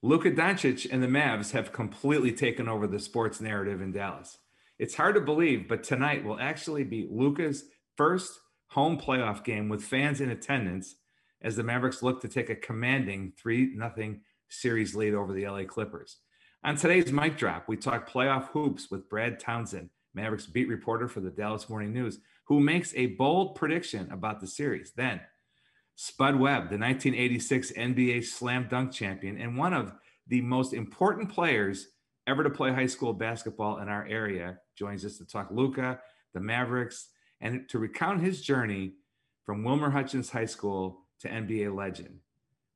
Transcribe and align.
Luka 0.00 0.30
Doncic 0.30 0.86
and 0.92 1.02
the 1.02 1.08
Mavs 1.08 1.50
have 1.50 1.72
completely 1.72 2.30
taken 2.30 2.68
over 2.68 2.86
the 2.86 3.00
sports 3.00 3.40
narrative 3.40 3.80
in 3.80 3.90
Dallas. 3.90 4.38
It's 4.78 4.94
hard 4.94 5.16
to 5.16 5.20
believe, 5.20 5.68
but 5.68 5.82
tonight 5.82 6.24
will 6.24 6.38
actually 6.38 6.84
be 6.84 7.08
Luka's 7.10 7.64
first 7.96 8.38
home 8.68 8.96
playoff 8.96 9.42
game 9.42 9.68
with 9.68 9.82
fans 9.82 10.20
in 10.20 10.30
attendance 10.30 10.94
as 11.42 11.56
the 11.56 11.64
Mavericks 11.64 12.00
look 12.00 12.20
to 12.20 12.28
take 12.28 12.48
a 12.48 12.54
commanding 12.54 13.32
3 13.36 13.76
0 13.76 14.16
series 14.48 14.94
lead 14.94 15.14
over 15.14 15.32
the 15.32 15.48
LA 15.48 15.64
Clippers. 15.64 16.18
On 16.62 16.76
today's 16.76 17.12
mic 17.12 17.36
drop, 17.36 17.66
we 17.66 17.76
talk 17.76 18.08
playoff 18.08 18.48
hoops 18.50 18.92
with 18.92 19.08
Brad 19.08 19.40
Townsend, 19.40 19.90
Mavericks 20.14 20.46
beat 20.46 20.68
reporter 20.68 21.08
for 21.08 21.20
the 21.20 21.30
Dallas 21.30 21.68
Morning 21.68 21.92
News, 21.92 22.20
who 22.44 22.60
makes 22.60 22.94
a 22.94 23.06
bold 23.06 23.56
prediction 23.56 24.08
about 24.12 24.40
the 24.40 24.46
series. 24.46 24.92
Then, 24.92 25.20
Spud 26.00 26.36
Webb, 26.36 26.70
the 26.70 26.78
1986 26.78 27.72
NBA 27.72 28.24
slam 28.24 28.68
dunk 28.70 28.92
champion 28.92 29.36
and 29.36 29.56
one 29.56 29.74
of 29.74 29.92
the 30.28 30.40
most 30.40 30.72
important 30.72 31.28
players 31.28 31.88
ever 32.28 32.44
to 32.44 32.50
play 32.50 32.72
high 32.72 32.86
school 32.86 33.12
basketball 33.12 33.78
in 33.78 33.88
our 33.88 34.06
area, 34.06 34.60
joins 34.76 35.04
us 35.04 35.18
to 35.18 35.24
talk 35.24 35.48
Luka, 35.50 35.98
the 36.34 36.40
Mavericks, 36.40 37.08
and 37.40 37.68
to 37.68 37.80
recount 37.80 38.20
his 38.20 38.42
journey 38.42 38.92
from 39.42 39.64
Wilmer 39.64 39.90
Hutchins 39.90 40.30
High 40.30 40.44
School 40.44 41.00
to 41.18 41.28
NBA 41.28 41.74
legend. 41.74 42.20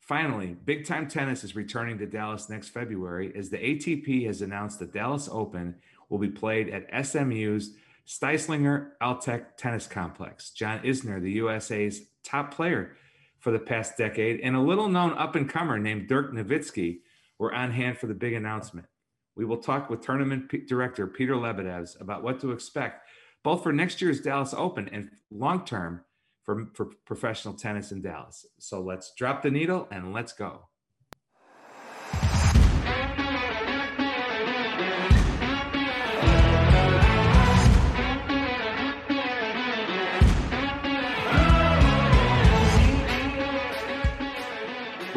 Finally, 0.00 0.56
big 0.64 0.84
time 0.84 1.06
tennis 1.06 1.44
is 1.44 1.54
returning 1.54 1.98
to 1.98 2.06
Dallas 2.06 2.48
next 2.48 2.70
February 2.70 3.32
as 3.36 3.50
the 3.50 3.58
ATP 3.58 4.26
has 4.26 4.42
announced 4.42 4.80
the 4.80 4.86
Dallas 4.86 5.28
Open 5.30 5.76
will 6.08 6.18
be 6.18 6.28
played 6.28 6.70
at 6.70 7.06
SMU's 7.06 7.76
Styslinger 8.04 8.90
Altec 9.00 9.56
Tennis 9.56 9.86
Complex. 9.86 10.50
John 10.50 10.80
Isner, 10.80 11.22
the 11.22 11.30
USA's 11.34 12.00
top 12.24 12.52
player 12.52 12.96
for 13.42 13.50
the 13.50 13.58
past 13.58 13.96
decade, 13.96 14.40
and 14.40 14.54
a 14.54 14.60
little 14.60 14.88
known 14.88 15.12
up 15.18 15.34
and 15.34 15.50
comer 15.50 15.78
named 15.78 16.08
Dirk 16.08 16.32
Nowitzki 16.32 17.00
were 17.38 17.52
on 17.52 17.72
hand 17.72 17.98
for 17.98 18.06
the 18.06 18.14
big 18.14 18.34
announcement. 18.34 18.86
We 19.34 19.44
will 19.44 19.56
talk 19.56 19.90
with 19.90 20.00
tournament 20.00 20.48
P- 20.48 20.64
director 20.64 21.08
Peter 21.08 21.34
Lebedevs 21.34 22.00
about 22.00 22.22
what 22.22 22.40
to 22.40 22.52
expect 22.52 23.08
both 23.42 23.64
for 23.64 23.72
next 23.72 24.00
year's 24.00 24.20
Dallas 24.20 24.54
Open 24.56 24.88
and 24.90 25.10
long 25.32 25.64
term 25.64 26.04
for, 26.44 26.66
for 26.74 26.86
professional 27.04 27.54
tennis 27.54 27.90
in 27.90 28.00
Dallas. 28.00 28.46
So 28.60 28.80
let's 28.80 29.12
drop 29.16 29.42
the 29.42 29.50
needle 29.50 29.88
and 29.90 30.12
let's 30.12 30.32
go. 30.32 30.68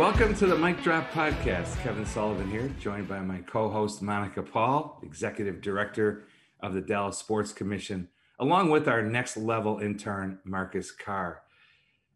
Welcome 0.06 0.36
to 0.36 0.46
the 0.46 0.56
Mic 0.56 0.84
Drop 0.84 1.10
Podcast. 1.10 1.82
Kevin 1.82 2.06
Sullivan 2.06 2.48
here, 2.48 2.72
joined 2.80 3.08
by 3.08 3.22
my 3.22 3.40
co 3.40 3.70
host, 3.70 4.04
Monica 4.04 4.44
Paul, 4.44 5.00
Executive 5.02 5.62
Director 5.62 6.28
of 6.60 6.76
the 6.76 6.82
Dallas 6.82 7.18
Sports 7.18 7.52
Commission, 7.52 8.10
along 8.38 8.70
with 8.70 8.88
our 8.88 9.02
next 9.02 9.36
level 9.36 9.80
intern, 9.80 10.38
Marcus 10.46 10.92
Carr. 10.92 11.42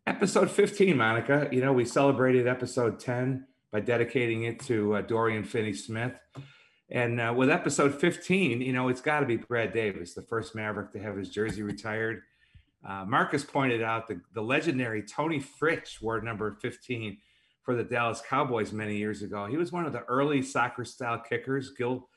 Episode 0.06 0.52
15, 0.52 0.96
Monica. 0.96 1.50
You 1.52 1.62
know, 1.62 1.74
we 1.74 1.84
celebrated 1.84 2.48
episode 2.48 3.00
10 3.00 3.48
by 3.72 3.80
dedicating 3.80 4.44
it 4.44 4.60
to 4.66 4.98
uh, 4.98 5.02
Dorian 5.02 5.44
Finney 5.44 5.74
Smith. 5.74 6.14
And 6.92 7.20
uh, 7.20 7.34
with 7.36 7.50
episode 7.50 8.00
15, 8.00 8.62
you 8.62 8.72
know, 8.72 8.90
it's 8.90 9.02
got 9.02 9.22
to 9.22 9.26
be 9.26 9.38
Brad 9.38 9.74
Davis, 9.74 10.14
the 10.14 10.22
first 10.22 10.54
Maverick 10.54 10.92
to 10.92 11.00
have 11.00 11.18
his 11.18 11.32
jersey 11.32 11.64
retired. 11.64 12.22
Uh, 12.88 13.04
Marcus 13.08 13.44
pointed 13.44 13.82
out 13.82 14.08
the, 14.08 14.22
the 14.36 14.44
legendary 14.44 15.02
Toni 15.02 15.40
Fritsch 15.40 16.04
wore 16.04 16.22
number 16.22 16.56
15 16.62 17.18
for 17.70 17.76
the 17.76 17.84
Dallas 17.84 18.20
Cowboys 18.28 18.74
many 18.74 18.98
years 18.98 19.22
ago. 19.22 19.46
He 19.46 19.56
was 19.56 19.72
one 19.72 19.86
of 19.86 19.94
the 19.94 20.04
early 20.06 20.42
soccer 20.42 20.84
style 20.84 21.20
kickers. 21.20 21.70
Gil 21.70 22.10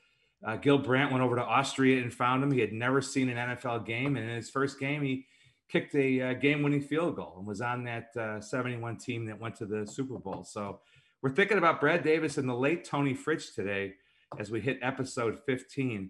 uh, 0.43 0.55
Gil 0.55 0.79
Brandt 0.79 1.11
went 1.11 1.23
over 1.23 1.35
to 1.35 1.43
Austria 1.43 2.01
and 2.01 2.11
found 2.11 2.43
him. 2.43 2.51
He 2.51 2.59
had 2.59 2.73
never 2.73 3.03
seen 3.03 3.29
an 3.29 3.37
NFL 3.37 3.85
game, 3.85 4.17
and 4.17 4.27
in 4.27 4.35
his 4.35 4.49
first 4.49 4.79
game, 4.79 5.03
he 5.03 5.27
kicked 5.69 5.93
a 5.93 6.21
uh, 6.21 6.33
game-winning 6.33 6.81
field 6.81 7.17
goal 7.17 7.35
and 7.37 7.45
was 7.45 7.61
on 7.61 7.83
that 7.83 8.07
uh, 8.17 8.41
71 8.41 8.97
team 8.97 9.27
that 9.27 9.39
went 9.39 9.55
to 9.57 9.67
the 9.67 9.85
Super 9.85 10.17
Bowl. 10.17 10.43
So 10.43 10.79
we're 11.21 11.29
thinking 11.29 11.59
about 11.59 11.79
Brad 11.79 12.01
Davis 12.01 12.39
and 12.39 12.49
the 12.49 12.55
late 12.55 12.83
Toni 12.83 13.13
Fritsch 13.13 13.53
today 13.53 13.93
as 14.39 14.49
we 14.49 14.59
hit 14.59 14.79
episode 14.81 15.37
15. 15.45 16.09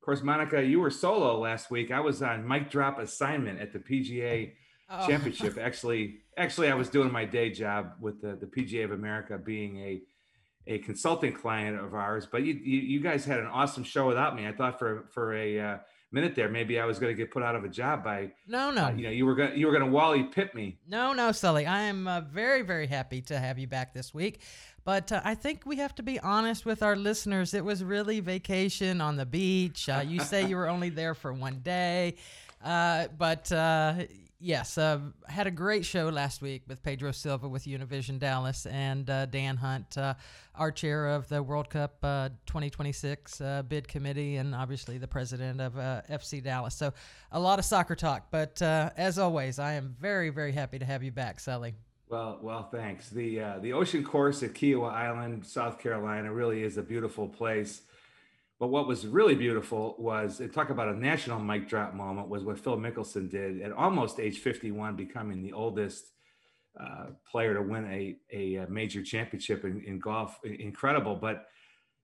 Of 0.00 0.04
course, 0.04 0.22
Monica, 0.22 0.62
you 0.62 0.78
were 0.78 0.90
solo 0.90 1.40
last 1.40 1.72
week. 1.72 1.90
I 1.90 1.98
was 1.98 2.22
on 2.22 2.46
mic 2.46 2.70
drop 2.70 3.00
assignment 3.00 3.60
at 3.60 3.72
the 3.72 3.80
PGA 3.80 4.52
oh. 4.90 5.06
Championship. 5.06 5.58
Actually, 5.58 6.18
actually, 6.36 6.68
I 6.68 6.74
was 6.74 6.88
doing 6.88 7.12
my 7.12 7.24
day 7.24 7.50
job 7.50 7.92
with 8.00 8.20
the, 8.20 8.36
the 8.36 8.46
PGA 8.46 8.84
of 8.84 8.92
America, 8.92 9.38
being 9.38 9.78
a 9.78 10.02
a 10.68 10.78
consulting 10.78 11.32
client 11.32 11.78
of 11.78 11.94
ours. 11.94 12.26
But 12.30 12.42
you, 12.42 12.54
you, 12.54 12.80
you 12.80 13.00
guys 13.00 13.24
had 13.24 13.38
an 13.38 13.46
awesome 13.46 13.84
show 13.84 14.06
without 14.06 14.34
me. 14.34 14.46
I 14.46 14.52
thought 14.52 14.78
for 14.78 15.08
for 15.12 15.34
a 15.34 15.60
uh, 15.60 15.78
minute 16.12 16.34
there, 16.34 16.48
maybe 16.48 16.80
I 16.80 16.84
was 16.84 16.98
going 16.98 17.14
to 17.14 17.16
get 17.16 17.30
put 17.30 17.42
out 17.42 17.54
of 17.54 17.64
a 17.64 17.68
job 17.68 18.02
by 18.02 18.32
no, 18.46 18.70
no. 18.70 18.86
Uh, 18.86 18.90
you 18.90 19.04
know, 19.04 19.10
you 19.10 19.26
were 19.26 19.34
going 19.34 19.56
you 19.58 19.66
were 19.66 19.72
going 19.72 19.84
to 19.84 19.90
Wally 19.90 20.24
Pipp 20.24 20.54
me. 20.54 20.78
No, 20.88 21.12
no, 21.12 21.32
Sully. 21.32 21.66
I 21.66 21.82
am 21.82 22.08
uh, 22.08 22.22
very 22.22 22.62
very 22.62 22.86
happy 22.86 23.22
to 23.22 23.38
have 23.38 23.58
you 23.58 23.66
back 23.66 23.94
this 23.94 24.12
week. 24.12 24.40
But 24.84 25.10
uh, 25.10 25.20
I 25.24 25.34
think 25.34 25.66
we 25.66 25.76
have 25.76 25.96
to 25.96 26.04
be 26.04 26.20
honest 26.20 26.64
with 26.64 26.82
our 26.82 26.94
listeners. 26.94 27.54
It 27.54 27.64
was 27.64 27.82
really 27.82 28.20
vacation 28.20 29.00
on 29.00 29.16
the 29.16 29.26
beach. 29.26 29.88
Uh, 29.88 30.04
you 30.06 30.20
say 30.20 30.46
you 30.46 30.54
were 30.54 30.68
only 30.68 30.90
there 30.90 31.14
for 31.14 31.32
one 31.32 31.58
day, 31.58 32.14
uh, 32.64 33.08
but 33.18 33.50
uh, 33.50 34.04
yes, 34.46 34.78
uh, 34.78 35.00
had 35.28 35.46
a 35.48 35.50
great 35.50 35.84
show 35.84 36.08
last 36.08 36.40
week 36.40 36.62
with 36.68 36.82
Pedro 36.82 37.10
Silva 37.10 37.48
with 37.48 37.64
Univision 37.64 38.18
Dallas 38.18 38.64
and 38.66 39.10
uh, 39.10 39.26
Dan 39.26 39.56
Hunt, 39.56 39.98
uh, 39.98 40.14
our 40.54 40.70
chair 40.70 41.08
of 41.08 41.28
the 41.28 41.42
World 41.42 41.68
Cup 41.68 41.96
uh, 42.02 42.28
2026 42.46 43.40
uh, 43.40 43.62
bid 43.62 43.88
committee, 43.88 44.36
and 44.36 44.54
obviously 44.54 44.98
the 44.98 45.08
president 45.08 45.60
of 45.60 45.76
uh, 45.76 46.02
FC 46.08 46.42
Dallas. 46.42 46.76
So 46.76 46.92
a 47.32 47.40
lot 47.40 47.58
of 47.58 47.64
soccer 47.64 47.96
talk. 47.96 48.28
But 48.30 48.62
as 48.62 49.18
always, 49.18 49.58
I 49.58 49.72
am 49.72 49.96
very, 50.00 50.30
very 50.30 50.52
happy 50.52 50.78
to 50.78 50.84
have 50.84 51.02
you 51.02 51.10
back, 51.10 51.40
Sully. 51.40 51.74
Well, 52.08 52.38
well, 52.40 52.68
thanks. 52.70 53.10
The 53.10 53.58
the 53.60 53.72
ocean 53.72 54.04
course 54.04 54.44
at 54.44 54.54
Kiawah 54.54 54.92
Island, 54.92 55.44
South 55.44 55.80
Carolina, 55.80 56.32
really 56.32 56.62
is 56.62 56.78
a 56.78 56.82
beautiful 56.82 57.26
place. 57.26 57.82
But 58.58 58.68
what 58.68 58.86
was 58.86 59.06
really 59.06 59.34
beautiful 59.34 59.96
was 59.98 60.40
talk 60.54 60.70
about 60.70 60.88
a 60.88 60.98
national 60.98 61.38
mic 61.38 61.68
drop 61.68 61.92
moment 61.92 62.28
was 62.28 62.42
what 62.42 62.58
Phil 62.58 62.78
Mickelson 62.78 63.30
did 63.30 63.60
at 63.60 63.72
almost 63.72 64.18
age 64.18 64.38
51, 64.38 64.96
becoming 64.96 65.42
the 65.42 65.52
oldest 65.52 66.12
uh, 66.80 67.06
player 67.30 67.54
to 67.54 67.62
win 67.62 67.84
a, 67.86 68.16
a 68.34 68.66
major 68.68 69.02
championship 69.02 69.64
in, 69.64 69.82
in, 69.82 69.98
golf. 69.98 70.38
Incredible. 70.44 71.16
But, 71.16 71.46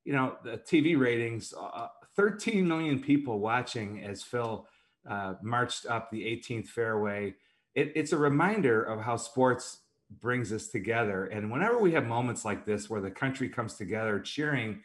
you 0.04 0.12
know, 0.12 0.36
the 0.44 0.58
TV 0.58 0.98
ratings, 0.98 1.54
uh, 1.58 1.88
13 2.16 2.66
million 2.68 3.00
people 3.00 3.38
watching 3.38 4.02
as 4.04 4.22
Phil 4.22 4.66
uh, 5.08 5.34
marched 5.42 5.86
up 5.86 6.10
the 6.10 6.22
18th 6.22 6.68
fairway. 6.68 7.34
It, 7.74 7.92
it's 7.94 8.12
a 8.12 8.18
reminder 8.18 8.82
of 8.82 9.00
how 9.00 9.16
sports 9.16 9.80
brings 10.20 10.52
us 10.52 10.68
together. 10.68 11.26
And 11.26 11.50
whenever 11.50 11.78
we 11.78 11.92
have 11.92 12.06
moments 12.06 12.44
like 12.44 12.66
this 12.66 12.90
where 12.90 13.00
the 13.00 13.10
country 13.10 13.48
comes 13.48 13.74
together 13.74 14.20
cheering, 14.20 14.80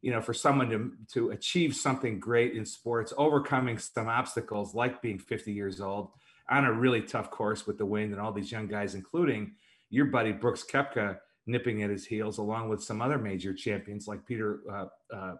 you 0.00 0.10
know, 0.10 0.20
for 0.20 0.34
someone 0.34 0.68
to, 0.70 0.92
to 1.12 1.30
achieve 1.30 1.74
something 1.74 2.18
great 2.18 2.54
in 2.54 2.66
sports, 2.66 3.12
overcoming 3.16 3.78
some 3.78 4.08
obstacles 4.08 4.74
like 4.74 5.00
being 5.00 5.18
50 5.18 5.52
years 5.52 5.80
old 5.80 6.10
on 6.50 6.64
a 6.64 6.72
really 6.72 7.00
tough 7.00 7.30
course 7.30 7.66
with 7.66 7.78
the 7.78 7.86
wind 7.86 8.12
and 8.12 8.20
all 8.20 8.32
these 8.32 8.50
young 8.50 8.66
guys, 8.66 8.94
including 8.94 9.52
your 9.90 10.06
buddy 10.06 10.32
Brooks 10.32 10.64
Koepka 10.70 11.18
nipping 11.46 11.82
at 11.82 11.90
his 11.90 12.04
heels, 12.04 12.38
along 12.38 12.68
with 12.68 12.82
some 12.82 13.00
other 13.00 13.18
major 13.18 13.54
champions 13.54 14.08
like 14.08 14.26
Peter 14.26 14.60
uh, 14.70 14.86
uh, 15.14 15.34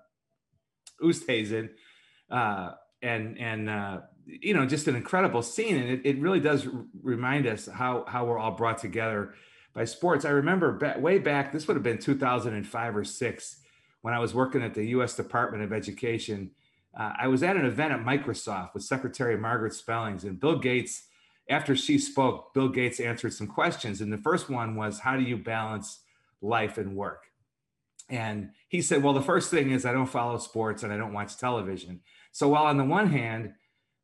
Oosthuizen, 1.02 1.70
uh, 2.30 2.72
and 3.02 3.38
and 3.38 3.68
uh, 3.68 4.00
you 4.26 4.54
know 4.54 4.64
just 4.66 4.88
an 4.88 4.96
incredible 4.96 5.42
scene, 5.42 5.76
and 5.76 5.90
it, 5.90 6.00
it 6.04 6.18
really 6.18 6.40
does 6.40 6.68
remind 7.02 7.46
us 7.46 7.66
how 7.66 8.04
how 8.06 8.24
we're 8.24 8.38
all 8.38 8.52
brought 8.52 8.78
together 8.78 9.34
by 9.74 9.84
sports. 9.84 10.24
I 10.24 10.30
remember 10.30 10.96
way 11.00 11.18
back, 11.18 11.52
this 11.52 11.66
would 11.66 11.74
have 11.74 11.82
been 11.82 11.98
2005 11.98 12.96
or 12.96 13.04
six 13.04 13.62
when 14.02 14.12
I 14.12 14.18
was 14.18 14.34
working 14.34 14.62
at 14.62 14.74
the 14.74 14.84
U.S. 14.88 15.16
Department 15.16 15.62
of 15.62 15.72
Education. 15.72 16.50
Uh, 16.98 17.12
I 17.18 17.28
was 17.28 17.42
at 17.42 17.56
an 17.56 17.64
event 17.64 17.92
at 17.92 18.00
Microsoft 18.00 18.74
with 18.74 18.82
Secretary 18.82 19.38
Margaret 19.38 19.72
Spellings, 19.72 20.24
and 20.24 20.38
Bill 20.38 20.58
Gates. 20.58 21.04
After 21.48 21.74
she 21.74 21.98
spoke, 21.98 22.54
Bill 22.54 22.68
Gates 22.68 23.00
answered 23.00 23.32
some 23.32 23.46
questions, 23.46 24.00
and 24.00 24.12
the 24.12 24.18
first 24.18 24.50
one 24.50 24.76
was, 24.76 25.00
"How 25.00 25.16
do 25.16 25.22
you 25.22 25.36
balance 25.36 26.00
life 26.40 26.78
and 26.78 26.94
work?" 26.94 27.24
And 28.08 28.50
he 28.68 28.82
said, 28.82 29.02
"Well, 29.02 29.14
the 29.14 29.22
first 29.22 29.50
thing 29.50 29.70
is 29.70 29.86
I 29.86 29.92
don't 29.92 30.06
follow 30.06 30.38
sports 30.38 30.82
and 30.82 30.92
I 30.92 30.96
don't 30.96 31.12
watch 31.12 31.38
television. 31.38 32.00
So 32.30 32.48
while 32.48 32.64
on 32.64 32.76
the 32.76 32.84
one 32.84 33.08
hand, 33.08 33.54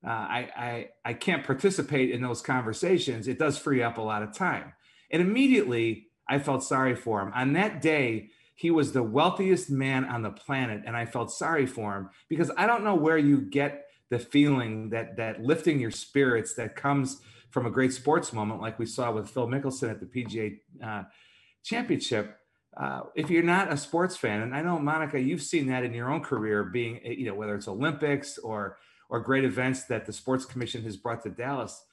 uh, 0.04 0.10
I, 0.10 0.50
I 0.56 0.88
I 1.04 1.12
can't 1.14 1.44
participate 1.44 2.10
in 2.10 2.22
those 2.22 2.40
conversations, 2.40 3.28
it 3.28 3.38
does 3.38 3.58
free 3.58 3.82
up 3.82 3.98
a 3.98 4.02
lot 4.02 4.22
of 4.22 4.32
time." 4.32 4.72
And 5.10 5.22
immediately, 5.22 6.08
I 6.28 6.38
felt 6.38 6.62
sorry 6.62 6.94
for 6.94 7.20
him. 7.20 7.32
On 7.34 7.54
that 7.54 7.80
day, 7.80 8.30
he 8.58 8.72
was 8.72 8.92
the 8.92 9.02
wealthiest 9.02 9.70
man 9.70 10.04
on 10.04 10.22
the 10.22 10.30
planet 10.30 10.82
and 10.84 10.96
i 10.96 11.06
felt 11.06 11.30
sorry 11.30 11.66
for 11.66 11.94
him 11.96 12.10
because 12.28 12.50
i 12.56 12.66
don't 12.66 12.84
know 12.84 12.94
where 12.94 13.18
you 13.18 13.40
get 13.40 13.86
the 14.10 14.18
feeling 14.18 14.90
that 14.90 15.16
that 15.16 15.40
lifting 15.42 15.78
your 15.78 15.90
spirits 15.90 16.54
that 16.54 16.74
comes 16.74 17.20
from 17.50 17.66
a 17.66 17.70
great 17.70 17.92
sports 17.92 18.32
moment 18.32 18.60
like 18.60 18.78
we 18.78 18.86
saw 18.86 19.10
with 19.10 19.30
phil 19.30 19.46
mickelson 19.46 19.90
at 19.90 20.00
the 20.00 20.06
pga 20.06 20.58
uh, 20.82 21.02
championship 21.62 22.38
uh, 22.76 23.00
if 23.16 23.28
you're 23.28 23.42
not 23.42 23.72
a 23.72 23.76
sports 23.76 24.16
fan, 24.16 24.42
and 24.42 24.54
I 24.54 24.62
know 24.62 24.78
Monica, 24.78 25.18
you've 25.18 25.42
seen 25.42 25.66
that 25.66 25.82
in 25.82 25.92
your 25.92 26.10
own 26.10 26.20
career, 26.20 26.62
being 26.62 27.00
you 27.02 27.26
know 27.26 27.34
whether 27.34 27.56
it's 27.56 27.66
Olympics 27.66 28.38
or 28.38 28.78
or 29.08 29.20
great 29.20 29.44
events 29.44 29.84
that 29.86 30.06
the 30.06 30.12
sports 30.12 30.44
commission 30.44 30.82
has 30.84 30.96
brought 30.96 31.22
to 31.24 31.30
Dallas. 31.30 31.84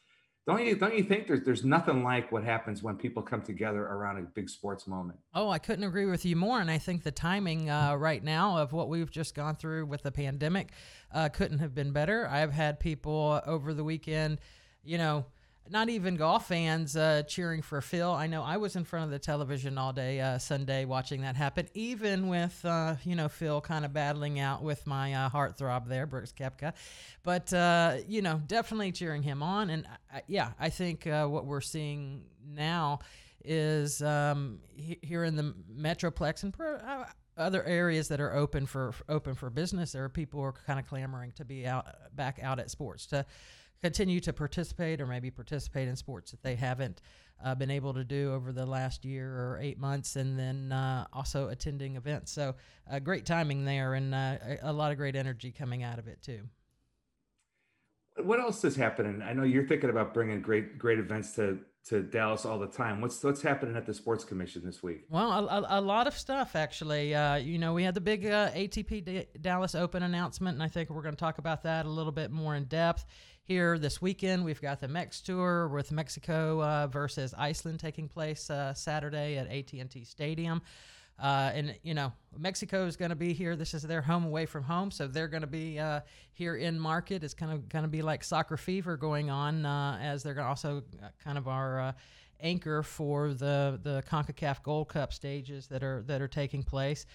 Don't 0.47 0.63
you 0.63 0.75
don't 0.75 0.95
you 0.95 1.03
think 1.03 1.27
there's 1.27 1.43
there's 1.43 1.65
nothing 1.65 2.03
like 2.03 2.31
what 2.31 2.43
happens 2.43 2.83
when 2.83 2.97
people 2.97 3.23
come 3.23 3.41
together 3.41 3.81
around 3.81 4.19
a 4.19 4.21
big 4.21 4.47
sports 4.47 4.85
moment? 4.85 5.17
Oh, 5.33 5.49
I 5.49 5.57
couldn't 5.57 5.83
agree 5.83 6.05
with 6.05 6.23
you 6.23 6.35
more. 6.35 6.61
And 6.61 6.69
I 6.69 6.77
think 6.77 7.03
the 7.03 7.11
timing 7.11 7.69
uh, 7.69 7.95
right 7.95 8.23
now 8.23 8.59
of 8.59 8.71
what 8.71 8.87
we've 8.87 9.09
just 9.09 9.33
gone 9.33 9.55
through 9.55 9.87
with 9.87 10.03
the 10.03 10.11
pandemic 10.11 10.71
uh, 11.11 11.29
couldn't 11.29 11.59
have 11.59 11.73
been 11.73 11.91
better. 11.91 12.27
I've 12.27 12.51
had 12.51 12.79
people 12.79 13.41
over 13.47 13.73
the 13.73 13.83
weekend, 13.83 14.39
you 14.83 14.99
know, 14.99 15.25
not 15.69 15.89
even 15.89 16.15
golf 16.15 16.47
fans 16.47 16.95
uh, 16.95 17.23
cheering 17.27 17.61
for 17.61 17.81
Phil. 17.81 18.11
I 18.11 18.27
know 18.27 18.43
I 18.43 18.57
was 18.57 18.75
in 18.75 18.83
front 18.83 19.05
of 19.05 19.11
the 19.11 19.19
television 19.19 19.77
all 19.77 19.93
day 19.93 20.19
uh, 20.19 20.37
Sunday 20.37 20.85
watching 20.85 21.21
that 21.21 21.35
happen, 21.35 21.67
even 21.73 22.27
with 22.27 22.63
uh, 22.63 22.95
you 23.03 23.15
know 23.15 23.27
Phil 23.27 23.61
kind 23.61 23.85
of 23.85 23.93
battling 23.93 24.39
out 24.39 24.61
with 24.63 24.85
my 24.85 25.13
uh, 25.13 25.29
heartthrob 25.29 25.87
there, 25.87 26.05
Brooks 26.05 26.33
Koepka. 26.37 26.73
But 27.23 27.51
uh, 27.53 27.97
you 28.07 28.21
know, 28.21 28.41
definitely 28.45 28.91
cheering 28.91 29.23
him 29.23 29.41
on, 29.41 29.69
and 29.69 29.87
yeah, 30.27 30.51
I 30.59 30.69
think 30.69 31.07
uh, 31.07 31.25
what 31.25 31.45
we're 31.45 31.61
seeing 31.61 32.25
now 32.47 32.99
is 33.43 34.01
um, 34.01 34.59
he- 34.75 34.99
here 35.01 35.23
in 35.23 35.35
the 35.35 35.53
Metroplex 35.75 36.43
and. 36.43 36.53
Pro- 36.53 37.05
other 37.37 37.65
areas 37.65 38.07
that 38.07 38.21
are 38.21 38.33
open 38.33 38.65
for 38.65 38.93
open 39.09 39.35
for 39.35 39.49
business, 39.49 39.91
there 39.91 40.05
are 40.05 40.09
people 40.09 40.39
who 40.39 40.45
are 40.45 40.53
kind 40.53 40.79
of 40.79 40.87
clamoring 40.87 41.33
to 41.33 41.43
be 41.43 41.67
out 41.67 41.85
back 42.15 42.39
out 42.41 42.59
at 42.59 42.71
sports 42.71 43.07
to 43.07 43.25
continue 43.85 44.19
to 44.19 44.33
participate 44.33 44.99
or 44.99 45.05
maybe 45.05 45.29
participate 45.29 45.87
in 45.87 45.95
sports 45.95 46.31
that 46.31 46.41
they 46.41 46.55
haven't 46.55 47.03
uh, 47.43 47.53
been 47.53 47.69
able 47.69 47.93
to 47.93 48.03
do 48.03 48.33
over 48.33 48.51
the 48.51 48.65
last 48.65 49.05
year 49.05 49.27
or 49.27 49.59
eight 49.61 49.77
months, 49.77 50.15
and 50.15 50.39
then 50.39 50.71
uh, 50.71 51.05
also 51.13 51.49
attending 51.49 51.95
events. 51.95 52.31
So, 52.31 52.55
uh, 52.89 52.97
great 52.97 53.27
timing 53.27 53.63
there, 53.63 53.93
and 53.93 54.15
uh, 54.15 54.37
a, 54.41 54.57
a 54.63 54.73
lot 54.73 54.91
of 54.91 54.97
great 54.97 55.15
energy 55.15 55.51
coming 55.51 55.83
out 55.83 55.99
of 55.99 56.07
it 56.07 56.19
too. 56.23 56.41
What 58.23 58.39
else 58.39 58.63
is 58.63 58.75
happening? 58.75 59.21
I 59.21 59.33
know 59.33 59.43
you're 59.43 59.67
thinking 59.67 59.91
about 59.91 60.15
bringing 60.15 60.41
great 60.41 60.79
great 60.79 60.97
events 60.97 61.33
to 61.33 61.59
to 61.89 62.01
Dallas 62.01 62.45
all 62.45 62.57
the 62.57 62.67
time. 62.67 63.01
What's 63.01 63.23
what's 63.23 63.43
happening 63.43 63.75
at 63.75 63.85
the 63.85 63.93
Sports 63.93 64.23
Commission 64.23 64.63
this 64.65 64.81
week? 64.81 65.03
Well, 65.09 65.47
a, 65.47 65.79
a 65.79 65.81
lot 65.81 66.07
of 66.07 66.17
stuff 66.17 66.55
actually. 66.55 67.13
Uh, 67.13 67.35
you 67.35 67.59
know, 67.59 67.73
we 67.73 67.83
had 67.83 67.93
the 67.93 68.01
big 68.01 68.25
uh, 68.25 68.49
ATP 68.51 69.05
D- 69.05 69.27
Dallas 69.41 69.75
Open 69.75 70.01
announcement, 70.01 70.55
and 70.55 70.63
I 70.63 70.69
think 70.69 70.89
we're 70.89 71.03
going 71.03 71.13
to 71.13 71.19
talk 71.19 71.37
about 71.37 71.61
that 71.63 71.85
a 71.85 71.89
little 71.89 72.13
bit 72.13 72.31
more 72.31 72.55
in 72.55 72.63
depth 72.63 73.05
here 73.45 73.77
this 73.77 74.01
weekend. 74.01 74.43
We've 74.43 74.61
got 74.61 74.81
the 74.81 74.87
Mex 74.87 75.21
Tour 75.21 75.67
with 75.67 75.91
Mexico 75.91 76.63
uh, 76.63 76.87
versus 76.87 77.33
Iceland 77.37 77.79
taking 77.79 78.07
place 78.07 78.49
uh, 78.49 78.73
Saturday 78.73 79.37
at 79.37 79.47
AT&T 79.47 80.03
Stadium. 80.03 80.61
Uh, 81.17 81.51
and 81.53 81.75
you 81.81 81.93
know 81.93 82.11
Mexico 82.37 82.85
is 82.85 82.97
going 82.97 83.09
to 83.09 83.15
be 83.15 83.31
here. 83.31 83.55
This 83.55 83.73
is 83.73 83.83
their 83.83 84.01
home 84.01 84.25
away 84.25 84.45
from 84.45 84.63
home, 84.63 84.91
so 84.91 85.07
they're 85.07 85.29
going 85.29 85.41
to 85.41 85.47
be 85.47 85.79
uh, 85.79 86.01
here 86.33 86.57
in 86.57 86.77
market. 86.77 87.23
It's 87.23 87.33
kind 87.33 87.53
of 87.53 87.69
going 87.69 87.83
to 87.83 87.89
be 87.89 88.01
like 88.01 88.21
soccer 88.21 88.57
fever 88.57 88.97
going 88.97 89.29
on, 89.29 89.65
uh, 89.65 89.97
as 90.01 90.23
they're 90.23 90.41
also 90.41 90.83
uh, 91.01 91.07
kind 91.23 91.37
of 91.37 91.47
our 91.47 91.79
uh, 91.79 91.91
anchor 92.41 92.83
for 92.83 93.29
the 93.29 93.79
the 93.81 94.03
Concacaf 94.09 94.61
Gold 94.61 94.89
Cup 94.89 95.13
stages 95.13 95.67
that 95.67 95.83
are 95.83 96.03
that 96.07 96.21
are 96.21 96.27
taking 96.27 96.63
place. 96.63 97.05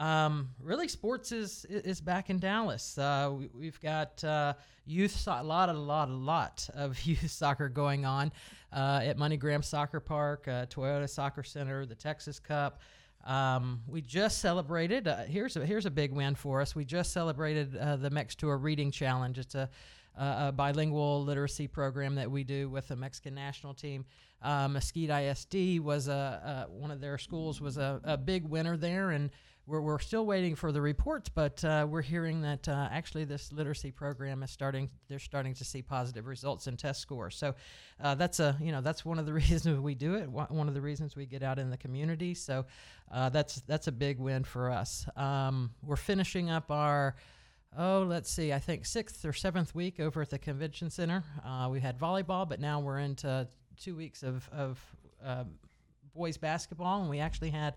Um, 0.00 0.48
really, 0.62 0.88
sports 0.88 1.30
is 1.30 1.66
is 1.66 2.00
back 2.00 2.30
in 2.30 2.38
Dallas. 2.38 2.96
Uh, 2.96 3.34
we, 3.54 3.66
have 3.66 3.80
got 3.82 4.24
uh, 4.24 4.54
youth 4.86 5.14
so- 5.14 5.36
a 5.38 5.42
lot, 5.42 5.68
a 5.68 5.74
lot, 5.74 6.08
a 6.08 6.12
lot 6.12 6.70
of 6.74 7.00
youth 7.06 7.30
soccer 7.30 7.68
going 7.68 8.06
on 8.06 8.32
uh, 8.72 9.00
at 9.04 9.18
MoneyGram 9.18 9.62
Soccer 9.62 10.00
Park, 10.00 10.48
uh, 10.48 10.64
Toyota 10.66 11.08
Soccer 11.08 11.42
Center, 11.42 11.84
the 11.84 11.94
Texas 11.94 12.40
Cup. 12.40 12.80
Um, 13.26 13.82
we 13.86 14.00
just 14.00 14.38
celebrated. 14.38 15.06
Uh, 15.06 15.24
here's 15.24 15.58
a, 15.58 15.66
here's 15.66 15.84
a 15.84 15.90
big 15.90 16.12
win 16.12 16.34
for 16.34 16.62
us. 16.62 16.74
We 16.74 16.86
just 16.86 17.12
celebrated 17.12 17.76
uh, 17.76 17.96
the 17.96 18.08
Mex 18.08 18.34
Tour 18.34 18.56
Reading 18.56 18.90
Challenge. 18.90 19.38
It's 19.38 19.54
a, 19.54 19.68
a, 20.16 20.50
bilingual 20.50 21.22
literacy 21.24 21.68
program 21.68 22.14
that 22.14 22.30
we 22.30 22.42
do 22.42 22.70
with 22.70 22.88
the 22.88 22.96
Mexican 22.96 23.34
national 23.34 23.74
team. 23.74 24.06
Mesquite 24.42 25.10
ISD 25.10 25.80
was 25.80 26.08
a, 26.08 26.66
one 26.70 26.90
of 26.90 27.02
their 27.02 27.18
schools 27.18 27.60
was 27.60 27.76
a, 27.76 28.00
a 28.04 28.16
big 28.16 28.48
winner 28.48 28.78
there, 28.78 29.10
and 29.10 29.28
we're, 29.66 29.80
we're 29.80 29.98
still 29.98 30.26
waiting 30.26 30.54
for 30.54 30.72
the 30.72 30.80
reports, 30.80 31.28
but 31.28 31.64
uh, 31.64 31.86
we're 31.88 32.02
hearing 32.02 32.42
that 32.42 32.68
uh, 32.68 32.88
actually 32.90 33.24
this 33.24 33.52
literacy 33.52 33.90
program 33.90 34.42
is 34.42 34.50
starting. 34.50 34.90
They're 35.08 35.18
starting 35.18 35.54
to 35.54 35.64
see 35.64 35.82
positive 35.82 36.26
results 36.26 36.66
in 36.66 36.76
test 36.76 37.00
scores. 37.00 37.36
So 37.36 37.54
uh, 38.02 38.14
that's 38.14 38.40
a 38.40 38.56
you 38.60 38.72
know 38.72 38.80
that's 38.80 39.04
one 39.04 39.18
of 39.18 39.26
the 39.26 39.32
reasons 39.42 39.78
we 39.78 39.94
do 39.94 40.14
it. 40.14 40.28
One 40.28 40.68
of 40.68 40.74
the 40.74 40.80
reasons 40.80 41.14
we 41.14 41.26
get 41.26 41.42
out 41.42 41.58
in 41.58 41.70
the 41.70 41.76
community. 41.76 42.34
So 42.34 42.66
uh, 43.10 43.28
that's 43.28 43.60
that's 43.62 43.86
a 43.86 43.92
big 43.92 44.18
win 44.18 44.44
for 44.44 44.70
us. 44.70 45.06
Um, 45.16 45.70
we're 45.84 45.96
finishing 45.96 46.50
up 46.50 46.70
our 46.70 47.14
oh, 47.78 48.04
let's 48.08 48.30
see, 48.30 48.52
I 48.52 48.58
think 48.58 48.84
sixth 48.84 49.24
or 49.24 49.32
seventh 49.32 49.74
week 49.74 50.00
over 50.00 50.22
at 50.22 50.30
the 50.30 50.38
convention 50.38 50.90
center. 50.90 51.22
Uh, 51.44 51.68
we 51.70 51.80
had 51.80 51.98
volleyball, 51.98 52.48
but 52.48 52.60
now 52.60 52.80
we're 52.80 52.98
into 52.98 53.46
two 53.80 53.94
weeks 53.94 54.22
of, 54.22 54.48
of 54.52 54.80
uh, 55.24 55.44
boys 56.14 56.36
basketball, 56.36 57.00
and 57.00 57.10
we 57.10 57.20
actually 57.20 57.50
had 57.50 57.74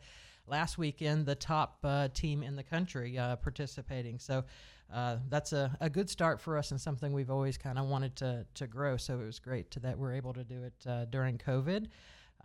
last 0.48 0.78
weekend 0.78 1.26
the 1.26 1.36
top 1.36 1.80
uh, 1.84 2.08
team 2.14 2.44
in 2.44 2.56
the 2.56 2.64
country 2.64 3.18
uh, 3.18 3.36
participating. 3.38 4.20
So 4.20 4.44
uh, 4.94 5.18
that's 5.30 5.54
a, 5.54 5.76
a 5.82 5.90
good 5.90 6.10
start 6.10 6.42
for 6.42 6.58
us 6.58 6.72
and 6.72 6.80
something 6.80 7.14
we've 7.14 7.32
always 7.32 7.58
kind 7.58 7.80
of 7.80 7.86
wanted 7.88 8.16
to, 8.18 8.46
to 8.56 8.68
grow. 8.68 8.98
So 8.98 9.20
it 9.20 9.26
was 9.26 9.40
great 9.40 9.72
to, 9.72 9.80
that 9.82 9.98
we're 9.98 10.14
able 10.14 10.34
to 10.34 10.44
do 10.44 10.64
it 10.64 10.88
uh, 10.88 11.06
during 11.06 11.38
COVID. 11.38 11.88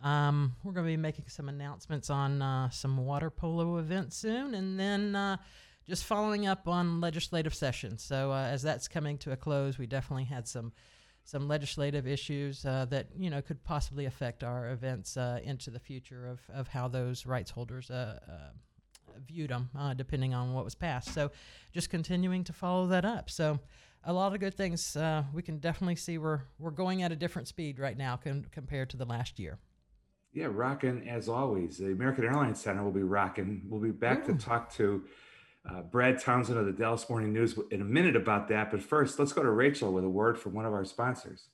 Um, 0.03 0.55
we're 0.63 0.73
going 0.73 0.87
to 0.87 0.93
be 0.93 0.97
making 0.97 1.29
some 1.29 1.49
announcements 1.49 2.09
on 2.09 2.41
uh, 2.41 2.71
some 2.71 2.99
water 2.99 3.31
polo 3.31 3.79
events 3.79 4.17
soon, 4.17 4.55
and 4.55 4.79
then 4.79 5.39
just 5.89 6.05
following 6.05 6.47
up 6.47 6.69
on 6.69 7.01
legislative 7.01 7.55
sessions. 7.55 8.05
So 8.05 8.33
as 8.33 8.63
that's 8.63 8.87
coming 8.87 9.19
to 9.19 9.33
a 9.33 9.37
close, 9.37 9.77
we 9.77 9.87
definitely 9.87 10.25
had 10.25 10.47
some 10.47 10.73
some 11.29 11.47
legislative 11.47 12.07
issues 12.07 12.65
uh, 12.65 12.87
that 12.89 13.09
you 13.15 13.29
know 13.29 13.43
could 13.43 13.63
possibly 13.63 14.07
affect 14.07 14.43
our 14.43 14.71
events 14.71 15.19
uh, 15.19 15.39
into 15.45 15.69
the 15.69 15.79
future 15.79 16.27
of, 16.27 16.41
of 16.49 16.69
how 16.69 16.89
those 16.89 17.27
rights 17.27 17.51
holders 17.51 17.91
uh, 17.91 18.19
uh 18.27 18.33
viewed 19.27 19.51
them, 19.51 19.69
uh, 19.77 19.93
depending 19.93 20.33
on 20.33 20.55
what 20.55 20.65
was 20.65 20.75
passed. 20.75 21.13
So, 21.13 21.31
just 21.73 21.91
continuing 21.91 22.45
to 22.45 22.53
follow 22.55 22.87
that 22.87 23.05
up. 23.05 23.29
So, 23.29 23.59
a 24.05 24.13
lot 24.13 24.33
of 24.33 24.41
good 24.41 24.55
things. 24.55 24.97
Uh, 24.97 25.25
we 25.35 25.43
can 25.43 25.59
definitely 25.59 25.97
see 25.97 26.17
we're 26.17 26.41
we're 26.59 26.71
going 26.71 27.03
at 27.03 27.13
a 27.13 27.17
different 27.17 27.47
speed 27.47 27.79
right 27.79 27.99
now 27.99 28.17
con- 28.17 28.47
compared 28.51 28.89
to 28.91 28.97
the 28.97 29.05
last 29.05 29.39
year. 29.39 29.59
Yeah, 30.33 30.49
rocking 30.51 31.07
as 31.11 31.29
always. 31.29 31.77
The 31.77 31.93
American 31.93 32.25
Airlines 32.25 32.59
Center 32.59 32.83
will 32.83 32.91
be 32.91 33.03
rocking. 33.03 33.67
We'll 33.69 33.83
be 33.83 33.91
back 33.91 34.27
Ooh. 34.29 34.33
to 34.33 34.39
talk 34.39 34.73
to 34.75 35.05
uh, 35.69 35.83
Brad 35.83 36.21
Townsend 36.21 36.59
of 36.59 36.67
the 36.67 36.73
Dallas 36.73 37.09
Morning 37.09 37.33
News 37.33 37.59
in 37.71 37.81
a 37.81 37.85
minute 37.85 38.17
about 38.17 38.49
that. 38.49 38.71
But 38.71 38.83
first, 38.83 39.19
let's 39.19 39.33
go 39.33 39.43
to 39.43 39.51
Rachel 39.51 39.93
with 39.93 40.05
a 40.05 40.09
word 40.09 40.39
from 40.39 40.55
one 40.55 40.65
of 40.65 40.73
our 40.73 40.85
sponsors. 40.85 41.49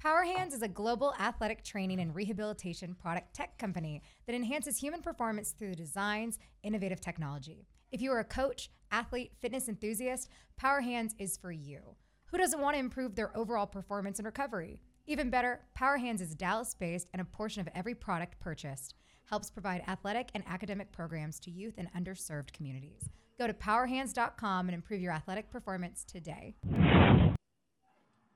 Power 0.00 0.24
Hands 0.24 0.54
is 0.54 0.62
a 0.62 0.68
global 0.68 1.14
athletic 1.18 1.64
training 1.64 2.00
and 2.00 2.14
rehabilitation 2.14 2.94
product 2.94 3.34
tech 3.34 3.58
company 3.58 4.02
that 4.26 4.34
enhances 4.34 4.78
human 4.78 5.02
performance 5.02 5.52
through 5.52 5.74
designs, 5.74 6.38
innovative 6.62 7.00
technology. 7.00 7.66
If 7.90 8.00
you 8.02 8.12
are 8.12 8.20
a 8.20 8.24
coach, 8.24 8.70
athlete, 8.90 9.32
fitness 9.40 9.68
enthusiast, 9.68 10.28
Power 10.56 10.80
Hands 10.80 11.14
is 11.18 11.36
for 11.36 11.50
you. 11.50 11.96
Who 12.26 12.38
doesn't 12.38 12.60
want 12.60 12.74
to 12.74 12.80
improve 12.80 13.14
their 13.14 13.36
overall 13.36 13.66
performance 13.66 14.18
and 14.18 14.26
recovery? 14.26 14.80
Even 15.06 15.30
better, 15.30 15.62
Power 15.74 15.96
Hands 15.96 16.20
is 16.20 16.34
Dallas 16.34 16.74
based 16.74 17.08
and 17.14 17.22
a 17.22 17.24
portion 17.24 17.62
of 17.62 17.68
every 17.74 17.94
product 17.94 18.38
purchased 18.40 18.94
helps 19.28 19.50
provide 19.50 19.82
athletic 19.88 20.30
and 20.34 20.44
academic 20.46 20.92
programs 20.92 21.38
to 21.40 21.50
youth 21.50 21.74
and 21.78 21.88
underserved 21.92 22.52
communities. 22.52 23.08
Go 23.38 23.46
to 23.46 23.54
powerhands.com 23.54 24.68
and 24.68 24.74
improve 24.74 25.00
your 25.00 25.12
athletic 25.12 25.50
performance 25.50 26.04
today. 26.04 26.56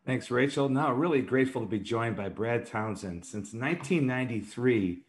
Thanks, 0.04 0.30
Rachel. 0.30 0.68
Now, 0.68 0.92
really 0.92 1.22
grateful 1.22 1.62
to 1.62 1.66
be 1.66 1.78
joined 1.78 2.16
by 2.16 2.28
Brad 2.28 2.66
Townsend. 2.66 3.24
Since 3.24 3.52
1993, 3.52 5.02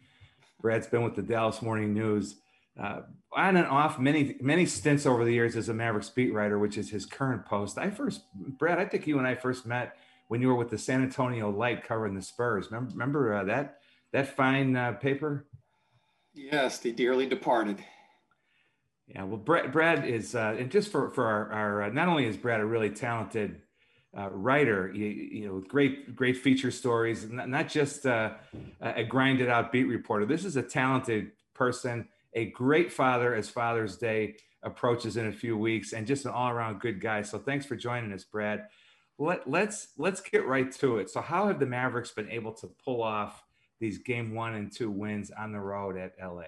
Brad's 0.60 0.86
been 0.86 1.02
with 1.02 1.16
the 1.16 1.22
Dallas 1.22 1.60
Morning 1.62 1.92
News 1.92 2.36
uh, 2.80 3.02
on 3.32 3.56
and 3.56 3.66
off 3.66 3.98
many 3.98 4.36
many 4.40 4.66
stints 4.66 5.06
over 5.06 5.24
the 5.24 5.32
years 5.32 5.56
as 5.56 5.68
a 5.68 5.74
Mavericks 5.74 6.10
beat 6.10 6.32
writer, 6.32 6.58
which 6.58 6.78
is 6.78 6.90
his 6.90 7.06
current 7.06 7.44
post. 7.44 7.78
I 7.78 7.90
first, 7.90 8.22
Brad, 8.34 8.78
I 8.78 8.84
think 8.84 9.06
you 9.06 9.18
and 9.18 9.26
I 9.26 9.34
first 9.34 9.66
met 9.66 9.96
when 10.28 10.40
you 10.40 10.48
were 10.48 10.54
with 10.54 10.70
the 10.70 10.78
San 10.78 11.02
Antonio 11.02 11.50
Light 11.50 11.84
covering 11.84 12.14
the 12.14 12.22
Spurs. 12.22 12.70
Remember, 12.70 12.92
remember 12.92 13.34
uh, 13.34 13.44
that 13.44 13.78
that 14.12 14.36
fine 14.36 14.76
uh, 14.76 14.92
paper? 14.92 15.46
Yes, 16.34 16.78
they 16.78 16.90
dearly 16.90 17.26
departed. 17.26 17.82
Yeah, 19.06 19.24
well, 19.24 19.36
Brad, 19.36 19.70
Brad 19.70 20.06
is, 20.08 20.34
uh, 20.34 20.56
and 20.58 20.70
just 20.70 20.90
for 20.90 21.10
for 21.10 21.26
our, 21.26 21.52
our 21.52 21.82
uh, 21.84 21.88
not 21.90 22.08
only 22.08 22.26
is 22.26 22.36
Brad 22.36 22.60
a 22.60 22.64
really 22.64 22.90
talented 22.90 23.60
uh, 24.16 24.30
writer, 24.30 24.90
you, 24.94 25.06
you, 25.06 25.46
know, 25.46 25.62
great 25.68 26.16
great 26.16 26.38
feature 26.38 26.70
stories, 26.70 27.28
not, 27.28 27.48
not 27.48 27.68
just 27.68 28.06
uh, 28.06 28.32
a 28.80 29.04
grinded 29.04 29.48
out 29.48 29.72
beat 29.72 29.84
reporter. 29.84 30.24
This 30.24 30.44
is 30.44 30.56
a 30.56 30.62
talented 30.62 31.32
person, 31.52 32.08
a 32.32 32.46
great 32.46 32.92
father 32.92 33.34
as 33.34 33.48
Father's 33.48 33.96
Day 33.98 34.36
approaches 34.62 35.18
in 35.18 35.26
a 35.26 35.32
few 35.32 35.58
weeks, 35.58 35.92
and 35.92 36.06
just 36.06 36.24
an 36.24 36.30
all 36.30 36.48
around 36.48 36.80
good 36.80 37.00
guy. 37.00 37.22
So 37.22 37.38
thanks 37.38 37.66
for 37.66 37.76
joining 37.76 38.12
us, 38.12 38.24
Brad. 38.24 38.66
Let 39.18 39.48
let's 39.48 39.88
let's 39.98 40.20
get 40.20 40.46
right 40.46 40.72
to 40.72 40.98
it. 40.98 41.10
So, 41.10 41.20
how 41.20 41.46
have 41.46 41.60
the 41.60 41.66
Mavericks 41.66 42.10
been 42.10 42.30
able 42.30 42.52
to 42.54 42.68
pull 42.84 43.02
off 43.02 43.44
these 43.80 43.98
game 43.98 44.34
one 44.34 44.54
and 44.54 44.70
two 44.70 44.90
wins 44.90 45.30
on 45.30 45.52
the 45.52 45.60
road 45.60 45.96
at 45.96 46.14
LA? 46.22 46.44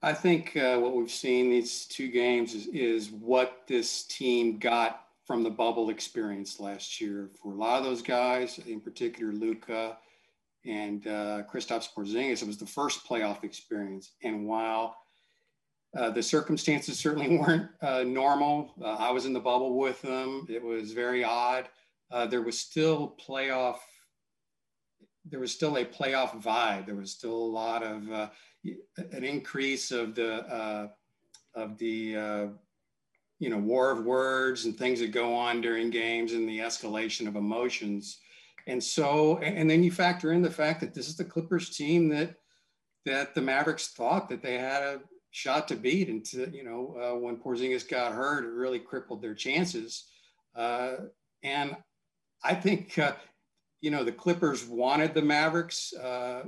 I 0.00 0.12
think 0.12 0.56
uh, 0.56 0.78
what 0.78 0.94
we've 0.94 1.10
seen 1.10 1.50
these 1.50 1.86
two 1.86 2.08
games 2.08 2.54
is, 2.54 2.68
is 2.68 3.10
what 3.10 3.62
this 3.66 4.04
team 4.04 4.58
got 4.58 5.06
from 5.28 5.42
the 5.42 5.50
bubble 5.50 5.90
experience 5.90 6.60
last 6.60 7.00
year. 7.00 7.30
For 7.42 7.52
a 7.52 7.56
lot 7.56 7.78
of 7.78 7.84
those 7.84 8.00
guys, 8.00 8.58
in 8.66 8.80
particular 8.80 9.32
Luka 9.32 9.98
and 10.64 11.06
uh, 11.06 11.42
Porzingis, 11.52 12.42
it 12.42 12.46
was 12.46 12.58
the 12.58 12.66
first 12.66 13.06
playoff 13.06 13.44
experience. 13.44 14.12
And 14.22 14.46
while 14.46 14.96
uh, 15.96 16.10
the 16.10 16.22
circumstances 16.22 16.98
certainly 16.98 17.36
weren't 17.38 17.68
uh, 17.82 18.04
normal, 18.04 18.72
uh, 18.80 18.94
I 18.94 19.10
was 19.10 19.26
in 19.26 19.32
the 19.32 19.40
bubble 19.40 19.78
with 19.78 20.00
them. 20.00 20.46
It 20.48 20.62
was 20.62 20.92
very 20.92 21.24
odd. 21.24 21.68
Uh, 22.10 22.26
there 22.26 22.42
was 22.42 22.58
still 22.58 23.16
playoff. 23.20 23.78
There 25.30 25.40
was 25.40 25.52
still 25.52 25.76
a 25.76 25.84
playoff 25.84 26.42
vibe. 26.42 26.86
There 26.86 26.94
was 26.94 27.12
still 27.12 27.34
a 27.34 27.52
lot 27.62 27.82
of 27.82 28.10
uh, 28.10 28.28
an 29.12 29.24
increase 29.24 29.90
of 29.90 30.14
the 30.14 30.90
of 31.54 31.78
the 31.78 32.50
you 33.38 33.50
know, 33.50 33.58
war 33.58 33.90
of 33.90 34.04
words 34.04 34.64
and 34.64 34.76
things 34.76 35.00
that 35.00 35.12
go 35.12 35.34
on 35.34 35.60
during 35.60 35.90
games 35.90 36.32
and 36.32 36.48
the 36.48 36.58
escalation 36.58 37.28
of 37.28 37.36
emotions. 37.36 38.18
And 38.66 38.82
so, 38.82 39.38
and 39.38 39.70
then 39.70 39.82
you 39.82 39.90
factor 39.90 40.32
in 40.32 40.42
the 40.42 40.50
fact 40.50 40.80
that 40.80 40.92
this 40.92 41.08
is 41.08 41.16
the 41.16 41.24
Clippers 41.24 41.70
team 41.70 42.08
that 42.10 42.34
that 43.06 43.34
the 43.34 43.40
Mavericks 43.40 43.88
thought 43.88 44.28
that 44.28 44.42
they 44.42 44.58
had 44.58 44.82
a 44.82 45.00
shot 45.30 45.68
to 45.68 45.76
beat. 45.76 46.08
And 46.08 46.24
to, 46.26 46.50
you 46.50 46.64
know, 46.64 46.96
uh, 47.00 47.18
when 47.18 47.36
Porzingis 47.36 47.88
got 47.88 48.12
hurt, 48.12 48.44
it 48.44 48.48
really 48.48 48.80
crippled 48.80 49.22
their 49.22 49.34
chances. 49.34 50.04
Uh, 50.54 50.96
and 51.42 51.74
I 52.44 52.54
think, 52.54 52.98
uh, 52.98 53.14
you 53.80 53.90
know, 53.90 54.04
the 54.04 54.12
Clippers 54.12 54.66
wanted 54.66 55.14
the 55.14 55.22
Mavericks, 55.22 55.92
uh, 55.94 56.44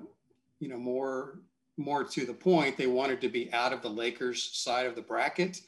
you 0.58 0.68
know, 0.68 0.78
more 0.78 1.40
more 1.76 2.04
to 2.04 2.26
the 2.26 2.34
point, 2.34 2.76
they 2.76 2.86
wanted 2.86 3.20
to 3.22 3.28
be 3.28 3.50
out 3.52 3.72
of 3.72 3.80
the 3.82 3.88
Lakers 3.88 4.50
side 4.52 4.86
of 4.86 4.94
the 4.94 5.02
bracket. 5.02 5.62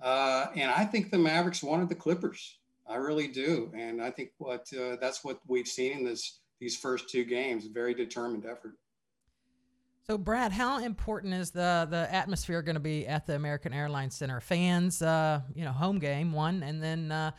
Uh, 0.00 0.46
and 0.56 0.70
I 0.70 0.84
think 0.84 1.10
the 1.10 1.18
Mavericks 1.18 1.62
wanted 1.62 1.88
the 1.88 1.94
Clippers. 1.94 2.58
I 2.88 2.96
really 2.96 3.28
do, 3.28 3.70
and 3.76 4.02
I 4.02 4.10
think 4.10 4.30
what 4.38 4.66
uh, 4.72 4.96
that's 5.00 5.22
what 5.22 5.38
we've 5.46 5.68
seen 5.68 5.98
in 5.98 6.04
this 6.04 6.40
these 6.58 6.76
first 6.76 7.08
two 7.08 7.24
games. 7.24 7.66
Very 7.66 7.94
determined 7.94 8.44
effort. 8.44 8.74
So, 10.04 10.18
Brad, 10.18 10.50
how 10.50 10.78
important 10.82 11.34
is 11.34 11.52
the 11.52 11.86
the 11.88 12.12
atmosphere 12.12 12.60
going 12.62 12.74
to 12.74 12.80
be 12.80 13.06
at 13.06 13.26
the 13.26 13.36
American 13.36 13.72
Airlines 13.72 14.16
Center? 14.16 14.40
Fans, 14.40 15.00
uh, 15.00 15.42
you 15.54 15.64
know, 15.64 15.70
home 15.70 16.00
game 16.00 16.32
one, 16.32 16.64
and 16.64 16.82
then 16.82 17.12
uh, 17.12 17.30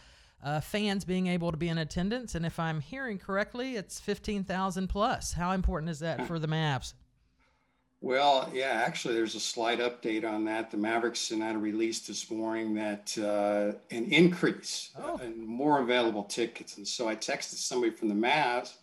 uh, 0.44 0.60
fans 0.60 1.06
being 1.06 1.28
able 1.28 1.52
to 1.52 1.58
be 1.58 1.70
in 1.70 1.78
attendance. 1.78 2.36
And 2.36 2.46
if 2.46 2.60
I'm 2.60 2.82
hearing 2.82 3.18
correctly, 3.18 3.76
it's 3.76 4.00
fifteen 4.00 4.44
thousand 4.44 4.88
plus. 4.88 5.34
How 5.34 5.52
important 5.52 5.92
is 5.92 6.00
that 6.00 6.28
for 6.28 6.40
the 6.40 6.48
Mavs? 6.48 6.94
Well, 8.04 8.50
yeah, 8.54 8.84
actually, 8.86 9.14
there's 9.14 9.36
a 9.36 9.40
slight 9.40 9.80
update 9.80 10.30
on 10.30 10.44
that. 10.44 10.70
The 10.70 10.76
Mavericks 10.76 11.30
had 11.30 11.56
a 11.56 11.58
release 11.58 12.02
this 12.02 12.30
morning 12.30 12.74
that 12.74 13.18
uh, 13.18 13.78
an 13.96 14.12
increase 14.12 14.92
oh. 15.00 15.14
uh, 15.14 15.18
and 15.24 15.38
more 15.48 15.80
available 15.80 16.26
tickets. 16.26 16.76
And 16.76 16.86
so 16.86 17.08
I 17.08 17.16
texted 17.16 17.56
somebody 17.56 17.94
from 17.94 18.10
the 18.10 18.16
Mavs 18.16 18.74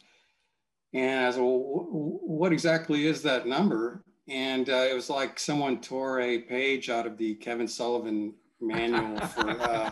and 0.95 1.27
I 1.27 1.31
said, 1.33 1.41
well, 1.43 1.59
what 1.59 2.51
exactly 2.51 3.07
is 3.07 3.23
that 3.25 3.47
number? 3.47 4.03
And 4.27 4.71
uh, 4.71 4.87
it 4.91 4.95
was 4.95 5.11
like 5.11 5.39
someone 5.39 5.83
tore 5.83 6.21
a 6.21 6.39
page 6.39 6.89
out 6.89 7.07
of 7.07 7.19
the 7.19 7.35
Kevin 7.35 7.69
Sullivan 7.69 8.33
manual 8.59 9.19
for 9.21 9.51
uh, 9.61 9.91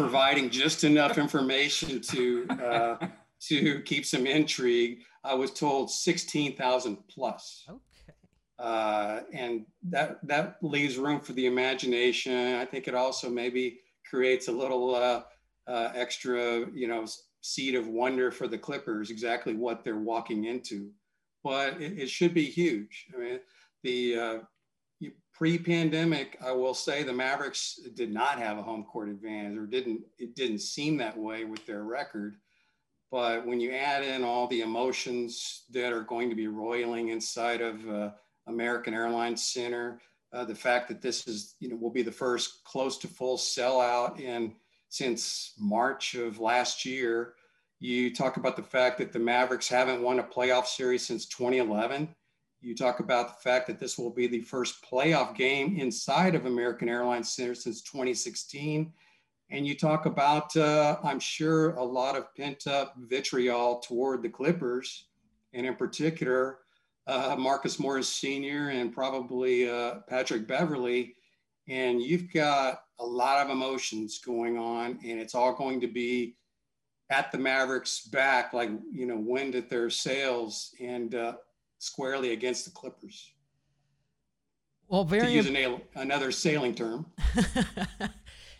providing 0.00 0.50
just 0.50 0.84
enough 0.84 1.18
information 1.18 2.00
to 2.00 2.46
uh, 2.48 2.96
to 3.40 3.80
keep 3.82 4.06
some 4.06 4.26
intrigue. 4.26 5.00
I 5.22 5.34
was 5.34 5.52
told 5.52 5.90
16,000 5.90 6.96
plus. 7.08 7.64
Okay. 7.68 7.78
Uh, 8.58 9.20
and 9.32 9.66
that 9.82 10.18
that 10.26 10.56
leaves 10.62 10.96
room 10.96 11.20
for 11.20 11.32
the 11.32 11.46
imagination. 11.46 12.56
I 12.56 12.64
think 12.64 12.88
it 12.88 12.94
also 12.94 13.30
maybe 13.30 13.80
creates 14.08 14.48
a 14.48 14.52
little 14.52 14.94
uh, 14.94 15.22
uh, 15.66 15.92
extra, 15.94 16.66
you 16.72 16.88
know, 16.88 17.06
seed 17.42 17.74
of 17.74 17.88
wonder 17.88 18.30
for 18.30 18.48
the 18.48 18.58
Clippers, 18.58 19.10
exactly 19.10 19.54
what 19.54 19.84
they're 19.84 19.96
walking 19.96 20.44
into. 20.44 20.90
But 21.42 21.80
it, 21.80 21.98
it 21.98 22.10
should 22.10 22.34
be 22.34 22.44
huge. 22.44 23.06
I 23.14 23.18
mean, 23.18 23.40
the 23.82 24.18
uh, 24.18 24.38
pre-pandemic, 25.40 26.36
I 26.44 26.52
will 26.52 26.74
say 26.74 27.02
the 27.02 27.12
Mavericks 27.12 27.80
did 27.94 28.12
not 28.12 28.38
have 28.38 28.58
a 28.58 28.62
home 28.62 28.84
court 28.84 29.08
advantage, 29.08 29.58
or 29.58 29.66
didn't. 29.66 30.02
It 30.18 30.36
didn't 30.36 30.60
seem 30.60 30.98
that 30.98 31.18
way 31.18 31.44
with 31.44 31.64
their 31.66 31.82
record. 31.82 32.36
But 33.10 33.44
when 33.44 33.58
you 33.58 33.72
add 33.72 34.04
in 34.04 34.22
all 34.22 34.46
the 34.46 34.60
emotions 34.60 35.64
that 35.70 35.92
are 35.92 36.02
going 36.02 36.28
to 36.28 36.36
be 36.36 36.46
roiling 36.46 37.08
inside 37.08 37.60
of 37.60 37.88
uh, 37.88 38.10
American 38.50 38.94
Airlines 38.94 39.42
Center. 39.42 40.00
Uh, 40.32 40.44
the 40.44 40.54
fact 40.54 40.88
that 40.88 41.02
this 41.02 41.26
is, 41.26 41.54
you 41.58 41.68
know, 41.68 41.76
will 41.76 41.90
be 41.90 42.02
the 42.02 42.12
first 42.12 42.62
close 42.64 42.98
to 42.98 43.08
full 43.08 43.36
sellout 43.36 44.20
in 44.20 44.54
since 44.88 45.54
March 45.58 46.14
of 46.14 46.38
last 46.38 46.84
year. 46.84 47.34
You 47.80 48.14
talk 48.14 48.36
about 48.36 48.56
the 48.56 48.62
fact 48.62 48.98
that 48.98 49.12
the 49.12 49.18
Mavericks 49.18 49.68
haven't 49.68 50.02
won 50.02 50.18
a 50.18 50.22
playoff 50.22 50.66
series 50.66 51.04
since 51.06 51.26
2011. 51.26 52.14
You 52.62 52.74
talk 52.74 53.00
about 53.00 53.28
the 53.28 53.42
fact 53.42 53.66
that 53.68 53.80
this 53.80 53.96
will 53.96 54.10
be 54.10 54.26
the 54.26 54.42
first 54.42 54.84
playoff 54.84 55.34
game 55.34 55.78
inside 55.78 56.34
of 56.34 56.44
American 56.44 56.90
Airlines 56.90 57.32
Center 57.32 57.54
since 57.54 57.80
2016. 57.82 58.92
And 59.50 59.66
you 59.66 59.74
talk 59.74 60.04
about, 60.04 60.54
uh, 60.56 60.98
I'm 61.02 61.20
sure, 61.20 61.70
a 61.76 61.82
lot 61.82 62.16
of 62.16 62.34
pent 62.36 62.66
up 62.66 62.94
vitriol 62.98 63.80
toward 63.80 64.22
the 64.22 64.28
Clippers, 64.28 65.06
and 65.54 65.66
in 65.66 65.74
particular, 65.74 66.58
uh, 67.06 67.34
Marcus 67.36 67.80
Morris 67.80 68.08
Sr. 68.08 68.68
and 68.68 68.92
probably 68.92 69.68
uh, 69.68 70.00
Patrick 70.08 70.46
Beverley. 70.46 71.16
And 71.66 72.02
you've 72.02 72.32
got 72.32 72.82
a 72.98 73.04
lot 73.04 73.44
of 73.44 73.50
emotions 73.50 74.18
going 74.18 74.58
on, 74.58 74.98
and 75.04 75.18
it's 75.18 75.34
all 75.34 75.54
going 75.54 75.80
to 75.80 75.88
be 75.88 76.36
at 77.08 77.32
the 77.32 77.38
Mavericks' 77.38 78.06
back, 78.06 78.52
like, 78.52 78.70
you 78.92 79.06
know, 79.06 79.16
wind 79.16 79.54
at 79.54 79.70
their 79.70 79.88
sails 79.90 80.74
and 80.80 81.14
uh, 81.14 81.34
squarely 81.80 82.32
against 82.32 82.64
the 82.64 82.70
Clippers. 82.70 83.32
Well, 84.88 85.04
very 85.04 85.26
to 85.26 85.32
use 85.32 85.46
an, 85.46 85.80
another 85.94 86.32
sailing 86.32 86.74
term. 86.74 87.06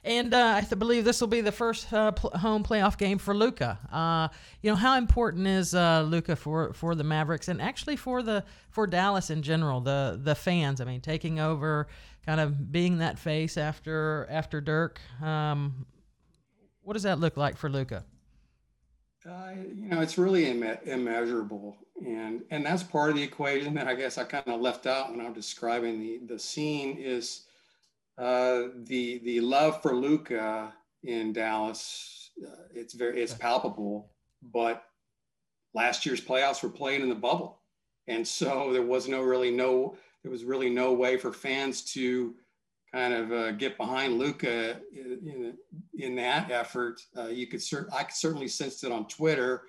And 0.03 0.33
uh, 0.33 0.63
I 0.63 0.75
believe 0.75 1.05
this 1.05 1.21
will 1.21 1.29
be 1.29 1.43
the 1.43 1.53
first 1.53 1.93
uh, 1.93 2.13
pl- 2.13 2.31
home 2.31 2.65
playoff 2.65 2.97
game 2.97 3.19
for 3.19 3.35
Luka. 3.35 3.79
Uh, 3.93 4.29
you 4.63 4.71
know 4.71 4.77
how 4.77 4.97
important 4.97 5.47
is 5.47 5.75
uh, 5.75 6.03
Luka 6.03 6.37
for, 6.37 6.73
for 6.73 6.95
the 6.95 7.05
Mavericks 7.05 7.49
and 7.49 7.61
actually 7.61 7.97
for 7.97 8.23
the 8.23 8.45
for 8.71 8.87
Dallas 8.87 9.29
in 9.29 9.43
general, 9.43 9.81
the 9.81 10.19
the 10.23 10.35
fans. 10.35 10.81
I 10.81 10.85
mean, 10.85 11.03
taking 11.03 11.39
over, 11.39 11.87
kind 12.25 12.41
of 12.41 12.73
being 12.73 12.99
that 12.99 13.19
face 13.19 13.59
after 13.59 14.27
after 14.31 14.63
Dirk. 14.63 15.01
Um, 15.23 15.85
what 16.81 16.95
does 16.95 17.03
that 17.03 17.21
look 17.21 17.37
like 17.37 17.59
for 17.59 17.69
Luka? 17.69 18.05
Uh, 19.29 19.51
you 19.75 19.91
know, 19.91 20.01
it's 20.01 20.17
really 20.17 20.47
Im- 20.47 20.79
immeasurable, 20.87 21.77
and 22.05 22.43
and 22.51 22.65
that's 22.65 22.83
part 22.83 23.11
of 23.11 23.17
the 23.17 23.23
equation 23.23 23.75
that 23.75 23.87
I 23.87 23.95
guess 23.95 24.19
I 24.19 24.25
kind 24.25 24.49
of 24.49 24.61
left 24.61 24.87
out 24.87 25.11
when 25.11 25.25
I'm 25.25 25.33
describing 25.33 26.01
the 26.01 26.21
the 26.27 26.39
scene 26.39 26.97
is 26.99 27.47
uh, 28.19 28.69
the 28.85 29.19
the 29.25 29.41
love 29.41 29.81
for 29.83 29.95
Luka 29.95 30.73
in 31.03 31.33
Dallas, 31.33 32.31
uh, 32.47 32.65
it's 32.75 32.95
very 32.95 33.21
it's 33.21 33.35
palpable. 33.35 34.11
But 34.43 34.85
last 35.75 36.05
year's 36.05 36.21
playoffs 36.21 36.63
were 36.63 36.71
played 36.71 37.01
in 37.01 37.09
the 37.09 37.15
bubble, 37.15 37.61
and 38.09 38.27
so 38.27 38.73
there 38.73 38.83
was 38.83 39.09
no 39.09 39.23
really 39.23 39.51
no 39.51 39.97
there 40.23 40.31
was 40.31 40.45
really 40.45 40.71
no 40.71 40.93
way 40.93 41.17
for 41.17 41.33
fans 41.33 41.83
to 41.93 42.35
kind 42.93 43.15
of 43.15 43.33
uh, 43.33 43.53
get 43.53 43.77
behind 43.77 44.19
Luka 44.19 44.81
in, 44.93 45.19
in, 45.25 45.55
in, 45.95 46.17
that 46.17 46.51
effort. 46.51 47.01
Uh, 47.17 47.29
you 47.29 47.47
could 47.47 47.61
cert- 47.61 47.89
I 47.93 48.03
could 48.03 48.17
certainly 48.17 48.49
sensed 48.49 48.83
it 48.83 48.91
on 48.91 49.07
Twitter. 49.07 49.63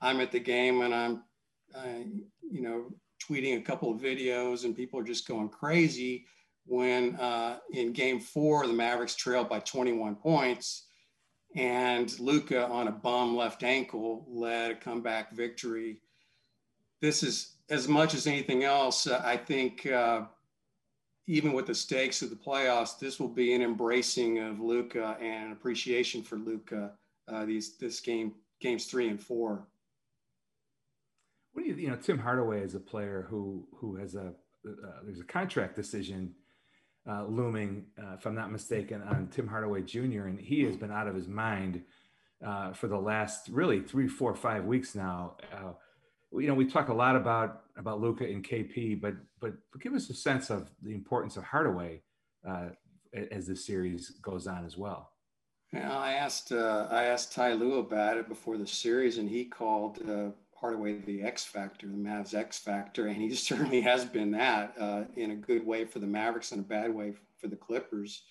I'm 0.00 0.20
at 0.20 0.30
the 0.30 0.38
game 0.38 0.82
and 0.82 0.94
I'm, 0.94 1.24
you 1.74 2.62
know, 2.62 2.86
tweeting 3.22 3.58
a 3.58 3.62
couple 3.62 3.90
of 3.92 4.00
videos 4.00 4.64
and 4.64 4.76
people 4.76 4.98
are 4.98 5.04
just 5.04 5.28
going 5.28 5.48
crazy 5.48 6.26
when 6.66 7.16
uh, 7.16 7.58
in 7.72 7.92
game 7.92 8.20
four, 8.20 8.66
the 8.66 8.72
Mavericks 8.72 9.14
trailed 9.14 9.48
by 9.48 9.58
21 9.60 10.16
points 10.16 10.86
and 11.56 12.18
Luka 12.20 12.66
on 12.68 12.88
a 12.88 12.92
bum 12.92 13.36
left 13.36 13.62
ankle 13.62 14.26
led 14.28 14.70
a 14.72 14.74
comeback 14.74 15.32
victory. 15.32 16.00
This 17.00 17.22
is 17.22 17.56
as 17.70 17.88
much 17.88 18.14
as 18.14 18.26
anything 18.26 18.64
else, 18.64 19.06
uh, 19.06 19.22
I 19.24 19.36
think 19.36 19.86
uh, 19.86 20.22
even 21.26 21.52
with 21.52 21.66
the 21.66 21.74
stakes 21.74 22.22
of 22.22 22.30
the 22.30 22.36
playoffs, 22.36 22.98
this 22.98 23.20
will 23.20 23.28
be 23.28 23.54
an 23.54 23.62
embracing 23.62 24.38
of 24.38 24.60
Luka 24.60 25.16
and 25.20 25.46
an 25.46 25.52
appreciation 25.52 26.22
for 26.22 26.36
Luka. 26.36 26.92
Uh, 27.28 27.44
these 27.44 27.76
this 27.76 28.00
game 28.00 28.34
games 28.60 28.86
three 28.86 29.08
and 29.08 29.20
four. 29.20 29.66
What 31.58 31.64
do 31.64 31.70
you 31.70 31.76
you 31.76 31.90
know 31.90 31.96
Tim 31.96 32.20
Hardaway 32.20 32.62
is 32.62 32.76
a 32.76 32.80
player 32.80 33.26
who 33.28 33.66
who 33.74 33.96
has 33.96 34.14
a 34.14 34.32
uh, 34.64 35.00
there's 35.04 35.18
a 35.18 35.24
contract 35.24 35.74
decision 35.74 36.32
uh, 37.04 37.24
looming, 37.24 37.86
uh, 38.00 38.14
if 38.16 38.26
I'm 38.26 38.36
not 38.36 38.52
mistaken, 38.52 39.02
on 39.02 39.26
Tim 39.32 39.48
Hardaway 39.48 39.82
Jr. 39.82 40.26
And 40.26 40.38
he 40.38 40.62
has 40.62 40.76
been 40.76 40.92
out 40.92 41.08
of 41.08 41.16
his 41.16 41.26
mind 41.26 41.82
uh, 42.46 42.74
for 42.74 42.86
the 42.86 42.96
last 42.96 43.48
really 43.48 43.80
three, 43.80 44.06
four, 44.06 44.36
five 44.36 44.66
weeks 44.66 44.94
now. 44.94 45.34
Uh, 45.52 45.72
you 46.38 46.46
know, 46.46 46.54
we 46.54 46.64
talk 46.64 46.90
a 46.90 46.94
lot 46.94 47.16
about 47.16 47.62
about 47.76 48.00
Luka 48.00 48.22
and 48.22 48.46
KP, 48.46 49.00
but 49.00 49.14
but 49.40 49.54
give 49.80 49.94
us 49.94 50.08
a 50.10 50.14
sense 50.14 50.50
of 50.50 50.70
the 50.80 50.94
importance 50.94 51.36
of 51.36 51.42
Hardaway 51.42 52.02
uh, 52.48 52.68
as 53.32 53.48
the 53.48 53.56
series 53.56 54.10
goes 54.22 54.46
on 54.46 54.64
as 54.64 54.76
well. 54.76 55.10
Yeah, 55.72 55.92
I 55.92 56.12
asked 56.12 56.52
I 56.52 57.06
asked 57.06 57.32
Ty 57.32 57.54
Lue 57.54 57.80
about 57.80 58.16
it 58.16 58.28
before 58.28 58.56
the 58.58 58.66
series, 58.68 59.18
and 59.18 59.28
he 59.28 59.44
called 59.44 59.98
uh, 60.08 60.28
Hardaway 60.60 60.98
the 60.98 61.22
X 61.22 61.44
factor, 61.44 61.86
the 61.86 61.92
Mavs 61.92 62.34
X 62.34 62.58
factor, 62.58 63.06
and 63.06 63.16
he 63.16 63.34
certainly 63.34 63.80
has 63.80 64.04
been 64.04 64.32
that 64.32 64.74
uh, 64.78 65.04
in 65.16 65.30
a 65.30 65.36
good 65.36 65.64
way 65.66 65.84
for 65.84 65.98
the 65.98 66.06
Mavericks 66.06 66.52
and 66.52 66.60
a 66.60 66.64
bad 66.64 66.94
way 66.94 67.12
for 67.40 67.48
the 67.48 67.56
Clippers. 67.56 68.22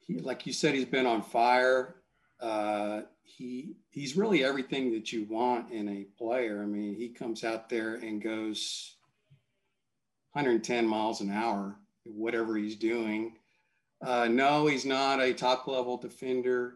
He, 0.00 0.18
like 0.18 0.46
you 0.46 0.52
said, 0.52 0.74
he's 0.74 0.84
been 0.84 1.06
on 1.06 1.22
fire. 1.22 1.96
Uh, 2.40 3.02
he 3.22 3.76
he's 3.90 4.16
really 4.16 4.44
everything 4.44 4.92
that 4.92 5.12
you 5.12 5.26
want 5.28 5.70
in 5.70 5.88
a 5.88 6.06
player. 6.18 6.62
I 6.62 6.66
mean, 6.66 6.94
he 6.94 7.08
comes 7.08 7.44
out 7.44 7.68
there 7.68 7.94
and 7.94 8.22
goes 8.22 8.96
110 10.32 10.86
miles 10.86 11.20
an 11.20 11.30
hour, 11.30 11.76
whatever 12.04 12.56
he's 12.56 12.76
doing. 12.76 13.34
Uh, 14.04 14.28
no, 14.28 14.66
he's 14.66 14.84
not 14.84 15.22
a 15.22 15.32
top 15.32 15.66
level 15.66 15.96
defender. 15.96 16.74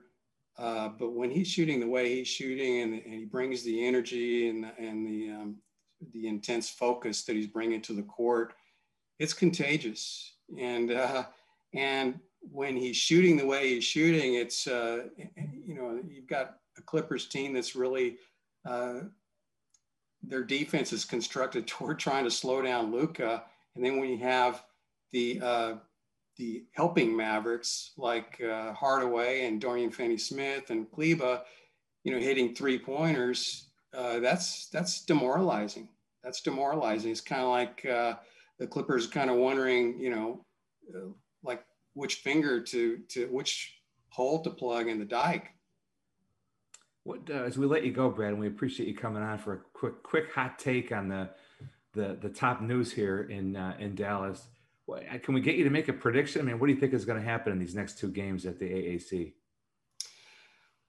Uh, 0.58 0.88
but 0.88 1.12
when 1.12 1.30
he's 1.30 1.46
shooting 1.46 1.78
the 1.78 1.86
way 1.86 2.16
he's 2.16 2.26
shooting 2.26 2.82
and, 2.82 2.94
and 2.94 3.14
he 3.14 3.24
brings 3.24 3.62
the 3.62 3.86
energy 3.86 4.48
and, 4.48 4.66
and 4.78 5.06
the, 5.06 5.30
um, 5.30 5.56
the 6.12 6.26
intense 6.26 6.68
focus 6.68 7.22
that 7.24 7.36
he's 7.36 7.46
bringing 7.46 7.80
to 7.80 7.92
the 7.92 8.02
court, 8.02 8.54
it's 9.20 9.32
contagious. 9.32 10.34
And, 10.58 10.90
uh, 10.90 11.24
and 11.74 12.18
when 12.40 12.76
he's 12.76 12.96
shooting 12.96 13.36
the 13.36 13.46
way 13.46 13.74
he's 13.74 13.84
shooting, 13.84 14.34
it's, 14.34 14.66
uh, 14.66 15.04
you 15.64 15.74
know, 15.74 16.00
you've 16.08 16.26
got 16.26 16.56
a 16.76 16.82
Clippers 16.82 17.28
team 17.28 17.52
that's 17.52 17.76
really, 17.76 18.16
uh, 18.64 19.00
their 20.22 20.42
defense 20.42 20.92
is 20.92 21.04
constructed 21.04 21.66
toward 21.68 22.00
trying 22.00 22.24
to 22.24 22.30
slow 22.30 22.62
down 22.62 22.90
Luka. 22.90 23.44
And 23.76 23.84
then 23.84 23.98
when 24.00 24.10
you 24.10 24.18
have 24.18 24.64
the, 25.12 25.40
uh, 25.40 25.74
the 26.38 26.64
helping 26.72 27.16
Mavericks 27.16 27.92
like 27.96 28.40
uh, 28.40 28.72
Hardaway 28.72 29.46
and 29.46 29.60
Dorian 29.60 29.90
Finney-Smith 29.90 30.70
and 30.70 30.90
Kleber, 30.90 31.42
you 32.04 32.12
know, 32.12 32.18
hitting 32.18 32.54
three 32.54 32.78
pointers, 32.78 33.68
uh, 33.92 34.20
that's 34.20 34.68
that's 34.68 35.04
demoralizing. 35.04 35.88
That's 36.22 36.40
demoralizing. 36.40 37.10
It's 37.10 37.20
kind 37.20 37.42
of 37.42 37.48
like 37.48 37.84
uh, 37.86 38.14
the 38.58 38.66
Clippers 38.66 39.06
kind 39.06 39.30
of 39.30 39.36
wondering, 39.36 39.98
you 39.98 40.10
know, 40.10 40.44
uh, 40.94 41.08
like 41.42 41.64
which 41.94 42.16
finger 42.16 42.60
to 42.60 42.98
to 43.08 43.26
which 43.26 43.80
hole 44.10 44.42
to 44.42 44.50
plug 44.50 44.88
in 44.88 44.98
the 44.98 45.04
dike. 45.04 45.52
What 47.02 47.28
uh, 47.30 47.44
as 47.44 47.58
we 47.58 47.66
let 47.66 47.84
you 47.84 47.92
go, 47.92 48.10
Brad, 48.10 48.32
and 48.32 48.40
we 48.40 48.46
appreciate 48.46 48.88
you 48.88 48.94
coming 48.94 49.22
on 49.22 49.38
for 49.38 49.54
a 49.54 49.58
quick 49.72 50.02
quick 50.02 50.32
hot 50.32 50.58
take 50.58 50.92
on 50.92 51.08
the 51.08 51.30
the 51.94 52.18
the 52.20 52.28
top 52.28 52.60
news 52.60 52.92
here 52.92 53.22
in 53.22 53.56
uh, 53.56 53.76
in 53.80 53.94
Dallas 53.94 54.46
can 55.22 55.34
we 55.34 55.40
get 55.40 55.56
you 55.56 55.64
to 55.64 55.70
make 55.70 55.88
a 55.88 55.92
prediction? 55.92 56.40
I 56.40 56.44
mean, 56.44 56.58
what 56.58 56.66
do 56.66 56.72
you 56.72 56.80
think 56.80 56.94
is 56.94 57.04
going 57.04 57.18
to 57.18 57.24
happen 57.24 57.52
in 57.52 57.58
these 57.58 57.74
next 57.74 57.98
two 57.98 58.08
games 58.08 58.46
at 58.46 58.58
the 58.58 58.66
AAC? 58.66 59.32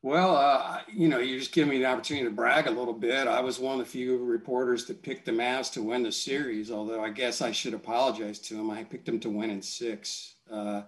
Well, 0.01 0.37
uh, 0.37 0.79
you 0.87 1.09
know, 1.09 1.19
you 1.19 1.37
just 1.37 1.51
give 1.51 1.67
me 1.67 1.79
the 1.79 1.85
opportunity 1.85 2.25
to 2.25 2.33
brag 2.33 2.67
a 2.67 2.71
little 2.71 2.93
bit. 2.93 3.27
I 3.27 3.41
was 3.41 3.59
one 3.59 3.79
of 3.79 3.85
the 3.85 3.91
few 3.91 4.17
reporters 4.17 4.85
that 4.85 5.03
picked 5.03 5.25
the 5.25 5.33
Mavs 5.33 5.73
to 5.73 5.83
win 5.83 6.03
the 6.03 6.11
series, 6.11 6.71
although 6.71 7.03
I 7.03 7.09
guess 7.09 7.41
I 7.41 7.51
should 7.51 7.73
apologize 7.73 8.39
to 8.39 8.53
them. 8.53 8.71
I 8.71 8.85
picked 8.85 9.05
them 9.05 9.19
to 9.19 9.29
win 9.29 9.49
in 9.49 9.61
six. 9.61 10.35
Uh, 10.49 10.83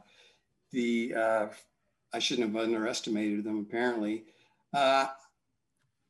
the 0.72 1.14
uh, 1.14 1.48
I 2.14 2.20
shouldn't 2.20 2.54
have 2.54 2.64
underestimated 2.64 3.44
them. 3.44 3.60
Apparently, 3.60 4.24
uh, 4.74 5.08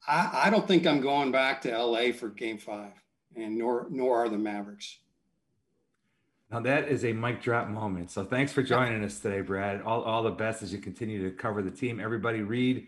I, 0.07 0.41
I 0.45 0.49
don't 0.51 0.67
think 0.67 0.85
I'm 0.85 1.01
going 1.01 1.31
back 1.31 1.61
to 1.63 1.75
LA 1.75 2.11
for 2.11 2.29
Game 2.29 2.59
Five, 2.59 2.93
and 3.35 3.57
nor 3.57 3.87
nor 3.89 4.23
are 4.23 4.29
the 4.29 4.37
Mavericks. 4.37 4.99
Now 6.51 6.59
that 6.61 6.89
is 6.89 7.05
a 7.05 7.13
mic 7.13 7.41
drop 7.41 7.69
moment. 7.69 8.11
So 8.11 8.25
thanks 8.25 8.51
for 8.51 8.61
joining 8.61 9.03
us 9.03 9.19
today, 9.19 9.39
Brad. 9.39 9.81
All, 9.83 10.01
all 10.03 10.21
the 10.23 10.31
best 10.31 10.61
as 10.61 10.73
you 10.73 10.79
continue 10.79 11.23
to 11.29 11.35
cover 11.35 11.61
the 11.61 11.71
team. 11.71 12.01
Everybody 12.01 12.41
read 12.41 12.87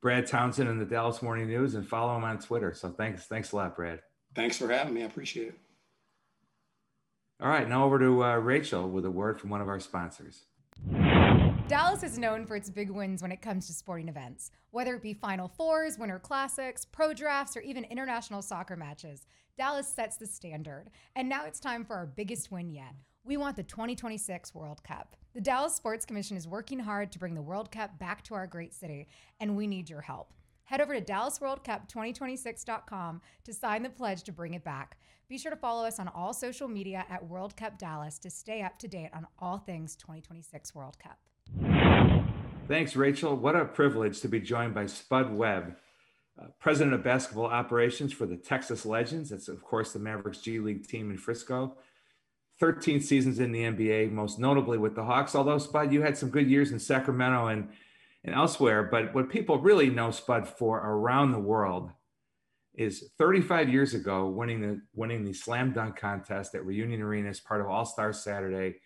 Brad 0.00 0.26
Townsend 0.26 0.70
in 0.70 0.78
the 0.78 0.86
Dallas 0.86 1.20
Morning 1.20 1.46
News 1.46 1.74
and 1.74 1.86
follow 1.86 2.16
him 2.16 2.24
on 2.24 2.38
Twitter. 2.38 2.72
So 2.72 2.88
thanks, 2.88 3.26
thanks 3.26 3.52
a 3.52 3.56
lot, 3.56 3.76
Brad. 3.76 4.00
Thanks 4.34 4.56
for 4.56 4.68
having 4.68 4.94
me. 4.94 5.02
I 5.02 5.06
appreciate 5.06 5.48
it. 5.48 5.58
All 7.40 7.48
right, 7.48 7.68
now 7.68 7.84
over 7.84 7.98
to 7.98 8.24
uh, 8.24 8.36
Rachel 8.36 8.88
with 8.88 9.04
a 9.04 9.10
word 9.10 9.38
from 9.38 9.50
one 9.50 9.60
of 9.60 9.68
our 9.68 9.80
sponsors. 9.80 10.44
Dallas 11.72 12.02
is 12.02 12.18
known 12.18 12.44
for 12.44 12.54
its 12.54 12.68
big 12.68 12.90
wins 12.90 13.22
when 13.22 13.32
it 13.32 13.40
comes 13.40 13.66
to 13.66 13.72
sporting 13.72 14.10
events, 14.10 14.50
whether 14.72 14.94
it 14.94 15.00
be 15.00 15.14
Final 15.14 15.48
Fours, 15.48 15.98
Winter 15.98 16.18
Classics, 16.18 16.84
pro 16.84 17.14
drafts, 17.14 17.56
or 17.56 17.60
even 17.60 17.84
international 17.84 18.42
soccer 18.42 18.76
matches. 18.76 19.24
Dallas 19.56 19.88
sets 19.88 20.18
the 20.18 20.26
standard. 20.26 20.90
And 21.16 21.30
now 21.30 21.46
it's 21.46 21.60
time 21.60 21.86
for 21.86 21.96
our 21.96 22.04
biggest 22.04 22.52
win 22.52 22.74
yet. 22.74 22.92
We 23.24 23.38
want 23.38 23.56
the 23.56 23.62
2026 23.62 24.54
World 24.54 24.84
Cup. 24.84 25.16
The 25.32 25.40
Dallas 25.40 25.74
Sports 25.74 26.04
Commission 26.04 26.36
is 26.36 26.46
working 26.46 26.78
hard 26.78 27.10
to 27.10 27.18
bring 27.18 27.34
the 27.34 27.40
World 27.40 27.72
Cup 27.72 27.98
back 27.98 28.22
to 28.24 28.34
our 28.34 28.46
great 28.46 28.74
city, 28.74 29.08
and 29.40 29.56
we 29.56 29.66
need 29.66 29.88
your 29.88 30.02
help. 30.02 30.34
Head 30.64 30.82
over 30.82 30.92
to 30.92 31.00
DallasWorldCup2026.com 31.00 33.22
to 33.44 33.54
sign 33.54 33.82
the 33.82 33.88
pledge 33.88 34.24
to 34.24 34.32
bring 34.32 34.52
it 34.52 34.62
back. 34.62 34.98
Be 35.26 35.38
sure 35.38 35.50
to 35.50 35.56
follow 35.56 35.86
us 35.86 35.98
on 35.98 36.08
all 36.08 36.34
social 36.34 36.68
media 36.68 37.06
at 37.08 37.26
World 37.26 37.56
Cup 37.56 37.78
Dallas 37.78 38.18
to 38.18 38.28
stay 38.28 38.60
up 38.60 38.78
to 38.80 38.88
date 38.88 39.08
on 39.14 39.26
all 39.38 39.56
things 39.56 39.96
2026 39.96 40.74
World 40.74 40.98
Cup. 40.98 41.16
Thanks, 42.72 42.96
Rachel. 42.96 43.36
What 43.36 43.54
a 43.54 43.66
privilege 43.66 44.22
to 44.22 44.28
be 44.28 44.40
joined 44.40 44.72
by 44.72 44.86
Spud 44.86 45.30
Webb 45.30 45.76
uh, 46.40 46.46
president 46.58 46.94
of 46.94 47.02
basketball 47.02 47.44
operations 47.44 48.14
for 48.14 48.24
the 48.24 48.38
Texas 48.38 48.86
Legends. 48.86 49.28
That's, 49.28 49.48
of 49.48 49.62
course, 49.62 49.92
the 49.92 49.98
Mavericks 49.98 50.38
G 50.38 50.58
League 50.58 50.88
team 50.88 51.10
in 51.10 51.18
Frisco. 51.18 51.76
13 52.60 53.02
seasons 53.02 53.40
in 53.40 53.52
the 53.52 53.64
NBA, 53.64 54.10
most 54.10 54.38
notably 54.38 54.78
with 54.78 54.94
the 54.94 55.04
Hawks. 55.04 55.34
Although, 55.34 55.58
Spud, 55.58 55.92
you 55.92 56.00
had 56.00 56.16
some 56.16 56.30
good 56.30 56.48
years 56.48 56.72
in 56.72 56.78
Sacramento 56.78 57.48
and, 57.48 57.68
and 58.24 58.34
elsewhere. 58.34 58.84
But 58.84 59.14
what 59.14 59.28
people 59.28 59.58
really 59.58 59.90
know 59.90 60.10
Spud 60.10 60.48
for 60.48 60.78
around 60.78 61.32
the 61.32 61.38
world 61.38 61.90
is 62.72 63.10
35 63.18 63.68
years 63.68 63.92
ago 63.92 64.28
winning 64.28 64.62
the 64.62 64.80
winning 64.94 65.26
the 65.26 65.34
slam 65.34 65.74
dunk 65.74 65.96
contest 65.96 66.54
at 66.54 66.64
Reunion 66.64 67.02
Arena 67.02 67.28
as 67.28 67.38
part 67.38 67.60
of 67.60 67.66
All 67.66 67.84
Star 67.84 68.14
Saturday. 68.14 68.76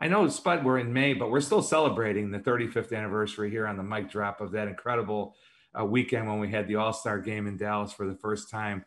I 0.00 0.08
know 0.08 0.26
Spud, 0.28 0.64
we're 0.64 0.78
in 0.78 0.92
May, 0.92 1.12
but 1.12 1.30
we're 1.30 1.42
still 1.42 1.60
celebrating 1.60 2.30
the 2.30 2.38
35th 2.38 2.96
anniversary 2.96 3.50
here 3.50 3.66
on 3.66 3.76
the 3.76 3.82
mic 3.82 4.10
drop 4.10 4.40
of 4.40 4.50
that 4.52 4.66
incredible 4.66 5.34
uh, 5.78 5.84
weekend 5.84 6.26
when 6.26 6.40
we 6.40 6.50
had 6.50 6.66
the 6.66 6.76
All 6.76 6.92
Star 6.92 7.18
game 7.18 7.46
in 7.46 7.58
Dallas 7.58 7.92
for 7.92 8.06
the 8.06 8.14
first 8.14 8.50
time. 8.50 8.84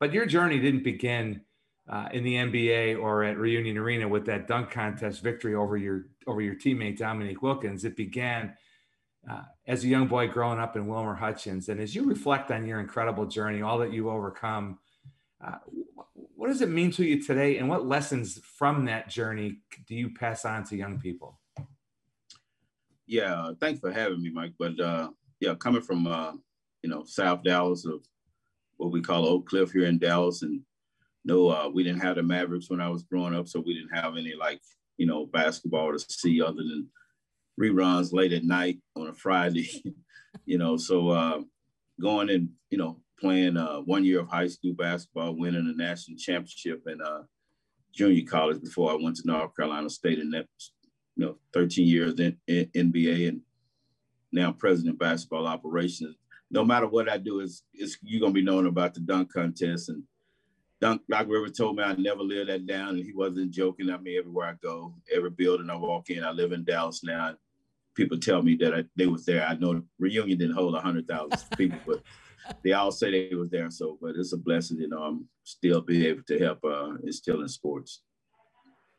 But 0.00 0.12
your 0.12 0.24
journey 0.24 0.58
didn't 0.58 0.82
begin 0.82 1.42
uh, 1.88 2.08
in 2.12 2.24
the 2.24 2.36
NBA 2.36 2.98
or 2.98 3.24
at 3.24 3.36
Reunion 3.36 3.76
Arena 3.76 4.08
with 4.08 4.24
that 4.26 4.48
dunk 4.48 4.70
contest 4.70 5.22
victory 5.22 5.54
over 5.54 5.76
your 5.76 6.06
over 6.26 6.40
your 6.40 6.54
teammate 6.54 6.96
Dominique 6.96 7.42
Wilkins. 7.42 7.84
It 7.84 7.94
began 7.94 8.54
uh, 9.30 9.42
as 9.66 9.84
a 9.84 9.88
young 9.88 10.06
boy 10.06 10.28
growing 10.28 10.58
up 10.58 10.76
in 10.76 10.86
Wilmer 10.86 11.14
Hutchins. 11.14 11.68
And 11.68 11.78
as 11.78 11.94
you 11.94 12.04
reflect 12.04 12.50
on 12.50 12.66
your 12.66 12.80
incredible 12.80 13.26
journey, 13.26 13.60
all 13.60 13.78
that 13.78 13.92
you've 13.92 14.06
overcome, 14.06 14.78
uh, 15.44 15.58
what 16.44 16.50
does 16.50 16.60
it 16.60 16.68
mean 16.68 16.90
to 16.90 17.02
you 17.02 17.22
today? 17.22 17.56
And 17.56 17.70
what 17.70 17.86
lessons 17.86 18.38
from 18.58 18.84
that 18.84 19.08
journey 19.08 19.60
do 19.88 19.94
you 19.94 20.10
pass 20.12 20.44
on 20.44 20.62
to 20.64 20.76
young 20.76 21.00
people? 21.00 21.40
Yeah, 23.06 23.52
thanks 23.62 23.80
for 23.80 23.90
having 23.90 24.20
me, 24.20 24.28
Mike. 24.28 24.52
But 24.58 24.78
uh, 24.78 25.08
yeah, 25.40 25.54
coming 25.54 25.80
from 25.80 26.06
uh, 26.06 26.32
you 26.82 26.90
know 26.90 27.02
South 27.06 27.42
Dallas 27.44 27.86
of 27.86 28.04
what 28.76 28.92
we 28.92 29.00
call 29.00 29.26
Oak 29.26 29.48
Cliff 29.48 29.72
here 29.72 29.86
in 29.86 29.98
Dallas, 29.98 30.42
and 30.42 30.60
no, 31.24 31.48
uh, 31.48 31.70
we 31.72 31.82
didn't 31.82 32.02
have 32.02 32.16
the 32.16 32.22
Mavericks 32.22 32.68
when 32.68 32.82
I 32.82 32.90
was 32.90 33.04
growing 33.04 33.34
up, 33.34 33.48
so 33.48 33.60
we 33.64 33.72
didn't 33.72 33.96
have 33.96 34.18
any 34.18 34.34
like 34.34 34.60
you 34.98 35.06
know 35.06 35.24
basketball 35.24 35.92
to 35.92 35.98
see 35.98 36.42
other 36.42 36.56
than 36.56 36.90
reruns 37.58 38.12
late 38.12 38.34
at 38.34 38.44
night 38.44 38.80
on 38.96 39.06
a 39.06 39.14
Friday, 39.14 39.70
you 40.44 40.58
know. 40.58 40.76
So 40.76 41.08
uh, 41.08 41.40
going 41.98 42.28
and 42.28 42.50
you 42.68 42.76
know 42.76 43.00
playing 43.24 43.56
uh, 43.56 43.78
one 43.78 44.04
year 44.04 44.20
of 44.20 44.28
high 44.28 44.46
school 44.46 44.74
basketball, 44.74 45.34
winning 45.34 45.72
a 45.72 45.82
national 45.82 46.18
championship 46.18 46.82
in 46.86 47.00
uh, 47.00 47.22
junior 47.90 48.22
college 48.28 48.60
before 48.60 48.90
I 48.90 48.98
went 49.00 49.16
to 49.16 49.26
North 49.26 49.56
Carolina 49.56 49.88
State, 49.88 50.18
and 50.18 50.30
that 50.34 50.46
you 51.16 51.24
know 51.24 51.38
13 51.54 51.86
years 51.86 52.20
in, 52.20 52.36
in 52.46 52.66
NBA 52.76 53.28
and 53.28 53.40
now 54.30 54.52
president 54.52 54.98
basketball 54.98 55.46
operations. 55.46 56.16
No 56.50 56.66
matter 56.66 56.86
what 56.86 57.08
I 57.08 57.16
do, 57.16 57.40
is 57.40 57.62
is 57.72 57.96
you're 58.02 58.20
gonna 58.20 58.34
be 58.34 58.44
knowing 58.44 58.66
about 58.66 58.92
the 58.92 59.00
dunk 59.00 59.32
contest 59.32 59.88
and 59.88 60.02
Dunk 60.82 61.00
Doc 61.08 61.26
River 61.26 61.48
told 61.48 61.76
me 61.76 61.82
I'd 61.82 61.98
never 61.98 62.20
live 62.20 62.48
that 62.48 62.66
down, 62.66 62.90
and 62.90 63.04
he 63.04 63.14
wasn't 63.14 63.52
joking. 63.52 63.88
I 63.88 63.96
mean, 63.96 64.18
everywhere 64.18 64.50
I 64.50 64.54
go, 64.62 64.92
every 65.10 65.30
building 65.30 65.70
I 65.70 65.76
walk 65.76 66.10
in, 66.10 66.22
I 66.22 66.30
live 66.30 66.52
in 66.52 66.62
Dallas 66.62 67.02
now. 67.02 67.36
People 67.94 68.18
tell 68.18 68.42
me 68.42 68.54
that 68.56 68.74
I, 68.74 68.84
they 68.94 69.06
was 69.06 69.24
there. 69.24 69.46
I 69.46 69.54
know 69.54 69.72
the 69.72 69.84
reunion 69.98 70.36
didn't 70.36 70.56
hold 70.56 70.76
hundred 70.76 71.08
thousand 71.08 71.38
people, 71.56 71.78
but 71.86 72.02
they 72.62 72.72
all 72.72 72.92
say 72.92 73.10
they 73.10 73.34
was 73.34 73.50
there. 73.50 73.70
So, 73.70 73.98
but 74.00 74.16
it's 74.16 74.32
a 74.32 74.38
blessing, 74.38 74.78
you 74.78 74.88
know. 74.88 75.02
I'm 75.02 75.28
still 75.44 75.80
be 75.80 76.06
able 76.06 76.22
to 76.24 76.38
help 76.38 76.64
uh, 76.64 76.94
instill 77.02 77.40
in 77.40 77.48
sports. 77.48 78.02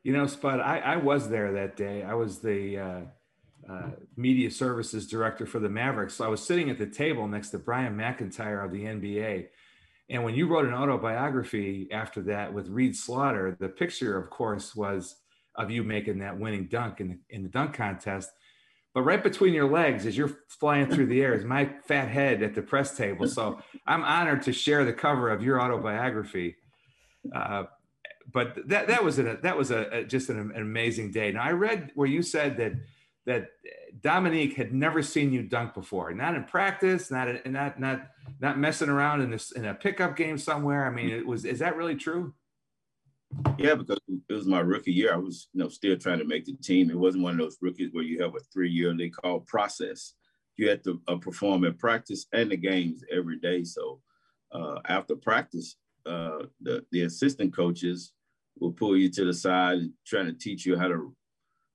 You 0.04 0.14
know, 0.14 0.28
Spud, 0.28 0.60
I, 0.60 0.80
I 0.80 0.96
was 0.98 1.30
there 1.30 1.52
that 1.54 1.76
day. 1.76 2.04
I 2.04 2.14
was 2.14 2.40
the 2.40 2.78
uh, 2.78 3.02
uh, 3.72 3.90
media 4.16 4.52
services 4.52 5.08
director 5.08 5.46
for 5.46 5.60
the 5.60 5.70
Mavericks. 5.70 6.14
So 6.14 6.26
I 6.26 6.28
was 6.28 6.46
sitting 6.46 6.70
at 6.70 6.78
the 6.78 6.86
table 6.86 7.28
next 7.28 7.50
to 7.50 7.58
Brian 7.58 7.96
McIntyre 7.96 8.64
of 8.64 8.72
the 8.72 8.84
NBA. 8.84 9.48
And 10.10 10.24
when 10.24 10.36
you 10.36 10.48
wrote 10.48 10.66
an 10.66 10.74
autobiography 10.74 11.88
after 11.92 12.22
that 12.24 12.54
with 12.54 12.70
Reed 12.70 12.96
Slaughter, 12.96 13.58
the 13.60 13.70
picture, 13.70 14.18
of 14.18 14.30
course, 14.30 14.76
was 14.76 15.16
of 15.56 15.72
you 15.72 15.84
making 15.84 16.20
that 16.20 16.38
winning 16.38 16.68
dunk 16.68 17.02
in 17.02 17.08
the, 17.08 17.20
in 17.30 17.44
the 17.44 17.50
dunk 17.50 17.74
contest. 17.74 18.30
But 18.96 19.04
right 19.04 19.22
between 19.22 19.54
your 19.54 19.70
legs, 19.70 20.06
as 20.06 20.18
you're 20.18 20.32
flying 20.48 20.90
through 20.90 21.08
the 21.08 21.22
air, 21.22 21.34
is 21.34 21.44
my 21.44 21.70
fat 21.84 22.08
head 22.08 22.42
at 22.42 22.56
the 22.56 22.62
press 22.62 22.96
table. 22.96 23.28
So 23.28 23.60
I'm 23.86 24.06
honored 24.06 24.44
to 24.44 24.54
share 24.54 24.86
the 24.86 24.94
cover 24.94 25.30
of 25.30 25.44
your 25.44 25.62
autobiography. 25.62 26.56
Uh, 27.36 27.64
but 28.32 28.58
that 28.70 28.88
that 28.88 29.04
was 29.04 29.20
a 29.20 29.38
that 29.44 29.58
was 29.58 29.72
a, 29.72 30.00
a 30.00 30.04
just 30.06 30.30
an, 30.30 30.40
an, 30.40 30.62
amazing 30.62 31.12
day. 31.12 31.34
Now 31.34 31.44
I 31.44 31.52
read 31.52 31.92
where 31.96 32.08
you 32.08 32.22
said 32.22 32.56
that 32.56 32.72
that 33.26 33.50
Dominique 34.02 34.56
had 34.56 34.74
never 34.74 35.04
seen 35.04 35.34
you 35.34 35.44
dunk 35.44 35.74
before, 35.74 36.14
not 36.14 36.34
in 36.36 36.46
practice, 36.46 37.12
not 37.12 37.28
not 37.46 37.78
not 37.78 38.08
not 38.40 38.58
messing 38.58 38.88
around 38.88 39.22
in 39.22 39.30
this 39.30 39.52
in 39.52 39.66
a 39.66 39.74
pickup 39.74 40.16
game 40.16 40.38
somewhere. 40.38 40.88
I 40.88 40.90
mean, 40.90 41.10
it 41.10 41.28
was 41.28 41.44
is 41.44 41.60
that 41.60 41.76
really 41.76 41.96
true? 41.96 42.34
Yeah, 43.58 43.76
because 43.76 44.00
it 44.30 44.34
was 44.34 44.48
my 44.48 44.60
rookie 44.60 44.92
year. 44.92 45.14
I 45.14 45.18
was 45.18 45.50
you 45.54 45.62
know 45.62 45.70
still 45.70 45.98
trying 45.98 46.20
to 46.20 46.26
make 46.26 46.46
the 46.46 46.54
team. 46.54 46.90
It 46.90 47.00
wasn't 47.00 47.24
one 47.24 47.34
of 47.34 47.40
those 47.40 47.58
rookies 47.62 47.90
where 47.94 48.04
you 48.04 48.22
have 48.22 48.36
a 48.36 48.40
three 48.54 48.70
year 48.70 48.94
they 48.96 49.10
call 49.10 49.42
process. 49.42 50.14
You 50.58 50.70
had 50.70 50.84
to 50.86 51.02
uh, 51.08 51.18
perform 51.18 51.66
in 51.66 51.74
practice 51.76 52.28
and 52.34 52.52
the 52.52 52.58
games 52.58 53.04
every 53.12 53.40
day. 53.40 53.64
So 53.64 54.02
uh, 54.52 54.80
after 54.88 55.16
practice, 55.16 55.76
uh, 56.06 56.44
the 56.62 56.86
the 56.92 57.02
assistant 57.02 57.56
coaches 57.56 58.14
will 58.60 58.72
pull 58.72 58.98
you 58.98 59.10
to 59.10 59.26
the 59.26 59.34
side 59.34 59.78
and 59.80 59.92
trying 60.06 60.28
to 60.28 60.34
teach 60.34 60.66
you 60.66 60.78
how 60.78 60.88
to, 60.88 61.14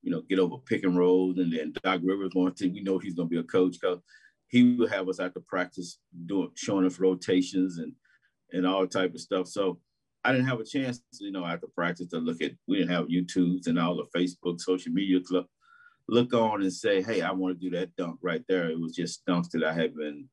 you 0.03 0.11
know, 0.11 0.23
get 0.23 0.39
over 0.39 0.57
pick 0.59 0.85
and 0.85 0.97
rolls. 0.97 1.39
And 1.39 1.53
then 1.53 1.73
Doc 1.83 2.01
Rivers 2.03 2.33
going 2.33 2.55
to, 2.55 2.69
we 2.69 2.83
know 2.83 2.99
he's 2.99 3.15
going 3.15 3.29
to 3.29 3.35
be 3.35 3.39
a 3.41 3.43
coach 3.43 3.77
because 3.81 3.99
he 4.49 4.77
would 4.77 4.91
have 4.91 5.09
us 5.09 5.21
after 5.21 5.41
practice 5.41 5.99
doing, 6.27 6.51
showing 6.55 6.87
us 6.87 6.99
rotations 6.99 7.79
and, 7.79 7.93
and 8.53 8.67
all 8.67 8.87
type 8.87 9.15
of 9.15 9.21
stuff. 9.21 9.47
So 9.47 9.79
I 10.25 10.33
didn't 10.33 10.49
have 10.49 10.61
a 10.61 10.65
chance, 10.65 11.01
you 11.19 11.33
know, 11.33 11.47
after 11.47 11.67
practice 11.67 12.09
to 12.09 12.19
look 12.19 12.43
at, 12.43 12.53
we 12.69 12.79
didn't 12.79 12.91
have 12.91 13.07
YouTubes 13.07 13.67
and 13.67 13.79
all 13.79 13.97
the 13.97 14.19
Facebook, 14.19 14.61
social 14.61 14.93
media 14.93 15.21
club, 15.21 15.47
look 16.09 16.35
on 16.35 16.63
and 16.63 16.73
say, 16.73 17.03
hey, 17.03 17.23
I 17.23 17.33
want 17.33 17.59
to 17.59 17.71
do 17.71 17.77
that 17.77 17.97
dunk 17.97 18.19
right 18.23 18.45
there. 18.49 18.69
It 18.71 18.79
was 18.79 18.95
just 18.95 19.25
dunks 19.27 19.51
that 19.53 19.65
I 19.65 19.73
had 19.73 19.95
been 19.95 20.29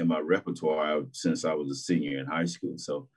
in 0.00 0.08
my 0.08 0.18
repertoire 0.18 1.02
since 1.12 1.44
I 1.44 1.54
was 1.54 1.70
a 1.70 1.74
senior 1.74 2.18
in 2.18 2.26
high 2.26 2.46
school. 2.46 2.74
So 2.76 3.08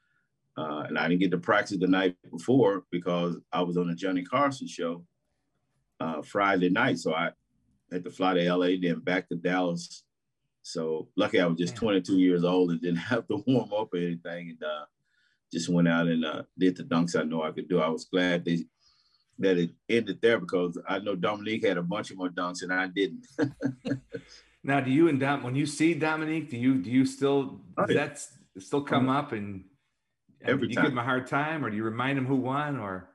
uh, 0.57 0.83
and 0.87 0.97
I 0.97 1.07
didn't 1.07 1.21
get 1.21 1.31
to 1.31 1.37
practice 1.37 1.77
the 1.79 1.87
night 1.87 2.15
before 2.29 2.83
because 2.91 3.37
I 3.51 3.61
was 3.61 3.77
on 3.77 3.87
the 3.87 3.95
Johnny 3.95 4.23
Carson 4.23 4.67
show 4.67 5.03
uh, 5.99 6.21
Friday 6.21 6.69
night. 6.69 6.99
So 6.99 7.13
I 7.13 7.31
had 7.91 8.03
to 8.03 8.11
fly 8.11 8.33
to 8.33 8.53
LA, 8.53 8.71
then 8.81 8.99
back 8.99 9.29
to 9.29 9.35
Dallas. 9.35 10.03
So 10.63 11.07
lucky 11.15 11.39
I 11.39 11.45
was 11.45 11.57
just 11.57 11.75
22 11.75 12.17
years 12.17 12.43
old 12.43 12.71
and 12.71 12.81
didn't 12.81 12.97
have 13.11 13.27
to 13.27 13.43
warm 13.47 13.71
up 13.73 13.93
or 13.93 13.97
anything. 13.97 14.49
And 14.49 14.63
uh, 14.63 14.85
just 15.51 15.69
went 15.69 15.87
out 15.87 16.07
and 16.07 16.25
uh, 16.25 16.43
did 16.57 16.77
the 16.77 16.83
dunks 16.83 17.19
I 17.19 17.23
know 17.23 17.43
I 17.43 17.51
could 17.51 17.67
do. 17.67 17.79
I 17.79 17.89
was 17.89 18.05
glad 18.05 18.45
they, 18.45 18.65
that 19.39 19.57
it 19.57 19.71
ended 19.89 20.19
there 20.21 20.39
because 20.39 20.77
I 20.87 20.99
know 20.99 21.15
Dominique 21.15 21.65
had 21.65 21.77
a 21.77 21.83
bunch 21.83 22.11
of 22.11 22.17
more 22.17 22.29
dunks 22.29 22.63
and 22.63 22.73
I 22.73 22.87
didn't. 22.87 23.25
now, 24.63 24.79
do 24.79 24.91
you 24.91 25.07
and 25.09 25.19
Dom, 25.19 25.43
when 25.43 25.55
you 25.55 25.65
see 25.65 25.93
Dominique, 25.93 26.49
do 26.49 26.57
you 26.57 26.75
do 26.75 26.89
you 26.89 27.05
still 27.05 27.61
oh, 27.77 27.85
yeah. 27.87 27.95
that's 27.95 28.29
still 28.59 28.81
come 28.81 29.09
uh-huh. 29.09 29.19
up 29.19 29.31
and 29.31 29.65
Every 30.43 30.67
do 30.67 30.71
you 30.71 30.75
time. 30.75 30.85
give 30.85 30.91
him 30.93 30.97
a 30.97 31.03
hard 31.03 31.27
time, 31.27 31.63
or 31.63 31.69
do 31.69 31.75
you 31.75 31.83
remind 31.83 32.17
him 32.17 32.25
who 32.25 32.35
won, 32.35 32.79
or? 32.79 33.09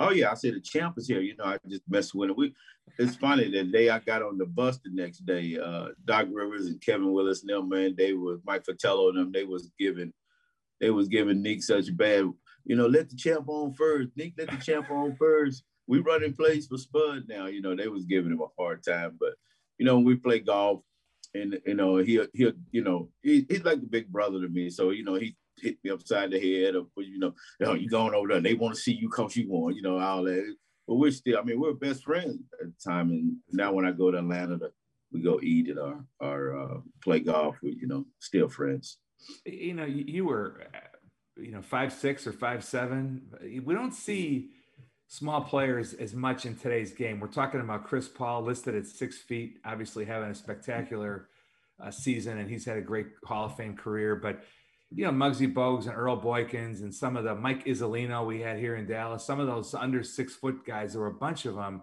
Oh 0.00 0.10
yeah, 0.10 0.30
I 0.30 0.34
said 0.34 0.54
the 0.54 0.60
champ 0.60 0.98
is 0.98 1.06
here. 1.06 1.20
You 1.20 1.36
know, 1.36 1.44
I 1.44 1.58
just 1.68 1.82
mess 1.88 2.12
with 2.12 2.30
him. 2.30 2.36
We, 2.36 2.54
it's 2.98 3.16
funny 3.16 3.50
the 3.50 3.64
day 3.64 3.90
I 3.90 4.00
got 4.00 4.22
on 4.22 4.38
the 4.38 4.46
bus 4.46 4.78
the 4.78 4.90
next 4.92 5.24
day, 5.24 5.58
uh, 5.58 5.88
Doc 6.04 6.26
Rivers 6.32 6.66
and 6.66 6.80
Kevin 6.80 7.12
Willis 7.12 7.42
and 7.42 7.50
them, 7.50 7.68
man, 7.68 7.94
they 7.96 8.12
were 8.12 8.40
Mike 8.44 8.64
Fratello 8.64 9.10
and 9.10 9.18
them. 9.18 9.32
They 9.32 9.44
was 9.44 9.70
giving, 9.78 10.12
they 10.82 10.90
was 10.90 11.08
giving 11.08 11.40
Nick 11.40 11.62
such 11.62 11.96
bad. 11.96 12.24
You 12.64 12.76
know, 12.76 12.86
let 12.86 13.08
the 13.08 13.16
champ 13.16 13.48
on 13.48 13.72
first. 13.72 14.10
Nick, 14.16 14.34
let 14.36 14.50
the 14.50 14.56
champ 14.56 14.90
on 14.90 15.16
first. 15.16 15.62
We 15.86 16.00
running 16.00 16.34
plays 16.34 16.66
for 16.66 16.76
Spud 16.76 17.24
now. 17.28 17.46
You 17.46 17.62
know, 17.62 17.74
they 17.74 17.88
was 17.88 18.04
giving 18.04 18.32
him 18.32 18.40
a 18.40 18.62
hard 18.62 18.84
time, 18.84 19.16
but 19.18 19.34
you 19.78 19.86
know, 19.86 19.98
we 19.98 20.16
play 20.16 20.40
golf, 20.40 20.82
and 21.34 21.58
you 21.64 21.74
know, 21.74 21.96
he'll, 21.96 22.26
he'll 22.34 22.52
you 22.72 22.82
know, 22.82 23.08
he, 23.22 23.46
he's 23.48 23.64
like 23.64 23.80
the 23.80 23.86
big 23.86 24.08
brother 24.08 24.40
to 24.40 24.48
me. 24.48 24.70
So 24.70 24.90
you 24.90 25.04
know, 25.04 25.14
he 25.14 25.36
hit 25.60 25.78
me 25.84 25.90
upside 25.90 26.32
the 26.32 26.40
head 26.40 26.74
or 26.74 26.86
you 26.96 27.18
know, 27.18 27.34
you 27.74 27.88
going 27.88 28.14
over 28.14 28.28
there. 28.28 28.40
They 28.40 28.54
want 28.54 28.74
to 28.74 28.80
see 28.80 28.92
you 28.92 29.08
come, 29.08 29.28
you 29.32 29.48
won, 29.48 29.74
you 29.74 29.82
know, 29.82 29.98
all 29.98 30.24
that. 30.24 30.54
But 30.88 30.96
we're 30.96 31.12
still, 31.12 31.38
I 31.38 31.42
mean, 31.42 31.60
we're 31.60 31.74
best 31.74 32.02
friends 32.02 32.40
at 32.60 32.66
the 32.66 32.90
time. 32.90 33.10
And 33.10 33.36
now 33.52 33.72
when 33.72 33.86
I 33.86 33.92
go 33.92 34.10
to 34.10 34.18
Atlanta, 34.18 34.58
to, 34.58 34.72
we 35.12 35.22
go 35.22 35.38
eat 35.40 35.68
at 35.68 35.78
our 35.78 36.04
our 36.20 36.58
uh, 36.58 36.80
play 37.04 37.20
golf. 37.20 37.56
We, 37.62 37.78
you 37.80 37.86
know, 37.86 38.04
still 38.18 38.48
friends. 38.48 38.98
You 39.44 39.74
know, 39.74 39.84
you, 39.84 40.04
you 40.06 40.24
were, 40.24 40.62
you 41.36 41.52
know, 41.52 41.62
five 41.62 41.92
six 41.92 42.26
or 42.26 42.32
five 42.32 42.64
seven. 42.64 43.22
We 43.64 43.74
don't 43.74 43.94
see 43.94 44.50
small 45.08 45.42
players 45.42 45.92
as 45.92 46.14
much 46.14 46.46
in 46.46 46.56
today's 46.56 46.92
game. 46.92 47.20
We're 47.20 47.28
talking 47.28 47.60
about 47.60 47.84
Chris 47.84 48.08
Paul 48.08 48.42
listed 48.42 48.74
at 48.74 48.86
six 48.86 49.18
feet, 49.18 49.58
obviously 49.64 50.04
having 50.06 50.30
a 50.30 50.34
spectacular 50.34 51.28
uh, 51.82 51.90
season, 51.90 52.38
and 52.38 52.48
he's 52.48 52.64
had 52.64 52.78
a 52.78 52.82
great 52.82 53.08
Hall 53.24 53.46
of 53.46 53.56
Fame 53.56 53.76
career. 53.76 54.16
But 54.16 54.42
you 54.94 55.04
know, 55.04 55.10
Muggsy 55.10 55.52
Bogues 55.52 55.86
and 55.86 55.94
Earl 55.94 56.20
Boykins 56.20 56.80
and 56.82 56.94
some 56.94 57.16
of 57.16 57.24
the 57.24 57.34
Mike 57.34 57.64
Iuzzolino 57.64 58.26
we 58.26 58.40
had 58.40 58.58
here 58.58 58.76
in 58.76 58.86
Dallas, 58.86 59.24
some 59.24 59.40
of 59.40 59.46
those 59.46 59.74
under 59.74 60.02
six 60.02 60.34
foot 60.34 60.64
guys, 60.66 60.92
there 60.92 61.00
were 61.00 61.08
a 61.08 61.14
bunch 61.14 61.46
of 61.46 61.54
them 61.54 61.82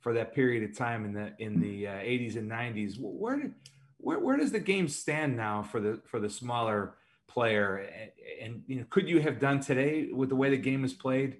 for 0.00 0.14
that 0.14 0.34
period 0.34 0.68
of 0.68 0.76
time 0.76 1.04
in 1.04 1.12
the 1.12 1.32
in 1.38 1.60
the 1.60 1.86
uh, 1.86 1.92
80s 1.92 2.36
and 2.36 2.50
90s. 2.50 2.96
Where, 2.98 3.36
did, 3.36 3.54
where 3.98 4.18
where 4.18 4.36
does 4.36 4.52
the 4.52 4.60
game 4.60 4.88
stand 4.88 5.36
now 5.36 5.62
for 5.62 5.80
the 5.80 6.00
for 6.06 6.20
the 6.20 6.30
smaller 6.30 6.94
player? 7.28 7.76
And, 7.76 8.10
and 8.42 8.62
you 8.66 8.76
know, 8.76 8.84
could 8.90 9.08
you 9.08 9.20
have 9.20 9.38
done 9.38 9.60
today 9.60 10.08
with 10.12 10.28
the 10.28 10.36
way 10.36 10.50
the 10.50 10.56
game 10.56 10.84
is 10.84 10.94
played? 10.94 11.38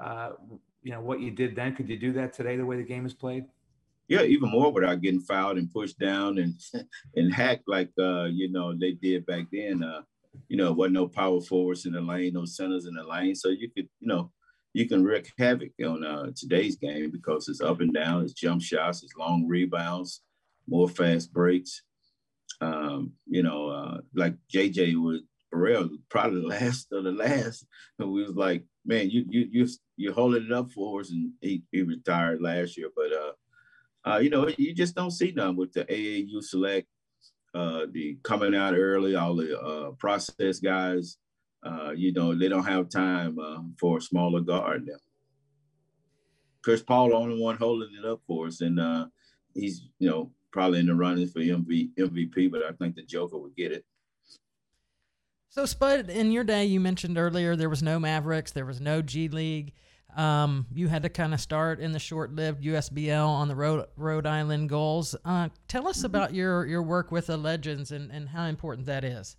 Uh, 0.00 0.32
you 0.82 0.92
know, 0.92 1.00
what 1.00 1.20
you 1.20 1.30
did 1.30 1.54
then, 1.54 1.74
could 1.74 1.88
you 1.88 1.96
do 1.96 2.12
that 2.12 2.32
today 2.32 2.56
the 2.56 2.66
way 2.66 2.76
the 2.76 2.82
game 2.82 3.06
is 3.06 3.14
played? 3.14 3.44
Yeah, 4.08 4.22
even 4.22 4.50
more 4.50 4.72
without 4.72 5.00
getting 5.00 5.20
fouled 5.20 5.58
and 5.58 5.72
pushed 5.72 5.98
down 5.98 6.38
and 6.38 6.60
and 7.16 7.32
hacked 7.32 7.68
like 7.68 7.90
uh, 7.98 8.24
you 8.24 8.50
know 8.50 8.74
they 8.76 8.92
did 8.92 9.26
back 9.26 9.46
then. 9.52 9.82
Uh, 9.82 10.02
you 10.48 10.56
know, 10.56 10.72
wasn't 10.72 10.94
no 10.94 11.08
power 11.08 11.40
forwards 11.40 11.86
in 11.86 11.92
the 11.92 12.00
lane, 12.00 12.34
no 12.34 12.44
centers 12.44 12.86
in 12.86 12.94
the 12.94 13.02
lane. 13.02 13.34
So 13.34 13.50
you 13.50 13.70
could, 13.70 13.88
you 14.00 14.08
know, 14.08 14.30
you 14.72 14.88
can 14.88 15.04
wreak 15.04 15.30
havoc 15.38 15.72
on 15.84 16.04
uh, 16.04 16.30
today's 16.34 16.76
game 16.76 17.10
because 17.10 17.48
it's 17.48 17.60
up 17.60 17.80
and 17.80 17.92
down, 17.92 18.22
it's 18.22 18.32
jump 18.32 18.62
shots, 18.62 19.02
it's 19.02 19.14
long 19.16 19.46
rebounds, 19.46 20.22
more 20.66 20.88
fast 20.88 21.32
breaks. 21.32 21.82
Um, 22.60 23.12
you 23.26 23.42
know, 23.42 23.68
uh, 23.68 23.98
like 24.14 24.34
JJ 24.52 24.94
was 24.96 25.22
Barea, 25.52 25.88
probably 26.08 26.40
the 26.40 26.46
last 26.60 26.88
of 26.92 27.04
the 27.04 27.12
last. 27.12 27.66
And 27.98 28.10
we 28.10 28.22
was 28.22 28.36
like, 28.36 28.64
man, 28.84 29.10
you 29.10 29.24
you 29.28 29.48
you 29.50 29.68
you're 29.96 30.14
holding 30.14 30.44
it 30.44 30.52
up 30.52 30.70
for 30.72 31.00
us, 31.00 31.10
and 31.10 31.32
he, 31.40 31.62
he 31.72 31.82
retired 31.82 32.40
last 32.40 32.76
year. 32.76 32.88
But 32.94 33.12
uh, 33.12 34.14
uh, 34.14 34.18
you 34.18 34.30
know, 34.30 34.48
you 34.56 34.74
just 34.74 34.94
don't 34.94 35.10
see 35.10 35.32
none 35.34 35.56
with 35.56 35.72
the 35.72 35.84
AAU 35.84 36.42
select 36.42 36.88
uh, 37.54 37.86
the 37.92 38.18
coming 38.22 38.54
out 38.54 38.74
early, 38.74 39.14
all 39.14 39.36
the 39.36 39.58
uh, 39.58 39.90
process 39.92 40.58
guys, 40.58 41.18
uh, 41.64 41.92
you 41.94 42.12
know, 42.12 42.34
they 42.34 42.48
don't 42.48 42.64
have 42.64 42.88
time 42.88 43.38
uh, 43.38 43.58
for 43.78 43.98
a 43.98 44.00
smaller 44.00 44.40
guard 44.40 44.86
now. 44.86 44.96
Chris 46.64 46.82
Paul, 46.82 47.10
the 47.10 47.14
only 47.14 47.40
one 47.40 47.56
holding 47.56 47.90
it 47.98 48.04
up 48.04 48.20
for 48.26 48.46
us, 48.46 48.60
and 48.60 48.80
uh, 48.80 49.06
he's, 49.54 49.82
you 49.98 50.08
know, 50.08 50.30
probably 50.52 50.80
in 50.80 50.86
the 50.86 50.94
running 50.94 51.26
for 51.26 51.40
MV, 51.40 51.94
MVP, 51.98 52.50
but 52.50 52.62
I 52.62 52.72
think 52.72 52.94
the 52.94 53.02
Joker 53.02 53.38
would 53.38 53.56
get 53.56 53.72
it. 53.72 53.84
So, 55.48 55.66
Spud, 55.66 56.08
in 56.08 56.32
your 56.32 56.44
day, 56.44 56.64
you 56.64 56.80
mentioned 56.80 57.18
earlier 57.18 57.56
there 57.56 57.68
was 57.68 57.82
no 57.82 57.98
Mavericks, 57.98 58.52
there 58.52 58.64
was 58.64 58.80
no 58.80 59.02
G 59.02 59.28
League. 59.28 59.72
Um, 60.16 60.66
you 60.72 60.88
had 60.88 61.02
to 61.04 61.08
kind 61.08 61.32
of 61.32 61.40
start 61.40 61.80
in 61.80 61.92
the 61.92 61.98
short-lived 61.98 62.62
USBL 62.62 63.26
on 63.26 63.48
the 63.48 63.54
Rhode, 63.54 63.86
Rhode 63.96 64.26
Island 64.26 64.68
Gulls. 64.68 65.16
Uh, 65.24 65.48
tell 65.68 65.88
us 65.88 65.98
mm-hmm. 65.98 66.06
about 66.06 66.34
your 66.34 66.66
your 66.66 66.82
work 66.82 67.10
with 67.10 67.26
the 67.26 67.36
Legends 67.36 67.92
and, 67.92 68.10
and 68.10 68.28
how 68.28 68.44
important 68.46 68.86
that 68.86 69.04
is. 69.04 69.36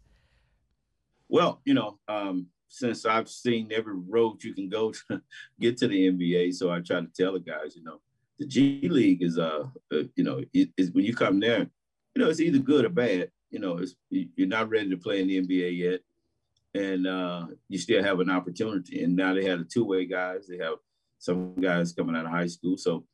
Well, 1.29 1.61
you 1.65 1.73
know, 1.73 1.99
um, 2.07 2.47
since 2.67 3.05
I've 3.05 3.29
seen 3.29 3.71
every 3.71 3.95
road 3.95 4.43
you 4.43 4.53
can 4.53 4.69
go 4.69 4.91
to 5.09 5.21
get 5.59 5.77
to 5.77 5.87
the 5.87 6.11
NBA, 6.11 6.53
so 6.53 6.71
I 6.71 6.79
try 6.79 7.01
to 7.01 7.07
tell 7.07 7.33
the 7.33 7.39
guys, 7.39 7.75
you 7.75 7.83
know, 7.83 8.01
the 8.39 8.45
G 8.45 8.87
League 8.89 9.23
is, 9.23 9.37
uh, 9.37 9.67
uh 9.91 10.03
you 10.15 10.23
know, 10.23 10.43
it, 10.53 10.69
is 10.77 10.91
when 10.91 11.05
you 11.05 11.15
come 11.15 11.39
there, 11.39 11.69
you 12.15 12.21
know, 12.21 12.29
it's 12.29 12.39
either 12.39 12.59
good 12.59 12.85
or 12.85 12.89
bad. 12.89 13.31
You 13.49 13.59
know, 13.59 13.77
it's 13.77 13.95
you're 14.09 14.47
not 14.47 14.69
ready 14.69 14.89
to 14.89 14.97
play 14.97 15.21
in 15.21 15.27
the 15.27 15.41
NBA 15.41 15.77
yet 15.77 16.01
and 16.73 17.07
uh, 17.07 17.45
you 17.69 17.77
still 17.77 18.03
have 18.03 18.19
an 18.19 18.29
opportunity. 18.29 19.03
And 19.03 19.15
now 19.15 19.33
they 19.33 19.45
have 19.45 19.59
the 19.59 19.65
two 19.65 19.85
way 19.85 20.05
guys. 20.05 20.47
They 20.47 20.57
have 20.57 20.77
some 21.19 21.55
guys 21.55 21.93
coming 21.93 22.15
out 22.15 22.25
of 22.25 22.31
high 22.31 22.47
school. 22.47 22.77
So 22.77 23.05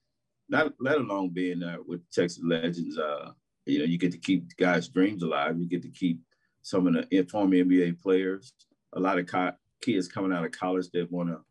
not 0.47 0.73
let 0.79 0.97
alone 0.97 1.29
being 1.29 1.61
uh, 1.63 1.77
with 1.85 2.09
Texas 2.09 2.41
Legends, 2.43 2.97
uh, 2.97 3.31
you 3.65 3.79
know, 3.79 3.85
you 3.85 3.97
get 3.97 4.11
to 4.13 4.17
keep 4.17 4.55
guys' 4.57 4.87
dreams 4.87 5.23
alive. 5.23 5.59
You 5.59 5.67
get 5.67 5.81
to 5.83 5.89
keep 5.89 6.19
some 6.61 6.87
of 6.87 7.09
the 7.09 7.23
former 7.23 7.55
NBA 7.55 8.01
players. 8.01 8.53
A 8.93 8.99
lot 8.99 9.19
of 9.19 9.27
co- 9.27 9.53
kids 9.81 10.07
coming 10.07 10.33
out 10.33 10.45
of 10.45 10.51
college 10.51 10.89
that 10.93 11.11
want 11.11 11.29
to 11.29 11.41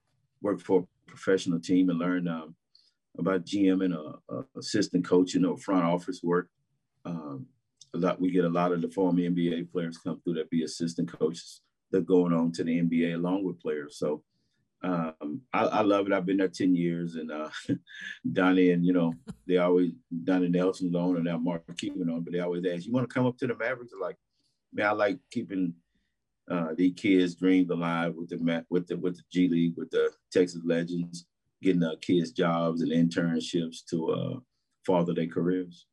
work 0.43 0.61
for 0.61 0.81
a 0.81 1.11
professional 1.11 1.61
team 1.61 1.91
and 1.91 1.99
learn 1.99 2.27
um, 2.27 2.55
about 3.19 3.45
GM 3.45 3.85
and 3.85 3.95
uh, 3.95 4.13
uh, 4.29 4.43
assistant 4.57 5.05
coaching 5.05 5.45
or 5.45 5.57
front 5.59 5.85
office 5.85 6.21
work. 6.23 6.49
Um, 7.05 7.47
a 7.95 7.99
lot, 7.99 8.21
we 8.21 8.31
get 8.31 8.45
a 8.45 8.49
lot 8.49 8.73
of 8.73 8.83
the 8.83 8.89
former 8.89 9.21
NBA 9.21 9.73
players 9.73 9.99
come 9.99 10.21
through 10.21 10.35
that 10.35 10.51
be 10.51 10.63
assistant 10.63 11.11
coaches 11.11 11.63
that 11.91 12.07
going 12.07 12.33
on 12.33 12.53
to 12.53 12.65
the 12.65 12.81
NBA 12.81 13.15
along 13.15 13.45
with 13.45 13.61
players. 13.61 13.99
So 13.99 14.23
um, 14.83 15.41
I, 15.53 15.65
I, 15.65 15.81
love 15.83 16.07
it. 16.07 16.13
I've 16.13 16.27
been 16.27 16.37
there 16.37 16.49
10 16.49 16.75
years 16.75 17.17
and 17.17 17.33
uh, 17.33 17.49
Donnie 18.33 18.71
and, 18.71 18.85
you 18.85 18.93
know, 18.93 19.13
they 19.47 19.57
always, 19.57 19.93
Donnie 20.25 20.49
Nelson's 20.49 20.95
on 20.95 21.17
and 21.17 21.25
now 21.25 21.39
Mark 21.39 21.65
Cuban 21.77 22.11
on, 22.11 22.21
but 22.21 22.33
they 22.33 22.41
always 22.41 22.65
ask, 22.65 22.87
you 22.87 22.93
want 22.93 23.09
to 23.09 23.13
come 23.13 23.27
up 23.27 23.37
to 23.39 23.47
the 23.47 23.57
Mavericks? 23.57 23.93
I'm 23.93 24.01
like, 24.01 24.17
man, 24.73 24.87
I 24.87 24.93
like 24.93 25.19
keeping 25.33 25.75
uh, 26.49 26.75
these 26.77 26.93
kids' 26.95 27.35
dreams 27.35 27.71
alive 27.71 28.15
with 28.15 28.29
the, 28.29 28.65
with 28.71 28.87
the, 28.87 28.97
with 28.97 29.17
the 29.17 29.23
G 29.33 29.49
League, 29.49 29.75
with 29.77 29.91
the 29.91 30.13
Texas 30.31 30.61
Legends, 30.65 31.27
getting 31.63 31.83
uh, 31.83 31.95
kids 32.01 32.33
jobs 32.33 32.83
and 32.83 32.93
internships 32.93 33.85
to 33.91 34.11
uh, 34.11 34.39
father 34.87 35.15
their 35.15 35.27
careers. 35.27 35.87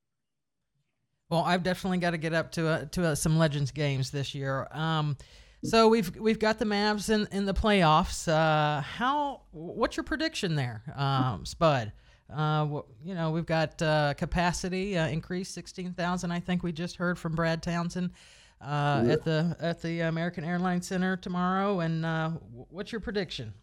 Well, 1.29 1.43
I've 1.43 1.63
definitely 1.63 1.97
got 1.97 2.11
to 2.11 2.17
get 2.17 2.33
up 2.33 2.51
to 2.51 2.67
uh, 2.67 2.85
to 2.85 3.07
uh, 3.07 3.15
some 3.15 3.37
Legends 3.37 3.71
games 3.71 4.11
this 4.11 4.35
year. 4.35 4.67
Um, 4.71 5.17
so 5.63 5.87
we've 5.87 6.15
we've 6.17 6.37
got 6.37 6.59
the 6.59 6.65
Mavs 6.65 7.09
in, 7.09 7.27
in 7.31 7.45
the 7.45 7.53
playoffs. 7.53 8.27
Uh, 8.27 8.81
how? 8.81 9.41
What's 9.51 9.97
your 9.97 10.03
prediction 10.03 10.55
there, 10.55 10.83
um, 10.95 11.43
Spud? 11.45 11.91
Uh, 12.31 12.81
you 13.03 13.15
know, 13.15 13.31
we've 13.31 13.45
got 13.45 13.81
uh, 13.81 14.13
capacity 14.15 14.97
uh, 14.97 15.07
increase 15.07 15.49
sixteen 15.49 15.93
thousand. 15.93 16.31
I 16.31 16.39
think 16.39 16.61
we 16.61 16.71
just 16.71 16.95
heard 16.95 17.17
from 17.17 17.33
Brad 17.33 17.63
Townsend 17.63 18.11
uh, 18.61 19.03
yeah. 19.05 19.13
at 19.13 19.23
the 19.23 19.57
at 19.59 19.81
the 19.81 20.01
American 20.01 20.43
Airlines 20.43 20.87
Center 20.87 21.17
tomorrow. 21.17 21.79
And 21.79 22.05
uh, 22.05 22.29
what's 22.69 22.91
your 22.91 23.01
prediction? 23.01 23.53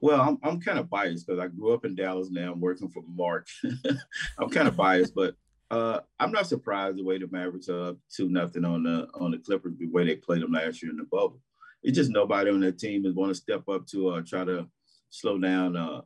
Well, 0.00 0.20
I'm 0.20 0.38
I'm 0.42 0.60
kind 0.60 0.78
of 0.78 0.88
biased 0.88 1.26
because 1.26 1.40
I 1.40 1.48
grew 1.48 1.74
up 1.74 1.84
in 1.84 1.94
Dallas. 1.94 2.30
Now 2.30 2.52
I'm 2.52 2.60
working 2.60 2.88
for 2.88 3.02
Mark. 3.06 3.48
I'm 4.38 4.48
kind 4.50 4.68
of 4.68 4.76
biased, 4.76 5.14
but 5.14 5.34
uh, 5.70 6.00
I'm 6.18 6.32
not 6.32 6.46
surprised 6.46 6.96
the 6.96 7.04
way 7.04 7.18
the 7.18 7.28
Mavericks 7.30 7.68
are 7.68 7.90
up 7.90 7.96
two 8.14 8.28
nothing 8.28 8.64
on 8.64 8.82
the 8.82 9.08
on 9.14 9.30
the 9.30 9.38
Clippers 9.38 9.74
the 9.78 9.86
way 9.86 10.04
they 10.04 10.16
played 10.16 10.42
them 10.42 10.52
last 10.52 10.82
year 10.82 10.90
in 10.90 10.96
the 10.96 11.04
bubble. 11.04 11.40
It's 11.82 11.96
just 11.96 12.10
nobody 12.10 12.50
on 12.50 12.60
that 12.60 12.78
team 12.78 13.06
is 13.06 13.14
want 13.14 13.30
to 13.30 13.34
step 13.34 13.68
up 13.68 13.86
to 13.88 14.08
uh, 14.10 14.22
try 14.26 14.44
to 14.44 14.68
slow 15.10 15.38
down 15.38 15.76
uh, 15.76 16.00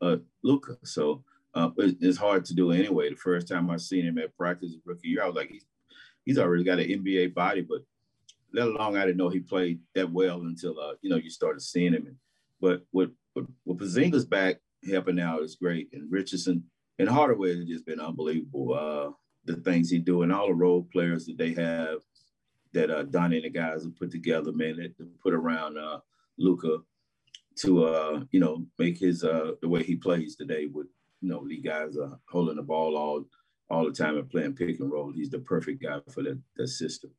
uh, 0.00 0.16
Luka. 0.42 0.76
So 0.84 1.24
uh, 1.54 1.70
it's 1.78 2.18
hard 2.18 2.44
to 2.46 2.54
do 2.54 2.72
anyway. 2.72 3.10
The 3.10 3.16
first 3.16 3.48
time 3.48 3.70
I 3.70 3.76
seen 3.76 4.04
him 4.04 4.18
at 4.18 4.36
practice 4.36 4.72
rookie 4.84 5.08
year, 5.08 5.22
I 5.22 5.26
was 5.26 5.36
like, 5.36 5.50
he's, 5.50 5.66
he's 6.24 6.38
already 6.38 6.64
got 6.64 6.78
an 6.78 6.88
NBA 6.88 7.34
body, 7.34 7.62
but 7.62 7.80
let 8.52 8.68
alone 8.68 8.96
I 8.96 9.06
didn't 9.06 9.16
know 9.16 9.28
he 9.28 9.40
played 9.40 9.80
that 9.94 10.10
well 10.10 10.40
until 10.42 10.78
uh, 10.78 10.94
you 11.00 11.10
know 11.10 11.16
you 11.16 11.30
started 11.30 11.60
seeing 11.60 11.92
him. 11.92 12.18
But 12.60 12.82
with 12.92 13.10
with, 13.36 13.46
with 13.64 13.78
Porzingis 13.78 14.28
back 14.28 14.56
helping 14.88 15.20
out 15.20 15.42
is 15.42 15.54
great, 15.56 15.88
and 15.92 16.10
Richardson 16.10 16.64
and 16.98 17.08
Hardaway 17.08 17.56
has 17.56 17.66
just 17.66 17.86
been 17.86 18.00
unbelievable. 18.00 18.74
Uh, 18.74 19.12
the 19.44 19.60
things 19.62 19.90
he 19.90 19.98
do 19.98 20.22
and 20.22 20.32
all 20.32 20.48
the 20.48 20.54
role 20.54 20.88
players 20.92 21.26
that 21.26 21.38
they 21.38 21.54
have 21.54 21.98
that 22.72 22.90
uh, 22.90 23.04
Donnie 23.04 23.36
and 23.36 23.44
the 23.44 23.50
guys 23.50 23.84
have 23.84 23.96
put 23.96 24.10
together, 24.10 24.52
man, 24.52 24.76
that 24.76 25.20
put 25.22 25.32
around 25.32 25.78
uh, 25.78 26.00
Luka 26.38 26.78
to 27.56 27.84
uh, 27.84 28.20
you 28.32 28.40
know 28.40 28.66
make 28.78 28.98
his 28.98 29.24
uh, 29.24 29.52
the 29.62 29.68
way 29.68 29.82
he 29.82 29.96
plays 29.96 30.36
today 30.36 30.66
with 30.66 30.88
you 31.20 31.28
know 31.28 31.46
these 31.46 31.64
guys 31.64 31.96
uh, 31.96 32.16
holding 32.28 32.56
the 32.56 32.62
ball 32.62 32.96
all 32.96 33.24
all 33.70 33.84
the 33.84 33.92
time 33.92 34.16
and 34.16 34.28
playing 34.28 34.54
pick 34.54 34.78
and 34.80 34.90
roll. 34.92 35.12
He's 35.12 35.30
the 35.30 35.38
perfect 35.38 35.82
guy 35.82 35.98
for 36.12 36.22
that, 36.22 36.40
that 36.56 36.68
system. 36.68 37.10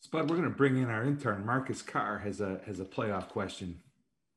Spud, 0.00 0.30
we're 0.30 0.36
going 0.36 0.48
to 0.48 0.56
bring 0.56 0.78
in 0.78 0.88
our 0.88 1.04
intern 1.04 1.44
Marcus 1.44 1.82
Carr 1.82 2.18
has 2.18 2.40
a 2.40 2.60
has 2.66 2.80
a 2.80 2.84
playoff 2.84 3.28
question. 3.28 3.80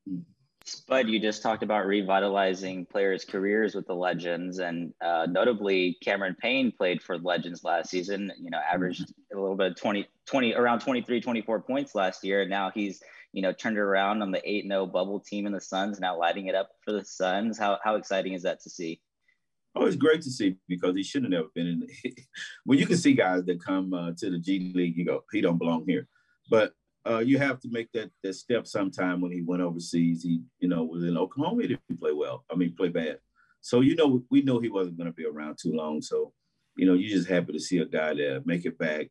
Mm-hmm. 0.10 0.22
Spud, 0.64 1.10
you 1.10 1.20
just 1.20 1.42
talked 1.42 1.64
about 1.64 1.88
revitalizing 1.88 2.86
players' 2.86 3.26
careers 3.26 3.74
with 3.74 3.88
the 3.88 3.96
Legends, 3.96 4.60
and 4.60 4.94
uh, 5.02 5.26
notably, 5.30 5.98
Cameron 6.04 6.36
Payne 6.40 6.72
played 6.72 7.02
for 7.02 7.18
the 7.18 7.28
Legends 7.28 7.64
last 7.64 7.90
season. 7.90 8.32
You 8.40 8.52
know, 8.52 8.60
averaged 8.60 9.12
a 9.34 9.40
little 9.40 9.56
bit 9.56 9.76
20, 9.76 10.08
20 10.28 10.54
around 10.54 10.80
23, 10.80 11.20
24 11.20 11.62
points 11.62 11.96
last 11.96 12.24
year. 12.24 12.42
And 12.42 12.50
now 12.50 12.72
he's, 12.74 13.02
you 13.34 13.42
know, 13.42 13.52
turned 13.52 13.80
around 13.80 14.22
on 14.22 14.32
the 14.32 14.42
8 14.48 14.68
0 14.68 14.86
bubble 14.86 15.20
team 15.20 15.48
in 15.48 15.52
the 15.52 15.62
Suns, 15.62 16.00
now 16.00 16.18
lighting 16.18 16.46
it 16.46 16.56
up 16.56 16.70
for 16.86 16.92
the 16.92 17.04
Suns. 17.04 17.58
How, 17.58 17.80
how 17.84 17.96
exciting 17.96 18.34
is 18.34 18.44
that 18.44 18.62
to 18.62 18.70
see? 18.70 19.02
Oh, 19.74 19.86
it's 19.86 19.96
great 19.96 20.22
to 20.24 20.30
see 20.30 20.58
because 20.68 20.96
he 20.96 21.04
shouldn't 21.04 21.34
have 21.34 21.42
never 21.42 21.52
been 21.56 21.68
in. 21.68 22.14
When 22.66 22.78
you 22.80 22.86
can 22.86 22.98
see 22.98 23.14
guys 23.14 23.46
that 23.46 23.64
come 23.64 23.94
uh, 23.94 24.12
to 24.18 24.30
the 24.30 24.38
G 24.38 24.72
League, 24.76 24.96
you 24.96 25.06
go, 25.06 25.24
he 25.32 25.42
don't 25.42 25.58
belong 25.58 25.86
here. 25.88 26.08
But 26.50 26.74
uh, 27.10 27.20
you 27.20 27.38
have 27.38 27.60
to 27.62 27.70
make 27.72 27.92
that 27.94 28.12
that 28.24 28.34
step 28.34 28.68
sometime 28.68 29.22
when 29.22 29.32
he 29.32 29.42
went 29.42 29.62
overseas. 29.62 30.24
He, 30.24 30.42
you 30.60 30.70
know, 30.70 30.84
was 30.84 31.04
in 31.04 31.18
Oklahoma. 31.18 31.64
He 31.64 31.68
didn't 31.70 32.00
play 32.00 32.14
well. 32.14 32.46
I 32.52 32.56
mean, 32.56 32.76
play 32.76 32.90
bad. 32.90 33.20
So 33.62 33.82
you 33.82 33.96
know, 33.96 34.24
we 34.30 34.42
know 34.42 34.60
he 34.60 34.70
wasn't 34.70 34.98
going 34.98 35.10
to 35.10 35.14
be 35.16 35.26
around 35.26 35.58
too 35.62 35.74
long. 35.74 36.02
So, 36.02 36.34
you 36.76 36.86
know, 36.86 36.94
you're 36.94 37.18
just 37.18 37.30
happy 37.30 37.54
to 37.54 37.60
see 37.60 37.80
a 37.80 37.86
guy 37.86 38.14
there 38.14 38.42
make 38.46 38.66
it 38.66 38.78
back, 38.78 39.08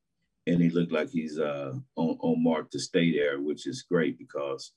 and 0.47 0.61
he 0.61 0.71
looked 0.71 0.93
like 0.93 1.11
he's 1.11 1.39
uh, 1.39 1.73
on 1.97 2.17
on 2.21 2.43
mark 2.43 2.71
to 2.71 2.79
stay 2.79 3.13
there, 3.13 3.41
which 3.41 3.67
is 3.67 3.83
great 3.83 4.19
because 4.19 4.73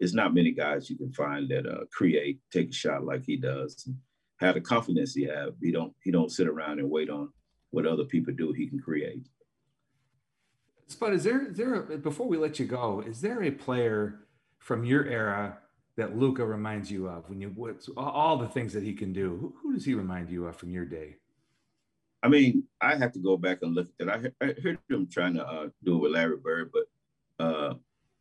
it's 0.00 0.14
not 0.14 0.34
many 0.34 0.52
guys 0.52 0.88
you 0.88 0.96
can 0.96 1.12
find 1.12 1.48
that 1.48 1.66
uh, 1.66 1.84
create, 1.92 2.40
take 2.52 2.70
a 2.70 2.72
shot 2.72 3.04
like 3.04 3.24
he 3.24 3.36
does, 3.36 3.82
and 3.86 3.96
have 4.40 4.54
the 4.54 4.60
confidence 4.60 5.14
he 5.14 5.24
have. 5.24 5.54
He 5.60 5.72
don't 5.72 5.94
he 6.02 6.10
don't 6.10 6.32
sit 6.32 6.46
around 6.46 6.78
and 6.80 6.90
wait 6.90 7.08
on 7.10 7.30
what 7.70 7.86
other 7.86 8.04
people 8.04 8.34
do. 8.34 8.52
He 8.52 8.68
can 8.68 8.78
create. 8.78 9.26
Spud, 10.88 11.12
is 11.12 11.24
there 11.24 11.46
there 11.50 11.74
a, 11.74 11.98
before 11.98 12.26
we 12.26 12.38
let 12.38 12.58
you 12.58 12.66
go, 12.66 13.02
is 13.06 13.20
there 13.20 13.42
a 13.42 13.50
player 13.50 14.20
from 14.58 14.84
your 14.84 15.04
era 15.06 15.58
that 15.96 16.16
Luka 16.16 16.44
reminds 16.44 16.90
you 16.90 17.08
of 17.08 17.28
when 17.28 17.40
you 17.40 17.52
what's 17.54 17.90
all 17.96 18.38
the 18.38 18.48
things 18.48 18.72
that 18.72 18.82
he 18.82 18.94
can 18.94 19.12
do? 19.12 19.36
Who, 19.40 19.54
who, 19.62 19.74
does 19.74 19.84
he 19.84 19.94
remind 19.94 20.30
you 20.30 20.46
of 20.46 20.56
from 20.56 20.70
your 20.70 20.86
day? 20.86 21.16
I 22.22 22.28
mean, 22.28 22.64
I 22.80 22.96
have 22.96 23.12
to 23.12 23.18
go 23.18 23.36
back 23.36 23.58
and 23.62 23.74
look 23.74 23.88
at 24.00 24.06
that. 24.06 24.32
I, 24.40 24.46
I 24.46 24.54
heard 24.62 24.78
him 24.88 25.08
trying 25.10 25.34
to 25.34 25.46
uh, 25.46 25.68
do 25.84 25.96
it 25.96 25.98
with 25.98 26.12
Larry 26.12 26.38
Bird, 26.38 26.72
but 26.72 27.44
uh, 27.44 27.74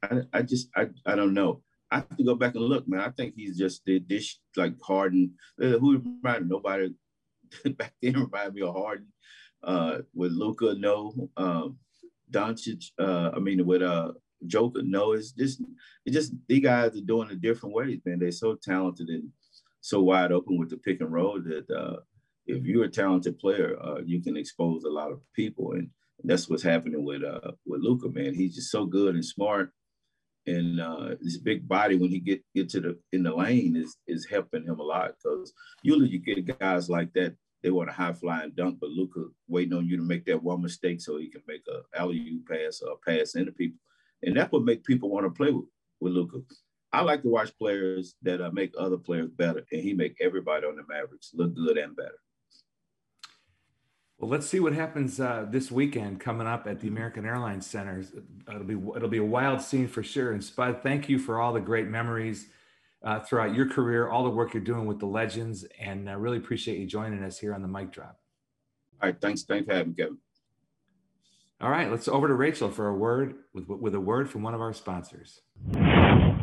I, 0.04 0.22
I 0.34 0.42
just 0.42 0.70
I, 0.76 0.90
I 1.06 1.16
don't 1.16 1.34
know. 1.34 1.62
I 1.90 1.98
have 1.98 2.18
to 2.18 2.24
go 2.24 2.36
back 2.36 2.56
and 2.56 2.66
look, 2.66 2.86
man. 2.86 3.00
I 3.00 3.10
think 3.12 3.36
he's 3.36 3.58
just 3.58 3.86
did 3.86 4.10
this 4.10 4.40
like 4.58 4.74
Harden. 4.82 5.36
Uh, 5.62 5.78
who 5.80 6.00
reminded 6.00 6.50
nobody 6.50 6.94
back 7.78 7.94
then 8.02 8.20
reminded 8.20 8.56
me 8.56 8.62
of 8.62 8.76
Harden. 8.76 9.08
Uh, 9.64 10.00
with 10.14 10.34
Luka, 10.34 10.76
no. 10.78 11.30
Um, 11.38 11.78
Doncic, 12.32 12.86
uh, 13.00 13.32
I 13.36 13.40
mean, 13.40 13.66
with 13.66 13.82
uh, 13.82 14.12
Joker, 14.46 14.82
no, 14.84 15.14
it's 15.14 15.32
just, 15.32 15.62
it 16.06 16.12
just, 16.12 16.34
these 16.48 16.64
guys 16.64 16.96
are 16.96 17.02
doing 17.02 17.32
it 17.32 17.42
different 17.42 17.76
ways, 17.76 18.00
man. 18.06 18.20
They're 18.20 18.32
so 18.32 18.56
talented 18.56 19.10
and 19.10 19.30
so 19.82 20.02
wide 20.02 20.32
open 20.32 20.58
with 20.58 20.70
the 20.70 20.78
pick 20.78 21.02
and 21.02 21.12
roll 21.12 21.42
that 21.42 21.70
uh, 21.70 21.98
if 22.46 22.66
you're 22.66 22.86
a 22.86 22.90
talented 22.90 23.40
player, 23.40 23.78
uh, 23.82 24.00
you 24.06 24.22
can 24.22 24.38
expose 24.38 24.84
a 24.84 24.90
lot 24.90 25.12
of 25.12 25.22
people. 25.34 25.74
And 25.74 25.90
that's 26.24 26.50
what's 26.50 26.64
happening 26.64 27.04
with 27.04 27.24
uh, 27.24 27.52
with 27.66 27.82
Luka, 27.82 28.10
man. 28.10 28.34
He's 28.34 28.56
just 28.56 28.72
so 28.72 28.86
good 28.86 29.16
and 29.16 29.26
smart. 29.26 29.72
And 30.46 30.80
uh, 30.80 31.16
his 31.22 31.38
big 31.40 31.68
body, 31.68 31.98
when 31.98 32.10
he 32.10 32.20
get 32.20 32.42
get 32.56 32.70
to 32.70 32.82
the 32.82 33.00
in 33.12 33.24
the 33.24 33.36
lane, 33.36 33.76
is 33.76 33.98
is 34.08 34.26
helping 34.26 34.64
him 34.64 34.80
a 34.80 34.84
lot 34.84 35.12
because 35.22 35.54
usually 35.84 36.10
you 36.10 36.20
get 36.20 36.60
guys 36.60 36.90
like 36.90 37.14
that 37.14 37.36
they 37.64 37.72
want 37.72 37.90
a 37.90 37.94
high 37.94 38.14
flying 38.14 38.52
dunk, 38.56 38.78
but 38.80 38.90
Luka 38.90 39.26
waiting 39.48 39.74
on 39.74 39.88
you 39.88 39.98
to 39.98 40.04
make 40.04 40.26
that 40.26 40.42
one 40.42 40.62
mistake 40.62 41.02
so 41.02 41.18
he 41.18 41.28
can 41.28 41.42
make 41.48 41.64
a 41.68 42.00
alley 42.00 42.20
oop 42.20 42.48
pass 42.48 42.82
or 42.82 42.94
a 42.94 42.98
pass 42.98 43.36
into 43.36 43.52
people, 43.52 43.80
and 44.24 44.38
that's 44.38 44.52
what 44.52 44.64
make 44.64 44.84
people 44.84 45.10
want 45.10 45.26
to 45.26 45.32
play 45.32 45.52
with 45.52 45.66
with 46.00 46.14
Luka. 46.14 46.40
I 46.94 47.02
like 47.02 47.22
to 47.24 47.30
watch 47.30 47.58
players 47.58 48.16
that 48.22 48.42
uh, 48.42 48.52
make 48.52 48.74
other 48.78 48.98
players 48.98 49.30
better, 49.32 49.66
and 49.72 49.82
he 49.82 49.94
make 49.94 50.18
everybody 50.22 50.66
on 50.66 50.76
the 50.76 50.84
Mavericks 50.88 51.32
look 51.34 51.54
good 51.56 51.78
and 51.78 51.96
better. 51.96 52.20
Well, 54.18 54.32
let's 54.32 54.48
see 54.48 54.60
what 54.60 54.74
happens 54.74 55.20
uh, 55.20 55.46
this 55.48 55.70
weekend 55.70 56.20
coming 56.20 56.48
up 56.48 56.66
at 56.66 56.80
the 56.80 56.88
American 56.88 57.26
Airlines 57.26 57.68
Center. 57.68 58.04
It'll 58.48 58.64
be 58.64 58.78
it'll 58.96 59.10
be 59.10 59.20
a 59.20 59.24
wild 59.24 59.62
scene 59.62 59.88
for 59.88 60.02
sure. 60.02 60.32
And 60.32 60.44
Spud, 60.44 60.82
thank 60.82 61.08
you 61.08 61.20
for 61.20 61.40
all 61.40 61.54
the 61.54 61.60
great 61.60 61.88
memories 61.88 62.48
uh, 63.04 63.20
throughout 63.20 63.54
your 63.54 63.70
career, 63.70 64.10
all 64.10 64.24
the 64.24 64.30
work 64.30 64.54
you're 64.54 64.64
doing 64.64 64.86
with 64.86 65.00
the 65.00 65.06
legends, 65.06 65.66
and 65.80 66.10
I 66.10 66.14
really 66.14 66.38
appreciate 66.38 66.80
you 66.80 66.86
joining 66.86 67.24
us 67.24 67.38
here 67.38 67.54
on 67.54 67.62
the 67.62 67.68
mic 67.68 67.92
drop. 67.92 68.20
All 69.02 69.08
right, 69.08 69.20
thanks. 69.20 69.44
Thanks 69.44 69.68
for 69.68 69.74
having 69.74 69.90
me, 69.90 69.96
Kevin. 69.96 70.18
All 71.60 71.70
right, 71.70 71.90
let's 71.90 72.08
over 72.08 72.28
to 72.28 72.36
Rachel 72.36 72.70
for 72.70 72.88
a 72.90 72.94
word 72.94 73.36
with, 73.54 73.68
with 73.68 73.96
a 73.96 74.00
word 74.00 74.30
from 74.30 74.44
one 74.44 74.54
of 74.54 74.62
our 74.62 74.74
sponsors. 74.74 75.42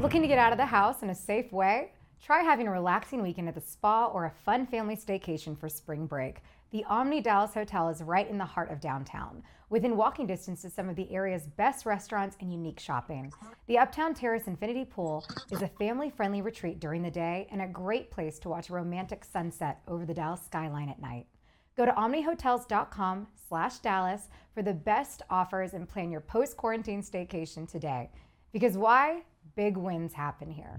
Looking 0.00 0.22
to 0.22 0.28
get 0.28 0.38
out 0.38 0.52
of 0.52 0.58
the 0.58 0.66
house 0.66 1.02
in 1.02 1.10
a 1.10 1.14
safe 1.14 1.52
way? 1.52 1.92
Try 2.20 2.42
having 2.42 2.66
a 2.66 2.70
relaxing 2.70 3.22
weekend 3.22 3.48
at 3.48 3.54
the 3.54 3.60
spa 3.60 4.06
or 4.06 4.24
a 4.24 4.32
fun 4.44 4.66
family 4.66 4.96
staycation 4.96 5.58
for 5.58 5.68
spring 5.68 6.06
break. 6.06 6.38
The 6.74 6.84
Omni 6.87 7.20
Dallas 7.20 7.54
Hotel 7.54 7.88
is 7.88 8.02
right 8.02 8.28
in 8.28 8.37
the 8.37 8.44
heart 8.44 8.72
of 8.72 8.80
downtown, 8.80 9.44
within 9.70 9.96
walking 9.96 10.26
distance 10.26 10.62
to 10.62 10.70
some 10.70 10.88
of 10.88 10.96
the 10.96 11.08
area's 11.14 11.46
best 11.46 11.87
restaurants 11.87 12.37
and 12.40 12.50
unique 12.50 12.80
shopping. 12.80 13.32
The 13.68 13.78
Uptown 13.78 14.12
Terrace 14.12 14.48
Infinity 14.48 14.84
Pool 14.84 15.24
is 15.52 15.62
a 15.62 15.68
family 15.68 16.10
friendly 16.10 16.42
retreat 16.42 16.80
during 16.80 17.00
the 17.00 17.12
day 17.12 17.46
and 17.52 17.62
a 17.62 17.68
great 17.68 18.10
place 18.10 18.40
to 18.40 18.48
watch 18.48 18.70
a 18.70 18.72
romantic 18.72 19.24
sunset 19.24 19.82
over 19.87 20.04
the 20.04 20.14
Dallas 20.14 20.40
skyline 20.44 20.88
at 20.88 21.00
night. 21.00 21.28
Go 21.76 21.87
to 21.87 21.92
omnihotels.com 21.92 23.28
slash 23.48 23.78
Dallas 23.78 24.28
for 24.52 24.64
the 24.64 24.74
best 24.74 25.22
offers 25.30 25.74
and 25.74 25.88
plan 25.88 26.10
your 26.10 26.22
post 26.22 26.56
quarantine 26.56 27.02
staycation 27.02 27.70
today. 27.70 28.10
Because 28.52 28.76
why? 28.76 29.22
Big 29.54 29.76
wins 29.76 30.12
happen 30.12 30.50
here. 30.50 30.76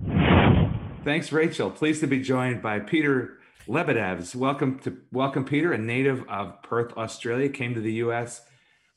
Thanks, 1.05 1.31
Rachel. 1.31 1.69
Pleased 1.69 2.01
to 2.01 2.07
be 2.07 2.19
joined 2.19 2.63
by 2.63 2.79
Peter 2.79 3.37
Lebedevs. 3.67 4.35
Welcome 4.35 4.79
to 4.79 4.97
welcome 5.11 5.45
Peter, 5.45 5.71
a 5.71 5.77
native 5.77 6.27
of 6.27 6.63
Perth, 6.63 6.97
Australia, 6.97 7.47
came 7.47 7.75
to 7.75 7.79
the 7.79 7.93
U.S. 7.93 8.41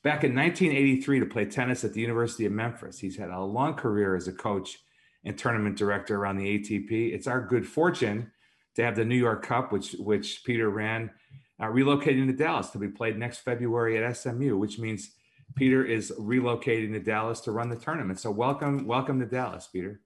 back 0.02 0.24
in 0.24 0.34
1983 0.34 1.20
to 1.20 1.26
play 1.26 1.44
tennis 1.44 1.84
at 1.84 1.92
the 1.92 2.00
University 2.00 2.46
of 2.46 2.52
Memphis. 2.52 2.98
He's 2.98 3.18
had 3.18 3.28
a 3.28 3.38
long 3.40 3.74
career 3.74 4.16
as 4.16 4.26
a 4.26 4.32
coach 4.32 4.78
and 5.22 5.36
tournament 5.36 5.76
director 5.76 6.16
around 6.16 6.38
the 6.38 6.58
ATP. 6.58 7.12
It's 7.12 7.26
our 7.26 7.42
good 7.42 7.66
fortune 7.66 8.32
to 8.76 8.82
have 8.82 8.96
the 8.96 9.04
New 9.04 9.14
York 9.14 9.44
Cup, 9.44 9.70
which 9.70 9.92
which 9.98 10.44
Peter 10.46 10.70
ran, 10.70 11.10
uh, 11.60 11.66
relocating 11.66 12.26
to 12.26 12.32
Dallas 12.32 12.70
to 12.70 12.78
be 12.78 12.88
played 12.88 13.18
next 13.18 13.40
February 13.40 14.02
at 14.02 14.16
SMU, 14.16 14.56
which 14.56 14.78
means 14.78 15.10
Peter 15.56 15.84
is 15.84 16.10
relocating 16.18 16.92
to 16.92 17.00
Dallas 17.00 17.40
to 17.40 17.52
run 17.52 17.68
the 17.68 17.76
tournament. 17.76 18.18
So 18.18 18.30
welcome, 18.30 18.86
welcome 18.86 19.20
to 19.20 19.26
Dallas, 19.26 19.68
Peter. 19.70 20.00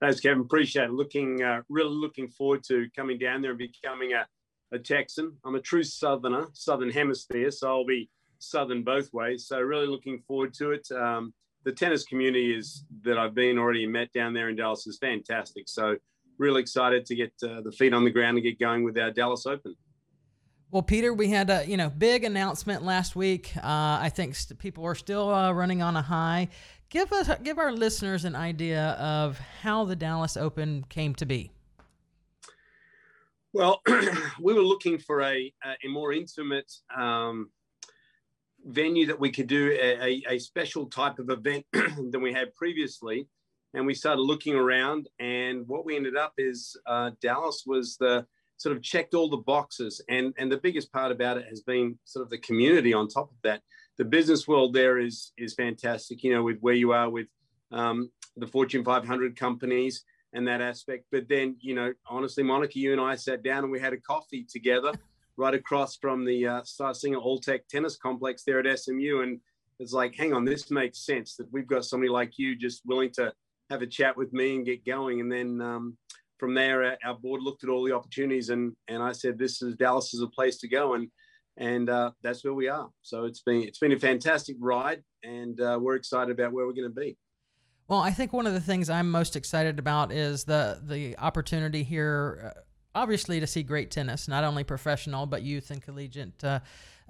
Thanks, 0.00 0.20
Kevin. 0.20 0.40
Appreciate 0.40 0.84
it. 0.84 0.92
Looking 0.92 1.42
uh, 1.42 1.62
really 1.68 1.94
looking 1.94 2.28
forward 2.28 2.62
to 2.64 2.88
coming 2.96 3.18
down 3.18 3.42
there 3.42 3.52
and 3.52 3.58
becoming 3.58 4.12
a, 4.12 4.26
a 4.74 4.78
Texan. 4.78 5.36
I'm 5.44 5.54
a 5.54 5.60
true 5.60 5.82
Southerner, 5.82 6.46
Southern 6.52 6.90
Hemisphere, 6.90 7.50
so 7.50 7.68
I'll 7.68 7.86
be 7.86 8.08
Southern 8.38 8.82
both 8.82 9.12
ways. 9.12 9.46
So 9.46 9.60
really 9.60 9.86
looking 9.86 10.20
forward 10.26 10.54
to 10.54 10.72
it. 10.72 10.86
Um, 10.92 11.32
the 11.64 11.72
tennis 11.72 12.04
community 12.04 12.54
is 12.56 12.84
that 13.02 13.18
I've 13.18 13.34
been 13.34 13.58
already 13.58 13.86
met 13.86 14.12
down 14.12 14.32
there 14.32 14.48
in 14.48 14.56
Dallas 14.56 14.86
is 14.86 14.98
fantastic. 14.98 15.68
So 15.68 15.96
really 16.38 16.62
excited 16.62 17.04
to 17.06 17.14
get 17.14 17.32
uh, 17.42 17.60
the 17.60 17.72
feet 17.72 17.92
on 17.92 18.04
the 18.04 18.10
ground 18.10 18.38
and 18.38 18.44
get 18.44 18.58
going 18.58 18.82
with 18.82 18.98
our 18.98 19.10
Dallas 19.10 19.46
Open. 19.46 19.76
Well, 20.70 20.82
Peter, 20.82 21.12
we 21.12 21.28
had 21.28 21.50
a 21.50 21.66
you 21.66 21.76
know 21.76 21.90
big 21.90 22.24
announcement 22.24 22.84
last 22.84 23.16
week. 23.16 23.52
Uh, 23.56 23.98
I 24.00 24.10
think 24.14 24.36
st- 24.36 24.58
people 24.58 24.84
are 24.84 24.94
still 24.94 25.28
uh, 25.28 25.52
running 25.52 25.82
on 25.82 25.96
a 25.96 26.02
high. 26.02 26.48
Give 26.90 27.12
us 27.12 27.30
give 27.44 27.58
our 27.58 27.72
listeners 27.72 28.24
an 28.24 28.34
idea 28.34 28.90
of 28.98 29.38
how 29.62 29.84
the 29.84 29.94
Dallas 29.94 30.36
Open 30.36 30.84
came 30.88 31.14
to 31.14 31.24
be. 31.24 31.52
Well, 33.52 33.80
we 34.40 34.54
were 34.54 34.62
looking 34.62 34.98
for 34.98 35.22
a 35.22 35.52
a 35.64 35.88
more 35.88 36.12
intimate 36.12 36.70
um, 36.94 37.50
venue 38.64 39.06
that 39.06 39.18
we 39.18 39.30
could 39.30 39.46
do 39.46 39.70
a, 39.80 40.22
a, 40.28 40.38
special 40.38 40.86
type 40.86 41.18
of 41.18 41.30
event 41.30 41.64
than 41.72 42.20
we 42.20 42.32
had 42.32 42.54
previously. 42.54 43.26
And 43.72 43.86
we 43.86 43.94
started 43.94 44.22
looking 44.22 44.56
around, 44.56 45.08
and 45.20 45.66
what 45.68 45.84
we 45.84 45.94
ended 45.94 46.16
up 46.16 46.34
is 46.38 46.76
uh, 46.86 47.12
Dallas 47.22 47.62
was 47.64 47.96
the 47.98 48.26
sort 48.56 48.76
of 48.76 48.82
checked 48.82 49.14
all 49.14 49.30
the 49.30 49.36
boxes. 49.36 50.02
And, 50.08 50.34
and 50.38 50.50
the 50.50 50.58
biggest 50.58 50.92
part 50.92 51.12
about 51.12 51.38
it 51.38 51.46
has 51.48 51.60
been 51.60 51.98
sort 52.04 52.24
of 52.24 52.30
the 52.30 52.38
community 52.38 52.92
on 52.92 53.06
top 53.06 53.30
of 53.30 53.36
that. 53.44 53.62
The 53.98 54.04
business 54.04 54.48
world 54.48 54.72
there 54.72 54.98
is, 54.98 55.32
is 55.36 55.54
fantastic, 55.54 56.22
you 56.24 56.32
know, 56.32 56.42
with 56.42 56.58
where 56.60 56.74
you 56.74 56.92
are 56.92 57.10
with 57.10 57.26
um, 57.72 58.10
the 58.36 58.46
Fortune 58.46 58.84
500 58.84 59.36
companies 59.36 60.04
and 60.32 60.46
that 60.48 60.60
aspect. 60.60 61.04
But 61.10 61.28
then, 61.28 61.56
you 61.60 61.74
know, 61.74 61.92
honestly, 62.06 62.42
Monica, 62.42 62.78
you 62.78 62.92
and 62.92 63.00
I 63.00 63.16
sat 63.16 63.42
down 63.42 63.64
and 63.64 63.72
we 63.72 63.80
had 63.80 63.92
a 63.92 64.00
coffee 64.00 64.44
together 64.44 64.92
right 65.36 65.54
across 65.54 65.96
from 65.96 66.24
the 66.24 66.46
uh, 66.46 66.60
Styslinger 66.62 67.22
Altec 67.22 67.66
Tennis 67.68 67.96
Complex 67.96 68.42
there 68.44 68.60
at 68.60 68.78
SMU. 68.78 69.20
And 69.22 69.40
it's 69.78 69.92
like, 69.92 70.14
hang 70.14 70.32
on, 70.32 70.44
this 70.44 70.70
makes 70.70 71.04
sense 71.04 71.36
that 71.36 71.52
we've 71.52 71.66
got 71.66 71.84
somebody 71.84 72.10
like 72.10 72.38
you 72.38 72.56
just 72.56 72.82
willing 72.86 73.10
to 73.12 73.32
have 73.70 73.82
a 73.82 73.86
chat 73.86 74.16
with 74.16 74.32
me 74.32 74.56
and 74.56 74.66
get 74.66 74.84
going. 74.84 75.20
And 75.20 75.30
then 75.30 75.60
um, 75.60 75.96
from 76.40 76.54
there, 76.54 76.96
our 77.04 77.14
board 77.14 77.42
looked 77.42 77.64
at 77.64 77.70
all 77.70 77.84
the 77.84 77.94
opportunities, 77.94 78.48
and 78.48 78.74
and 78.88 79.02
I 79.02 79.12
said, 79.12 79.38
this 79.38 79.62
is 79.62 79.76
Dallas 79.76 80.14
is 80.14 80.22
a 80.22 80.26
place 80.26 80.56
to 80.58 80.68
go, 80.68 80.94
and 80.94 81.08
and 81.60 81.90
uh, 81.90 82.10
that's 82.22 82.42
where 82.42 82.54
we 82.54 82.68
are. 82.68 82.88
So 83.02 83.24
it's 83.24 83.42
been 83.42 83.62
it's 83.62 83.78
been 83.78 83.92
a 83.92 83.98
fantastic 83.98 84.56
ride, 84.58 85.04
and 85.22 85.60
uh, 85.60 85.78
we're 85.80 85.94
excited 85.94 86.32
about 86.32 86.52
where 86.52 86.66
we're 86.66 86.72
going 86.72 86.88
to 86.92 87.00
be. 87.00 87.16
Well, 87.86 88.00
I 88.00 88.10
think 88.10 88.32
one 88.32 88.46
of 88.46 88.54
the 88.54 88.60
things 88.60 88.88
I'm 88.88 89.10
most 89.10 89.36
excited 89.36 89.78
about 89.78 90.10
is 90.10 90.44
the 90.44 90.80
the 90.82 91.16
opportunity 91.18 91.82
here, 91.82 92.54
uh, 92.56 92.60
obviously, 92.94 93.38
to 93.40 93.46
see 93.46 93.62
great 93.62 93.90
tennis, 93.90 94.26
not 94.26 94.42
only 94.42 94.64
professional 94.64 95.26
but 95.26 95.42
youth 95.42 95.70
and 95.70 95.82
collegiate 95.82 96.42
uh, 96.42 96.60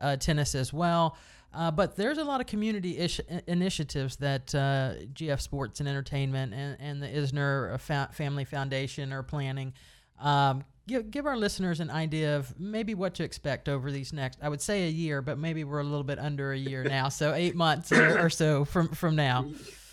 uh, 0.01 0.17
tennis 0.17 0.55
as 0.55 0.73
well. 0.73 1.17
Uh, 1.53 1.71
but 1.71 1.97
there's 1.97 2.19
a 2.19 2.25
lot 2.25 2.41
of 2.41 2.47
community 2.47 2.97
ish- 2.99 3.21
initiatives 3.49 4.17
that 4.17 4.47
GF 4.47 5.41
Sports 5.41 5.81
and 5.81 5.89
Entertainment 5.89 6.55
and, 6.55 6.77
and 6.79 7.03
the 7.03 7.09
Isner 7.09 7.79
Fa- 7.81 8.11
Family 8.13 8.45
Foundation 8.45 9.13
are 9.13 9.25
planning. 9.25 9.73
Um, 10.21 10.65
give, 10.91 11.11
give 11.11 11.27
our 11.27 11.37
listeners 11.37 11.81
an 11.81 11.91
idea 11.91 12.37
of 12.37 12.59
maybe 12.59 12.95
what 12.95 13.15
to 13.15 13.25
expect 13.25 13.69
over 13.69 13.91
these 13.91 14.13
next, 14.13 14.41
I 14.43 14.49
would 14.49 14.61
say 14.61 14.87
a 14.87 14.91
year, 14.91 15.23
but 15.23 15.39
maybe 15.39 15.65
we're 15.65 15.81
a 15.81 15.85
little 15.85 16.05
bit 16.05 16.19
under 16.19 16.53
a 16.53 16.59
year 16.59 16.85
now. 16.85 17.09
So 17.09 17.33
eight 17.33 17.55
months 17.55 17.93
or, 17.93 18.19
or 18.19 18.29
so 18.29 18.65
from, 18.65 18.89
from 18.89 19.17
now. 19.17 19.51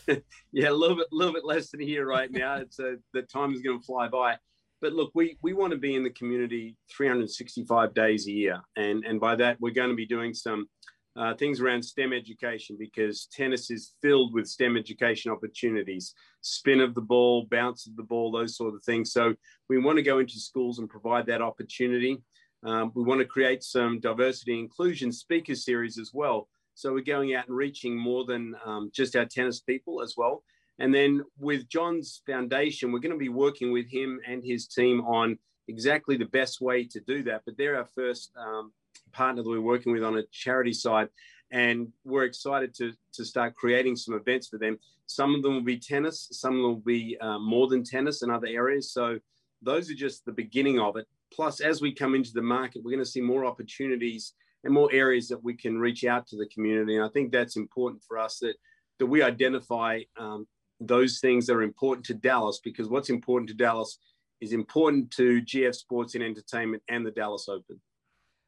yeah, 0.52 0.70
a 0.70 0.72
little 0.72 0.98
bit, 0.98 1.08
little 1.12 1.34
bit 1.34 1.46
less 1.46 1.70
than 1.70 1.82
a 1.82 1.86
year 1.86 2.08
right 2.08 2.32
now. 2.32 2.56
It's 2.62 2.80
a, 2.80 2.96
the 3.14 3.22
time 3.22 3.54
is 3.54 3.62
going 3.62 3.80
to 3.80 3.86
fly 3.86 4.08
by. 4.08 4.38
But 4.82 4.94
look, 4.94 5.12
we, 5.14 5.38
we 5.42 5.54
want 5.54 5.72
to 5.72 5.78
be 5.78 5.96
in 5.96 6.04
the 6.04 6.10
community 6.12 6.76
365 6.96 7.94
days 7.94 8.28
a 8.28 8.32
year. 8.32 8.62
And, 8.76 9.06
and 9.06 9.20
by 9.20 9.36
that, 9.36 9.58
we're 9.60 9.74
going 9.74 9.90
to 9.90 9.96
be 9.96 10.06
doing 10.06 10.34
some 10.34 10.68
uh, 11.18 11.34
things 11.34 11.60
around 11.60 11.84
STEM 11.84 12.14
education 12.14 12.76
because 12.80 13.28
tennis 13.32 13.72
is 13.72 13.94
filled 14.02 14.34
with 14.34 14.48
STEM 14.48 14.78
education 14.78 15.32
opportunities, 15.32 16.14
spin 16.42 16.80
of 16.80 16.94
the 16.94 17.02
ball, 17.02 17.48
bounce 17.50 17.88
of 17.88 17.96
the 17.96 18.04
ball, 18.04 18.32
those 18.32 18.56
sort 18.56 18.76
of 18.76 18.84
things. 18.84 19.12
So 19.12 19.34
we 19.68 19.80
want 19.80 19.98
to 19.98 20.04
go 20.04 20.20
into 20.20 20.40
schools 20.40 20.80
and 20.80 20.90
provide 20.90 21.26
that 21.26 21.42
opportunity. 21.42 22.22
Um, 22.64 22.92
we 22.94 23.04
want 23.04 23.20
to 23.20 23.26
create 23.26 23.64
some 23.64 24.00
diversity 24.00 24.60
inclusion 24.60 25.12
speaker 25.12 25.56
series 25.56 25.98
as 25.98 26.12
well. 26.14 26.48
So 26.76 26.94
we're 26.94 27.02
going 27.02 27.34
out 27.34 27.48
and 27.48 27.58
reaching 27.58 27.98
more 27.98 28.24
than 28.26 28.54
um, 28.64 28.92
just 28.94 29.16
our 29.16 29.26
tennis 29.26 29.60
people 29.60 30.02
as 30.04 30.14
well. 30.16 30.44
And 30.80 30.94
then 30.94 31.24
with 31.40 31.68
John's 31.68 32.22
foundation, 32.28 32.92
we're 32.92 33.00
going 33.00 33.12
to 33.14 33.18
be 33.18 33.30
working 33.30 33.72
with 33.72 33.90
him 33.90 34.20
and 34.28 34.44
his 34.44 34.68
team 34.68 35.02
on 35.02 35.40
exactly 35.68 36.18
the 36.18 36.26
best 36.26 36.62
way 36.62 36.86
to 36.86 37.00
do 37.00 37.24
that. 37.24 37.42
But 37.46 37.58
they're 37.58 37.78
our 37.78 37.88
first 37.96 38.32
um, 38.38 38.72
partner 39.18 39.42
that 39.42 39.50
we're 39.50 39.62
working 39.74 39.92
with 39.92 40.04
on 40.04 40.18
a 40.18 40.24
charity 40.32 40.74
side. 40.74 41.10
And 41.52 41.88
we're 42.04 42.26
excited 42.26 42.74
to, 42.76 42.94
to 43.14 43.26
start 43.26 43.56
creating 43.56 43.96
some 43.96 44.16
events 44.16 44.48
for 44.48 44.58
them. 44.58 44.78
Some 45.08 45.34
of 45.34 45.42
them 45.42 45.54
will 45.54 45.62
be 45.62 45.80
tennis, 45.80 46.28
some 46.32 46.62
will 46.62 46.76
be 46.76 47.18
uh, 47.22 47.40
more 47.40 47.68
than 47.68 47.84
tennis 47.84 48.22
in 48.22 48.30
other 48.30 48.48
areas. 48.48 48.92
So 48.92 49.18
those 49.62 49.90
are 49.90 49.96
just 49.96 50.26
the 50.26 50.34
beginning 50.34 50.80
of 50.80 50.98
it. 50.98 51.08
Plus, 51.34 51.62
as 51.62 51.82
we 51.82 51.94
come 51.94 52.16
into 52.16 52.32
the 52.34 52.42
market, 52.42 52.84
we're 52.84 52.92
going 52.92 53.04
to 53.04 53.10
see 53.10 53.22
more 53.22 53.46
opportunities 53.46 54.34
and 54.64 54.74
more 54.74 54.90
areas 54.92 55.28
that 55.30 55.44
we 55.44 55.56
can 55.56 55.80
reach 55.80 56.04
out 56.04 56.28
to 56.28 56.38
the 56.38 56.48
community. 56.54 56.96
And 56.98 57.06
I 57.06 57.10
think 57.10 57.32
that's 57.32 57.56
important 57.56 58.04
for 58.08 58.18
us 58.18 58.40
that, 58.40 58.56
that 59.00 59.06
we 59.06 59.22
identify 59.22 60.02
um, 60.18 60.46
those 60.80 61.20
things 61.20 61.48
that 61.48 61.54
are 61.54 61.64
important 61.64 62.06
to 62.08 62.14
Dallas 62.14 62.60
because 62.64 62.88
what's 62.90 63.10
important 63.10 63.50
to 63.50 63.56
Dallas 63.56 64.00
is 64.42 64.54
important 64.54 65.12
to 65.12 65.42
GF 65.42 65.74
Sports 65.74 66.16
and 66.16 66.24
Entertainment 66.24 66.84
and 66.90 67.06
the 67.06 67.12
Dallas 67.12 67.48
Open. 67.50 67.80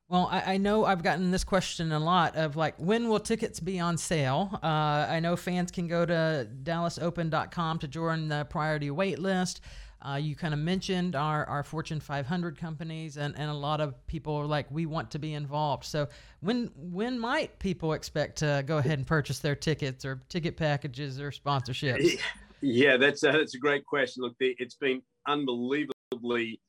Well, 0.10 0.28
I, 0.32 0.54
I, 0.54 0.58
know 0.58 0.86
I've 0.86 1.04
gotten 1.04 1.30
this 1.30 1.44
question 1.44 1.92
a 1.92 2.00
lot 2.00 2.36
of 2.36 2.56
like, 2.56 2.74
when 2.80 3.10
will 3.10 3.20
tickets 3.20 3.60
be 3.60 3.80
on 3.80 3.96
sale? 3.96 4.50
Uh, 4.64 5.06
I 5.08 5.20
know 5.20 5.36
fans 5.36 5.70
can 5.70 5.88
go 5.88 6.04
to 6.04 6.48
dallasopen.com 6.64 7.78
to 7.80 7.88
join 7.88 8.28
the 8.28 8.46
priority 8.46 8.90
wait 8.90 9.20
list. 9.20 9.62
Uh, 10.02 10.16
you 10.16 10.36
kind 10.36 10.54
of 10.54 10.60
mentioned 10.60 11.16
our, 11.16 11.46
our 11.46 11.62
Fortune 11.62 12.00
500 12.00 12.58
companies, 12.58 13.18
and, 13.18 13.38
and 13.38 13.52
a 13.52 13.54
lot 13.54 13.82
of 13.82 14.08
people 14.08 14.34
are 14.34 14.48
like, 14.48 14.66
we 14.72 14.88
want 14.88 15.12
to 15.12 15.20
be 15.20 15.34
involved. 15.34 15.84
So, 15.84 16.08
when 16.40 16.72
when 16.76 17.20
might 17.20 17.60
people 17.60 17.92
expect 17.94 18.38
to 18.38 18.64
go 18.66 18.78
ahead 18.78 18.98
and 18.98 19.06
purchase 19.06 19.40
their 19.40 19.56
tickets 19.56 20.06
or 20.06 20.22
ticket 20.30 20.56
packages 20.56 21.20
or 21.20 21.32
sponsorships? 21.32 22.20
Yeah, 22.62 22.98
that's 22.98 23.24
a, 23.24 23.32
that's 23.32 23.56
a 23.56 23.58
great 23.58 23.86
question. 23.86 24.24
Look, 24.24 24.36
it's 24.40 24.76
been 24.76 25.02
unbelievably 25.28 26.60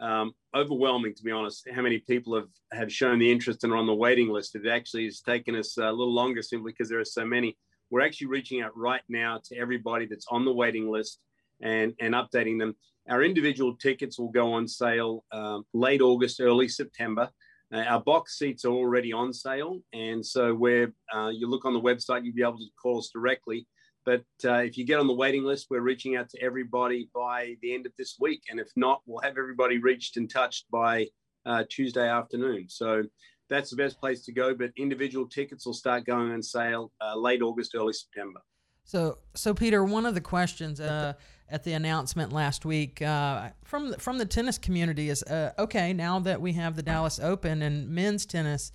um, 0.00 0.32
overwhelming, 0.54 1.14
to 1.14 1.22
be 1.22 1.30
honest, 1.30 1.68
how 1.74 1.82
many 1.82 1.98
people 1.98 2.34
have, 2.34 2.48
have 2.72 2.92
shown 2.92 3.18
the 3.18 3.30
interest 3.30 3.64
and 3.64 3.72
are 3.72 3.76
on 3.76 3.86
the 3.86 3.94
waiting 3.94 4.28
list. 4.28 4.56
It 4.56 4.66
actually 4.66 5.04
has 5.04 5.20
taken 5.20 5.54
us 5.54 5.76
a 5.76 5.90
little 5.90 6.12
longer 6.12 6.42
simply 6.42 6.72
because 6.72 6.88
there 6.88 7.00
are 7.00 7.04
so 7.04 7.24
many. 7.24 7.56
We're 7.90 8.00
actually 8.00 8.28
reaching 8.28 8.62
out 8.62 8.76
right 8.76 9.02
now 9.08 9.40
to 9.46 9.56
everybody 9.56 10.06
that's 10.06 10.26
on 10.30 10.44
the 10.44 10.52
waiting 10.52 10.90
list 10.90 11.20
and, 11.60 11.92
and 12.00 12.14
updating 12.14 12.58
them. 12.58 12.76
Our 13.08 13.22
individual 13.22 13.76
tickets 13.76 14.18
will 14.18 14.30
go 14.30 14.52
on 14.52 14.68
sale 14.68 15.24
um, 15.32 15.64
late 15.74 16.00
August, 16.00 16.40
early 16.40 16.68
September. 16.68 17.28
Uh, 17.72 17.80
our 17.80 18.00
box 18.00 18.38
seats 18.38 18.64
are 18.64 18.72
already 18.72 19.12
on 19.12 19.32
sale. 19.32 19.80
And 19.92 20.24
so 20.24 20.54
where 20.54 20.92
uh, 21.14 21.28
you 21.28 21.48
look 21.48 21.64
on 21.64 21.74
the 21.74 21.80
website, 21.80 22.24
you'll 22.24 22.34
be 22.34 22.42
able 22.42 22.58
to 22.58 22.64
call 22.80 22.98
us 22.98 23.10
directly. 23.12 23.66
But 24.04 24.24
uh, 24.44 24.54
if 24.54 24.78
you 24.78 24.84
get 24.84 24.98
on 24.98 25.06
the 25.06 25.14
waiting 25.14 25.44
list, 25.44 25.66
we're 25.70 25.80
reaching 25.80 26.16
out 26.16 26.28
to 26.30 26.42
everybody 26.42 27.10
by 27.14 27.56
the 27.62 27.74
end 27.74 27.86
of 27.86 27.92
this 27.98 28.16
week. 28.18 28.42
And 28.50 28.58
if 28.58 28.68
not, 28.76 29.02
we'll 29.06 29.22
have 29.22 29.36
everybody 29.38 29.78
reached 29.78 30.16
and 30.16 30.28
touched 30.28 30.70
by 30.70 31.06
uh, 31.46 31.64
Tuesday 31.68 32.08
afternoon. 32.08 32.66
So 32.68 33.04
that's 33.48 33.70
the 33.70 33.76
best 33.76 34.00
place 34.00 34.24
to 34.24 34.32
go. 34.32 34.54
But 34.54 34.70
individual 34.76 35.26
tickets 35.26 35.66
will 35.66 35.74
start 35.74 36.04
going 36.04 36.32
on 36.32 36.42
sale 36.42 36.92
uh, 37.00 37.16
late 37.16 37.42
August, 37.42 37.74
early 37.74 37.92
September. 37.92 38.40
So, 38.84 39.18
so 39.34 39.54
Peter, 39.54 39.84
one 39.84 40.06
of 40.06 40.14
the 40.14 40.20
questions 40.20 40.80
uh, 40.80 41.12
at 41.48 41.64
the 41.64 41.74
announcement 41.74 42.32
last 42.32 42.64
week 42.64 43.02
uh, 43.02 43.50
from 43.64 43.94
from 43.94 44.18
the 44.18 44.24
tennis 44.24 44.58
community 44.58 45.10
is, 45.10 45.22
uh, 45.24 45.52
okay, 45.58 45.92
now 45.92 46.18
that 46.20 46.40
we 46.40 46.54
have 46.54 46.74
the 46.74 46.82
Dallas 46.82 47.20
Open 47.20 47.62
and 47.62 47.88
men's 47.88 48.26
tennis 48.26 48.72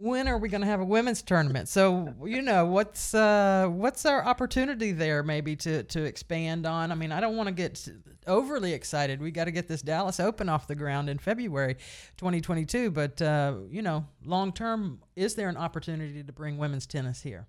when 0.00 0.26
are 0.28 0.38
we 0.38 0.48
going 0.48 0.62
to 0.62 0.66
have 0.66 0.80
a 0.80 0.84
women's 0.84 1.20
tournament? 1.20 1.68
So 1.68 2.14
you 2.24 2.40
know 2.40 2.64
what's 2.64 3.14
uh, 3.14 3.68
what's 3.70 4.06
our 4.06 4.24
opportunity 4.24 4.92
there 4.92 5.22
maybe 5.22 5.54
to 5.56 5.82
to 5.84 6.04
expand 6.04 6.66
on. 6.66 6.90
I 6.90 6.94
mean, 6.94 7.12
I 7.12 7.20
don't 7.20 7.36
want 7.36 7.48
to 7.48 7.54
get 7.54 7.86
overly 8.26 8.72
excited. 8.72 9.20
We 9.20 9.30
got 9.30 9.44
to 9.44 9.50
get 9.50 9.68
this 9.68 9.82
Dallas 9.82 10.18
Open 10.18 10.48
off 10.48 10.66
the 10.66 10.74
ground 10.74 11.10
in 11.10 11.18
February 11.18 11.74
2022. 12.16 12.90
But 12.90 13.20
uh, 13.20 13.56
you 13.70 13.82
know, 13.82 14.06
long 14.24 14.52
term, 14.52 15.02
is 15.16 15.34
there 15.34 15.50
an 15.50 15.58
opportunity 15.58 16.22
to 16.22 16.32
bring 16.32 16.56
women's 16.56 16.86
tennis 16.86 17.20
here? 17.20 17.46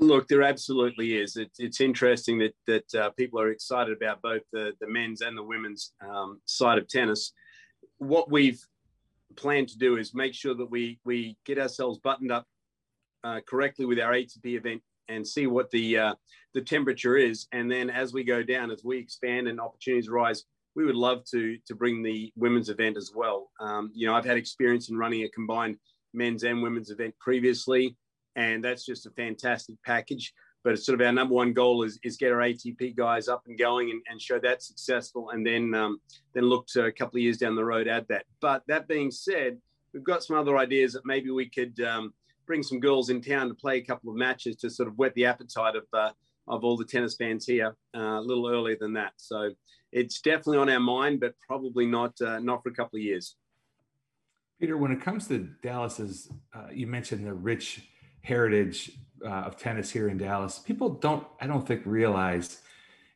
Look, 0.00 0.26
there 0.26 0.42
absolutely 0.42 1.16
is. 1.16 1.36
It's, 1.36 1.60
it's 1.60 1.80
interesting 1.80 2.38
that 2.38 2.54
that 2.66 2.94
uh, 2.96 3.10
people 3.10 3.40
are 3.40 3.50
excited 3.50 3.96
about 3.96 4.20
both 4.22 4.42
the 4.52 4.72
the 4.80 4.88
men's 4.88 5.20
and 5.20 5.38
the 5.38 5.44
women's 5.44 5.92
um, 6.00 6.40
side 6.46 6.78
of 6.78 6.88
tennis. 6.88 7.32
What 7.98 8.28
we've 8.28 8.60
plan 9.36 9.66
to 9.66 9.78
do 9.78 9.96
is 9.96 10.14
make 10.14 10.34
sure 10.34 10.54
that 10.54 10.70
we 10.70 10.98
we 11.04 11.36
get 11.44 11.58
ourselves 11.58 11.98
buttoned 11.98 12.32
up 12.32 12.46
uh, 13.22 13.40
correctly 13.46 13.84
with 13.84 13.98
our 13.98 14.12
ATP 14.12 14.56
event 14.56 14.82
and 15.08 15.26
see 15.26 15.46
what 15.46 15.70
the 15.70 15.98
uh, 15.98 16.14
the 16.54 16.62
temperature 16.62 17.16
is, 17.16 17.46
and 17.52 17.70
then 17.70 17.90
as 17.90 18.12
we 18.12 18.24
go 18.24 18.42
down, 18.42 18.70
as 18.70 18.82
we 18.84 18.98
expand 18.98 19.48
and 19.48 19.60
opportunities 19.60 20.08
rise, 20.08 20.44
we 20.74 20.84
would 20.84 20.96
love 20.96 21.24
to 21.30 21.58
to 21.66 21.74
bring 21.74 22.02
the 22.02 22.32
women's 22.36 22.68
event 22.68 22.96
as 22.96 23.12
well. 23.14 23.50
Um, 23.60 23.90
you 23.94 24.06
know, 24.06 24.14
I've 24.14 24.24
had 24.24 24.36
experience 24.36 24.88
in 24.88 24.96
running 24.96 25.24
a 25.24 25.28
combined 25.28 25.76
men's 26.12 26.44
and 26.44 26.62
women's 26.62 26.90
event 26.90 27.14
previously, 27.20 27.96
and 28.36 28.64
that's 28.64 28.86
just 28.86 29.06
a 29.06 29.10
fantastic 29.10 29.76
package 29.84 30.32
but 30.64 30.72
it's 30.72 30.86
sort 30.86 30.98
of 30.98 31.06
our 31.06 31.12
number 31.12 31.34
one 31.34 31.52
goal 31.52 31.82
is, 31.82 32.00
is 32.02 32.16
get 32.16 32.32
our 32.32 32.38
ATP 32.38 32.96
guys 32.96 33.28
up 33.28 33.42
and 33.46 33.58
going 33.58 33.90
and, 33.90 34.02
and 34.08 34.20
show 34.20 34.38
that 34.40 34.62
successful, 34.62 35.30
and 35.30 35.46
then 35.46 35.74
um, 35.74 36.00
then 36.32 36.44
look 36.44 36.66
to 36.68 36.86
a 36.86 36.92
couple 36.92 37.18
of 37.18 37.22
years 37.22 37.36
down 37.36 37.54
the 37.54 37.64
road 37.64 37.86
add 37.86 38.06
that. 38.08 38.24
But 38.40 38.62
that 38.66 38.88
being 38.88 39.10
said, 39.10 39.58
we've 39.92 40.02
got 40.02 40.24
some 40.24 40.36
other 40.36 40.56
ideas 40.56 40.94
that 40.94 41.04
maybe 41.04 41.30
we 41.30 41.48
could 41.48 41.78
um, 41.80 42.14
bring 42.46 42.62
some 42.62 42.80
girls 42.80 43.10
in 43.10 43.20
town 43.20 43.48
to 43.48 43.54
play 43.54 43.76
a 43.76 43.84
couple 43.84 44.10
of 44.10 44.16
matches 44.16 44.56
to 44.56 44.70
sort 44.70 44.88
of 44.88 44.96
whet 44.96 45.14
the 45.14 45.26
appetite 45.26 45.76
of 45.76 45.84
uh, 45.92 46.10
of 46.48 46.64
all 46.64 46.76
the 46.76 46.84
tennis 46.84 47.14
fans 47.14 47.46
here 47.46 47.76
uh, 47.94 48.18
a 48.18 48.20
little 48.20 48.48
earlier 48.48 48.76
than 48.80 48.94
that. 48.94 49.12
So 49.16 49.50
it's 49.92 50.20
definitely 50.20 50.58
on 50.58 50.70
our 50.70 50.80
mind, 50.80 51.20
but 51.20 51.34
probably 51.46 51.86
not 51.86 52.18
uh, 52.22 52.40
not 52.40 52.62
for 52.62 52.70
a 52.70 52.74
couple 52.74 52.96
of 52.96 53.02
years. 53.02 53.36
Peter, 54.58 54.78
when 54.78 54.92
it 54.92 55.02
comes 55.02 55.28
to 55.28 55.50
Dallas's, 55.62 56.30
uh, 56.54 56.68
you 56.72 56.86
mentioned 56.86 57.26
the 57.26 57.34
rich 57.34 57.86
heritage 58.22 58.92
uh, 59.24 59.28
of 59.28 59.56
tennis 59.56 59.90
here 59.90 60.08
in 60.08 60.18
Dallas. 60.18 60.58
People 60.58 60.90
don't, 60.90 61.26
I 61.40 61.46
don't 61.46 61.66
think, 61.66 61.82
realize 61.84 62.60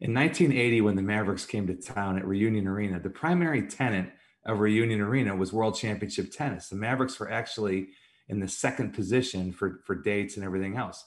in 0.01 0.15
1980 0.15 0.81
when 0.83 0.97
the 0.97 1.03
Mavericks 1.03 1.45
came 1.45 1.67
to 1.67 1.75
town 1.75 2.19
at 2.19 2.27
Reunion 2.27 2.69
Arena, 2.69 3.01
the 3.01 3.11
primary 3.11 3.63
tenant 3.63 4.11
of 4.47 4.61
Reunion 4.61 5.01
Arena 5.01 5.35
was 5.35 5.53
World 5.53 5.77
Championship 5.77 6.31
tennis. 6.33 6.69
The 6.69 6.77
Mavericks 6.77 7.19
were 7.19 7.31
actually 7.31 7.89
in 8.29 8.41
the 8.41 8.49
second 8.49 8.93
position 8.93 9.53
for 9.53 9.81
for 9.85 9.95
dates 9.95 10.37
and 10.37 10.45
everything 10.45 10.77
else, 10.77 11.05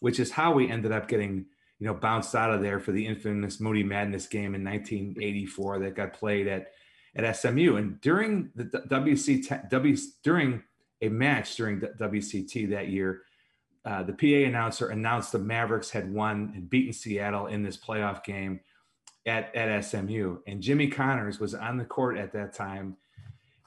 which 0.00 0.18
is 0.18 0.30
how 0.30 0.52
we 0.52 0.70
ended 0.70 0.92
up 0.92 1.08
getting 1.08 1.46
you 1.78 1.86
know 1.86 1.94
bounced 1.94 2.34
out 2.34 2.52
of 2.52 2.62
there 2.62 2.80
for 2.80 2.92
the 2.92 3.06
infamous 3.06 3.60
Moody 3.60 3.82
Madness 3.82 4.26
game 4.26 4.54
in 4.54 4.64
1984 4.64 5.80
that 5.80 5.94
got 5.94 6.12
played 6.12 6.46
at 6.46 6.72
at 7.14 7.36
SMU. 7.36 7.76
And 7.76 8.00
during 8.00 8.50
the 8.54 8.64
WC 8.64 9.68
W 9.68 9.96
during 10.22 10.62
a 11.02 11.08
match 11.08 11.56
during 11.56 11.80
WCT 11.80 12.70
that 12.70 12.88
year, 12.88 13.22
uh, 13.84 14.02
the 14.02 14.12
PA 14.12 14.48
announcer 14.48 14.88
announced 14.88 15.32
the 15.32 15.38
Mavericks 15.38 15.90
had 15.90 16.12
won 16.12 16.52
and 16.54 16.68
beaten 16.68 16.92
Seattle 16.92 17.46
in 17.46 17.62
this 17.62 17.76
playoff 17.76 18.22
game 18.24 18.60
at, 19.26 19.54
at 19.54 19.84
SMU. 19.84 20.38
And 20.46 20.60
Jimmy 20.60 20.88
Connors 20.88 21.40
was 21.40 21.54
on 21.54 21.78
the 21.78 21.84
court 21.84 22.18
at 22.18 22.32
that 22.32 22.52
time 22.52 22.96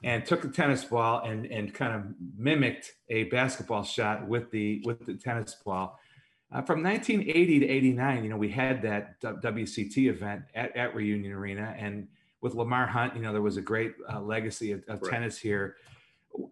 and 0.04 0.24
took 0.24 0.42
the 0.42 0.48
tennis 0.48 0.84
ball 0.84 1.24
and, 1.24 1.46
and 1.46 1.72
kind 1.72 1.94
of 1.94 2.02
mimicked 2.36 2.92
a 3.08 3.24
basketball 3.24 3.82
shot 3.82 4.28
with 4.28 4.50
the 4.50 4.82
with 4.84 5.04
the 5.06 5.14
tennis 5.14 5.56
ball. 5.64 5.98
Uh, 6.52 6.62
from 6.62 6.84
1980 6.84 7.60
to 7.60 7.66
89, 7.66 8.22
you 8.22 8.30
know, 8.30 8.36
we 8.36 8.50
had 8.50 8.82
that 8.82 9.20
WCT 9.20 10.08
event 10.08 10.42
at, 10.54 10.76
at 10.76 10.94
Reunion 10.94 11.32
Arena. 11.32 11.74
And 11.76 12.06
with 12.42 12.54
Lamar 12.54 12.86
Hunt, 12.86 13.16
you 13.16 13.22
know, 13.22 13.32
there 13.32 13.42
was 13.42 13.56
a 13.56 13.62
great 13.62 13.94
uh, 14.12 14.20
legacy 14.20 14.70
of, 14.70 14.84
of 14.86 15.02
right. 15.02 15.10
tennis 15.10 15.38
here. 15.38 15.76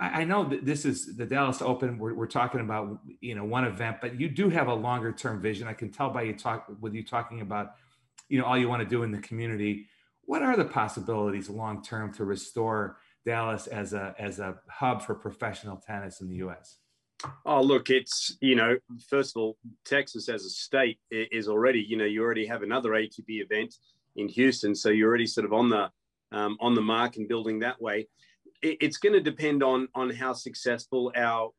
I 0.00 0.24
know 0.24 0.44
that 0.44 0.64
this 0.64 0.84
is 0.84 1.16
the 1.16 1.26
Dallas 1.26 1.60
Open. 1.60 1.98
We're, 1.98 2.14
we're 2.14 2.26
talking 2.26 2.60
about 2.60 3.00
you 3.20 3.34
know 3.34 3.44
one 3.44 3.64
event, 3.64 3.96
but 4.00 4.20
you 4.20 4.28
do 4.28 4.48
have 4.48 4.68
a 4.68 4.74
longer 4.74 5.12
term 5.12 5.40
vision. 5.40 5.66
I 5.66 5.72
can 5.72 5.90
tell 5.90 6.10
by 6.10 6.22
you 6.22 6.34
talk 6.34 6.68
with 6.80 6.94
you 6.94 7.04
talking 7.04 7.40
about 7.40 7.74
you 8.28 8.38
know 8.38 8.44
all 8.44 8.56
you 8.56 8.68
want 8.68 8.82
to 8.82 8.88
do 8.88 9.02
in 9.02 9.10
the 9.10 9.18
community. 9.18 9.86
What 10.24 10.42
are 10.42 10.56
the 10.56 10.64
possibilities 10.64 11.50
long 11.50 11.82
term 11.82 12.12
to 12.14 12.24
restore 12.24 12.98
Dallas 13.26 13.66
as 13.66 13.92
a 13.92 14.14
as 14.18 14.38
a 14.38 14.56
hub 14.68 15.02
for 15.02 15.14
professional 15.14 15.76
tennis 15.84 16.20
in 16.20 16.28
the 16.28 16.36
U.S.? 16.36 16.78
Oh, 17.44 17.60
look, 17.60 17.90
it's 17.90 18.36
you 18.40 18.54
know 18.54 18.76
first 19.08 19.36
of 19.36 19.42
all, 19.42 19.56
Texas 19.84 20.28
as 20.28 20.44
a 20.44 20.50
state 20.50 21.00
is 21.10 21.48
already 21.48 21.80
you 21.80 21.96
know 21.96 22.04
you 22.04 22.22
already 22.22 22.46
have 22.46 22.62
another 22.62 22.90
ATP 22.90 23.24
event 23.28 23.74
in 24.14 24.28
Houston, 24.28 24.76
so 24.76 24.90
you're 24.90 25.08
already 25.08 25.26
sort 25.26 25.44
of 25.44 25.52
on 25.52 25.70
the 25.70 25.90
um, 26.30 26.56
on 26.60 26.74
the 26.74 26.80
mark 26.80 27.16
and 27.16 27.28
building 27.28 27.58
that 27.60 27.82
way 27.82 28.06
it's 28.62 28.96
going 28.96 29.12
to 29.12 29.20
depend 29.20 29.62
on 29.62 29.88
on 29.94 30.10
how 30.10 30.32
successful 30.32 31.12
our 31.16 31.50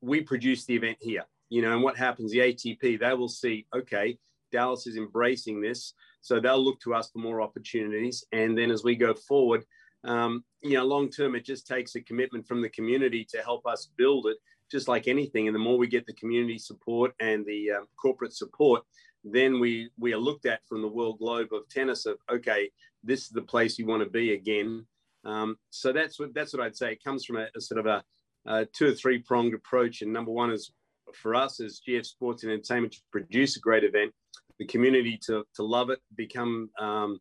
we 0.00 0.20
produce 0.20 0.64
the 0.64 0.74
event 0.74 0.98
here 1.00 1.24
you 1.48 1.62
know 1.62 1.72
and 1.72 1.82
what 1.82 1.96
happens. 1.96 2.32
The 2.32 2.38
atp 2.38 3.00
they 3.00 3.14
will 3.14 3.28
see 3.28 3.66
okay 3.74 4.18
dallas 4.50 4.86
is 4.86 4.96
embracing 4.96 5.60
this 5.60 5.94
so 6.20 6.40
they'll 6.40 6.62
look 6.62 6.80
to 6.80 6.94
us 6.94 7.10
for 7.10 7.20
more 7.20 7.40
opportunities. 7.40 8.24
And 8.32 8.56
then 8.58 8.70
as 8.70 8.82
we 8.82 8.96
go 8.96 9.14
forward 9.14 9.64
um, 10.04 10.44
you 10.62 10.74
know 10.74 10.84
long 10.84 11.10
term 11.10 11.34
it 11.34 11.44
just 11.44 11.66
takes 11.66 11.94
a 11.94 12.00
commitment 12.00 12.46
from 12.46 12.60
the 12.60 12.68
community 12.70 13.26
to 13.30 13.38
help 13.38 13.66
us 13.66 13.90
build 13.96 14.26
it 14.26 14.36
just 14.70 14.88
like 14.88 15.08
anything. 15.08 15.46
And 15.48 15.54
the 15.54 15.60
more 15.60 15.78
we 15.78 15.86
get 15.86 16.06
the 16.06 16.12
community 16.12 16.58
support 16.58 17.14
and 17.20 17.46
the 17.46 17.70
um, 17.72 17.86
corporate 18.00 18.34
support 18.34 18.82
then 19.24 19.60
we 19.60 19.90
we 19.98 20.12
are 20.12 20.18
looked 20.18 20.46
at 20.46 20.60
from 20.66 20.82
the 20.82 20.88
world 20.88 21.18
globe 21.18 21.52
of 21.52 21.68
tennis 21.68 22.06
of 22.06 22.18
okay 22.30 22.70
this 23.02 23.22
is 23.22 23.30
the 23.30 23.42
place 23.42 23.78
you 23.78 23.86
want 23.86 24.02
to 24.02 24.08
be 24.08 24.32
again 24.32 24.86
um, 25.28 25.56
so 25.70 25.92
that's 25.92 26.18
what 26.18 26.32
that's 26.34 26.54
what 26.54 26.62
I'd 26.62 26.76
say. 26.76 26.92
It 26.92 27.04
comes 27.04 27.24
from 27.24 27.36
a, 27.36 27.46
a 27.54 27.60
sort 27.60 27.78
of 27.78 27.86
a, 27.86 28.02
a, 28.46 28.66
two 28.66 28.88
or 28.88 28.94
three 28.94 29.18
pronged 29.18 29.54
approach. 29.54 30.00
And 30.00 30.12
number 30.12 30.30
one 30.30 30.50
is 30.50 30.72
for 31.14 31.34
us 31.34 31.60
as 31.60 31.80
GF 31.86 32.04
Sports 32.04 32.42
and 32.42 32.52
Entertainment 32.52 32.94
to 32.94 33.00
produce 33.12 33.56
a 33.56 33.60
great 33.60 33.84
event, 33.84 34.12
the 34.58 34.66
community 34.66 35.18
to 35.26 35.44
to 35.54 35.62
love 35.62 35.90
it, 35.90 36.00
become 36.16 36.70
um, 36.80 37.20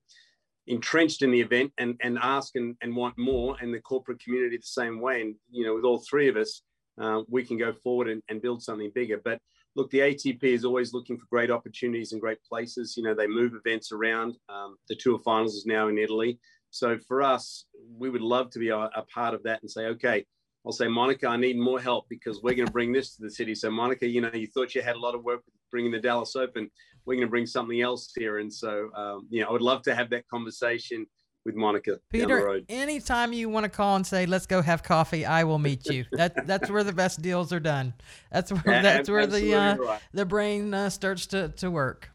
entrenched 0.67 1.21
in 1.21 1.31
the 1.31 1.41
event, 1.41 1.73
and 1.77 1.95
and 2.01 2.17
ask 2.21 2.55
and, 2.55 2.77
and 2.81 2.95
want 2.95 3.17
more, 3.17 3.57
and 3.61 3.73
the 3.73 3.81
corporate 3.81 4.23
community 4.23 4.55
the 4.57 4.63
same 4.63 5.01
way. 5.01 5.21
And 5.21 5.35
you 5.51 5.65
know, 5.65 5.75
with 5.75 5.83
all 5.83 6.01
three 6.09 6.29
of 6.29 6.37
us, 6.37 6.61
uh, 7.01 7.23
we 7.27 7.43
can 7.43 7.57
go 7.57 7.73
forward 7.73 8.07
and, 8.07 8.23
and 8.29 8.41
build 8.41 8.63
something 8.63 8.91
bigger. 8.95 9.19
But 9.21 9.39
look, 9.75 9.89
the 9.91 9.99
ATP 9.99 10.43
is 10.43 10.63
always 10.63 10.93
looking 10.93 11.17
for 11.17 11.25
great 11.29 11.51
opportunities 11.51 12.13
and 12.13 12.21
great 12.21 12.39
places. 12.49 12.95
You 12.95 13.03
know, 13.03 13.13
they 13.13 13.27
move 13.27 13.53
events 13.53 13.91
around. 13.91 14.37
Um, 14.47 14.77
the 14.87 14.95
Tour 14.95 15.19
Finals 15.19 15.55
is 15.55 15.65
now 15.65 15.89
in 15.89 15.97
Italy. 15.97 16.39
So 16.77 16.97
for 17.07 17.23
us, 17.23 17.65
we 17.97 18.09
would 18.09 18.21
love 18.21 18.51
to 18.51 18.59
be 18.59 18.69
a, 18.69 18.77
a 18.77 19.03
part 19.13 19.33
of 19.33 19.41
that 19.43 19.61
and 19.61 19.69
say, 19.69 19.87
okay, 19.87 20.25
I'll 20.65 20.71
say, 20.71 20.87
Monica, 20.87 21.27
I 21.27 21.37
need 21.37 21.57
more 21.57 21.79
help 21.79 22.05
because 22.07 22.41
we're 22.43 22.53
going 22.53 22.67
to 22.67 22.71
bring 22.71 22.91
this 22.91 23.15
to 23.15 23.23
the 23.23 23.31
city. 23.31 23.55
So, 23.55 23.71
Monica, 23.71 24.07
you 24.07 24.21
know, 24.21 24.29
you 24.33 24.47
thought 24.47 24.75
you 24.75 24.81
had 24.81 24.95
a 24.95 24.99
lot 24.99 25.15
of 25.15 25.23
work 25.23 25.41
bringing 25.71 25.91
the 25.91 25.99
Dallas 25.99 26.35
Open. 26.35 26.69
We're 27.05 27.15
going 27.15 27.27
to 27.27 27.31
bring 27.31 27.47
something 27.47 27.81
else 27.81 28.11
here. 28.15 28.39
And 28.39 28.53
so, 28.53 28.89
um, 28.95 29.27
you 29.29 29.41
know, 29.41 29.47
I 29.47 29.51
would 29.51 29.61
love 29.61 29.81
to 29.83 29.95
have 29.95 30.09
that 30.11 30.27
conversation 30.27 31.07
with 31.45 31.55
Monica. 31.55 31.97
Peter, 32.11 32.61
anytime 32.69 33.33
you 33.33 33.49
want 33.49 33.63
to 33.63 33.69
call 33.69 33.95
and 33.95 34.05
say, 34.05 34.25
"Let's 34.25 34.45
go 34.45 34.61
have 34.61 34.83
coffee," 34.83 35.25
I 35.25 35.45
will 35.45 35.59
meet 35.59 35.85
you. 35.85 36.03
that 36.11 36.45
that's 36.45 36.69
where 36.69 36.83
the 36.83 36.91
best 36.91 37.21
deals 37.21 37.53
are 37.53 37.61
done. 37.61 37.93
That's 38.33 38.51
where 38.51 38.81
that's 38.81 39.09
where 39.09 39.25
the 39.25 39.53
uh, 39.55 39.77
right. 39.77 40.01
the 40.11 40.25
brain 40.25 40.73
uh, 40.73 40.89
starts 40.89 41.25
to 41.27 41.47
to 41.47 41.71
work. 41.71 42.11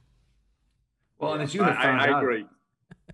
Well, 1.19 1.33
and 1.33 1.43
as 1.43 1.55
you 1.55 1.63
have 1.63 1.77
found 1.77 2.03
I, 2.03 2.09
I 2.09 2.11
out, 2.11 2.23
agree 2.23 2.45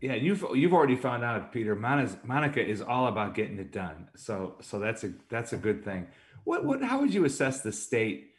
yeah, 0.01 0.14
you've 0.14 0.44
you've 0.55 0.72
already 0.72 0.96
found 0.96 1.24
out, 1.24 1.53
Peter. 1.53 1.74
Monica 1.74 2.64
is 2.64 2.80
all 2.80 3.09
about 3.09 3.34
getting 3.34 3.59
it 3.59 3.72
done. 3.72 4.09
So 4.16 4.57
so 4.61 4.78
that's 4.78 5.05
a 5.05 5.12
that's 5.28 5.53
a 5.53 5.57
good 5.57 5.84
thing. 5.84 6.07
What 6.44 6.64
what 6.64 6.82
how 6.82 7.01
would 7.01 7.12
you 7.12 7.24
assess 7.24 7.62
the 7.62 7.72
state 7.72 8.32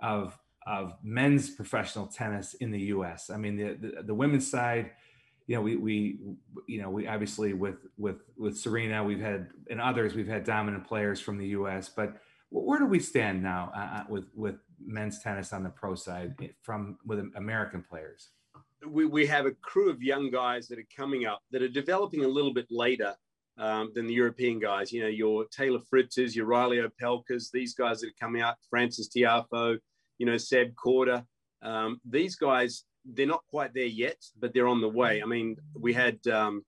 of 0.00 0.36
of 0.66 0.94
men's 1.02 1.50
professional 1.50 2.06
tennis 2.06 2.54
in 2.54 2.72
the 2.72 2.80
U.S.? 2.80 3.30
I 3.30 3.36
mean, 3.36 3.56
the 3.56 3.74
the, 3.74 4.02
the 4.02 4.14
women's 4.14 4.50
side, 4.50 4.90
you 5.46 5.54
know, 5.54 5.62
we 5.62 5.76
we 5.76 6.18
you 6.66 6.82
know 6.82 6.90
we 6.90 7.06
obviously 7.06 7.52
with 7.52 7.86
with 7.96 8.16
with 8.36 8.56
Serena, 8.58 9.04
we've 9.04 9.20
had 9.20 9.50
and 9.70 9.80
others, 9.80 10.14
we've 10.14 10.26
had 10.26 10.42
dominant 10.42 10.86
players 10.86 11.20
from 11.20 11.38
the 11.38 11.48
U.S. 11.48 11.88
But 11.88 12.16
where 12.50 12.80
do 12.80 12.86
we 12.86 12.98
stand 12.98 13.42
now 13.42 13.72
uh, 13.76 13.98
uh, 14.00 14.04
with 14.08 14.26
with 14.34 14.56
men's 14.84 15.20
tennis 15.22 15.52
on 15.52 15.62
the 15.62 15.70
pro 15.70 15.94
side 15.94 16.34
from 16.62 16.98
with 17.06 17.20
American 17.36 17.84
players? 17.88 18.30
We, 18.86 19.06
we 19.06 19.26
have 19.26 19.46
a 19.46 19.52
crew 19.62 19.90
of 19.90 20.02
young 20.02 20.30
guys 20.30 20.68
that 20.68 20.78
are 20.78 20.88
coming 20.96 21.24
up 21.26 21.40
that 21.50 21.62
are 21.62 21.68
developing 21.68 22.24
a 22.24 22.28
little 22.28 22.52
bit 22.52 22.66
later 22.70 23.14
um, 23.58 23.92
than 23.94 24.06
the 24.06 24.14
European 24.14 24.58
guys. 24.58 24.92
You 24.92 25.02
know, 25.02 25.08
your 25.08 25.46
Taylor 25.46 25.80
Fritzes, 25.90 26.34
your 26.34 26.46
Riley 26.46 26.78
Opelkas, 26.78 27.50
these 27.50 27.74
guys 27.74 28.00
that 28.00 28.08
are 28.08 28.20
coming 28.20 28.42
out, 28.42 28.56
Frances 28.68 29.08
Tiafoe, 29.08 29.78
you 30.18 30.26
know, 30.26 30.36
Seb 30.36 30.74
Korda. 30.74 31.24
Um, 31.62 32.00
these 32.04 32.36
guys, 32.36 32.84
they're 33.04 33.26
not 33.26 33.44
quite 33.48 33.72
there 33.72 33.84
yet, 33.84 34.18
but 34.38 34.52
they're 34.52 34.68
on 34.68 34.80
the 34.80 34.88
way. 34.88 35.22
I 35.22 35.26
mean, 35.26 35.56
we 35.74 35.94
had 35.94 36.18
um, 36.26 36.64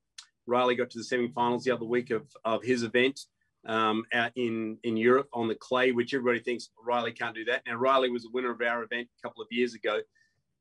Riley 0.47 0.77
got 0.77 0.91
to 0.91 0.99
the 0.99 1.05
semifinals 1.05 1.65
the 1.65 1.73
other 1.73 1.85
week 1.85 2.11
of, 2.11 2.27
of 2.45 2.63
his 2.63 2.83
event. 2.85 3.21
um, 3.67 4.05
out 4.13 4.33
in 4.37 4.79
in 4.83 4.97
Europe 4.97 5.29
on 5.33 5.49
the 5.49 5.55
clay, 5.55 5.93
which 5.93 6.15
everybody 6.15 6.41
thinks 6.41 6.71
Riley 6.85 7.13
can't 7.13 7.35
do 7.35 7.45
that. 7.47 7.63
Now 7.67 7.77
Riley 7.77 8.11
was 8.11 8.25
a 8.25 8.31
winner 8.33 8.51
of 8.51 8.63
our 8.63 8.83
event 8.83 9.09
a 9.19 9.27
couple 9.27 9.43
of 9.43 9.49
years 9.51 9.75
ago, 9.75 10.01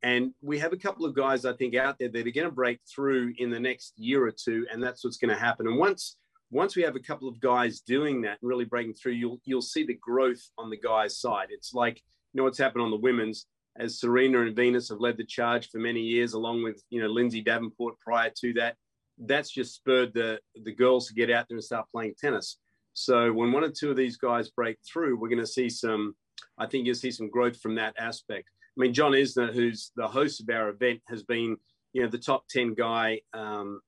and 0.04 0.32
we 0.41 0.60
have 0.60 0.74
a 0.74 0.78
couple 0.78 1.06
of 1.06 1.16
guys 1.16 1.45
I 1.45 1.54
think 1.54 1.76
out 1.76 1.98
there 2.00 2.10
that 2.10 2.28
are 2.28 2.32
going 2.32 2.48
to 2.48 2.52
break 2.52 2.80
through 2.93 3.34
in 3.38 3.50
the 3.50 3.60
next 3.60 3.93
year 3.98 4.26
or 4.26 4.32
two, 4.32 4.66
and 4.72 4.82
that's 4.82 5.04
what's 5.04 5.18
going 5.18 5.34
to 5.34 5.39
happen. 5.39 5.68
And 5.68 5.78
once 5.78 6.18
once 6.50 6.76
we 6.76 6.84
have 6.84 6.95
a 6.95 7.00
couple 7.00 7.28
of 7.28 7.41
guys 7.41 7.82
doing 7.82 8.22
that 8.22 8.38
and 8.41 8.50
really 8.50 8.66
breaking 8.66 8.93
through, 8.93 9.14
you'll 9.14 9.39
you'll 9.43 9.62
see 9.62 9.86
the 9.86 9.95
growth 9.95 10.41
on 10.58 10.70
the 10.70 10.78
guys' 10.78 11.20
side. 11.20 11.48
It's 11.50 11.74
like 11.74 11.98
you 12.34 12.39
know 12.39 12.43
what's 12.43 12.58
happened 12.58 12.84
on 12.84 12.91
the 12.91 12.98
women's 12.98 13.45
as 13.80 14.00
Serena 14.00 14.41
and 14.41 14.56
Venus 14.56 14.89
have 14.89 15.00
led 15.00 15.18
the 15.18 15.26
charge 15.26 15.70
for 15.70 15.78
many 15.78 16.02
years, 16.02 16.34
along 16.34 16.64
with 16.64 16.82
you 16.89 17.02
know 17.02 17.08
Lindsay 17.08 17.41
Davenport 17.41 18.00
prior 18.00 18.32
to 18.41 18.54
that. 18.54 18.76
That's 19.18 19.52
just 19.52 19.76
spurred 19.76 20.14
the 20.14 20.39
the 20.64 20.74
girls 20.74 21.08
to 21.08 21.14
get 21.14 21.32
out 21.32 21.48
there 21.50 21.58
and 21.58 21.64
start 21.64 21.88
playing 21.91 22.16
tennis. 22.20 22.58
So 22.93 23.32
when 23.32 23.52
one 23.52 23.64
or 23.64 23.70
two 23.70 23.91
of 23.91 23.98
these 23.98 24.18
guys 24.18 24.50
break 24.50 24.78
through, 24.91 25.20
we're 25.20 25.30
going 25.30 25.39
to 25.39 25.48
see 25.48 25.70
some. 25.70 26.16
I 26.58 26.66
think 26.68 26.86
you'll 26.86 26.95
see 26.95 27.12
some 27.12 27.30
growth 27.30 27.60
from 27.60 27.76
that 27.76 27.95
aspect. 27.98 28.50
I 28.78 28.82
mean, 28.82 28.93
John 28.93 29.13
Isner, 29.13 29.53
who's 29.53 29.91
the 29.95 30.07
host 30.07 30.41
of 30.41 30.49
our 30.53 30.69
event, 30.69 31.01
has 31.07 31.23
been 31.23 31.57
you 31.93 32.03
know 32.03 32.09
the 32.09 32.17
top 32.17 32.47
ten 32.49 32.73
guy 32.73 33.21
um, 33.34 33.82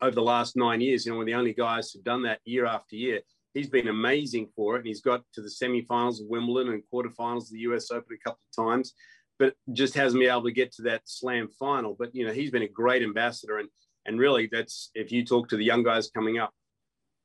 over 0.00 0.14
the 0.14 0.22
last 0.22 0.56
nine 0.56 0.80
years. 0.80 1.04
You 1.04 1.12
know, 1.12 1.18
we're 1.18 1.26
the 1.26 1.34
only 1.34 1.52
guys 1.52 1.90
who've 1.90 2.04
done 2.04 2.22
that 2.22 2.40
year 2.44 2.66
after 2.66 2.96
year. 2.96 3.20
He's 3.54 3.68
been 3.68 3.88
amazing 3.88 4.48
for 4.56 4.76
it, 4.76 4.80
and 4.80 4.86
he's 4.86 5.02
got 5.02 5.22
to 5.34 5.42
the 5.42 5.50
semifinals 5.50 6.20
of 6.20 6.28
Wimbledon 6.28 6.72
and 6.72 6.82
quarterfinals 6.92 7.44
of 7.44 7.50
the 7.50 7.58
U.S. 7.60 7.90
Open 7.90 8.16
a 8.16 8.28
couple 8.28 8.40
of 8.56 8.64
times 8.64 8.94
but 9.42 9.54
just 9.72 9.94
hasn't 9.94 10.20
been 10.20 10.30
able 10.30 10.44
to 10.44 10.52
get 10.52 10.70
to 10.70 10.82
that 10.82 11.02
slam 11.04 11.48
final. 11.58 11.96
But 11.98 12.14
you 12.14 12.24
know, 12.24 12.32
he's 12.32 12.52
been 12.52 12.62
a 12.62 12.68
great 12.68 13.02
ambassador, 13.02 13.58
and 13.58 13.68
and 14.06 14.16
really, 14.16 14.48
that's 14.50 14.90
if 14.94 15.10
you 15.10 15.24
talk 15.24 15.48
to 15.48 15.56
the 15.56 15.64
young 15.64 15.82
guys 15.82 16.10
coming 16.14 16.38
up, 16.38 16.52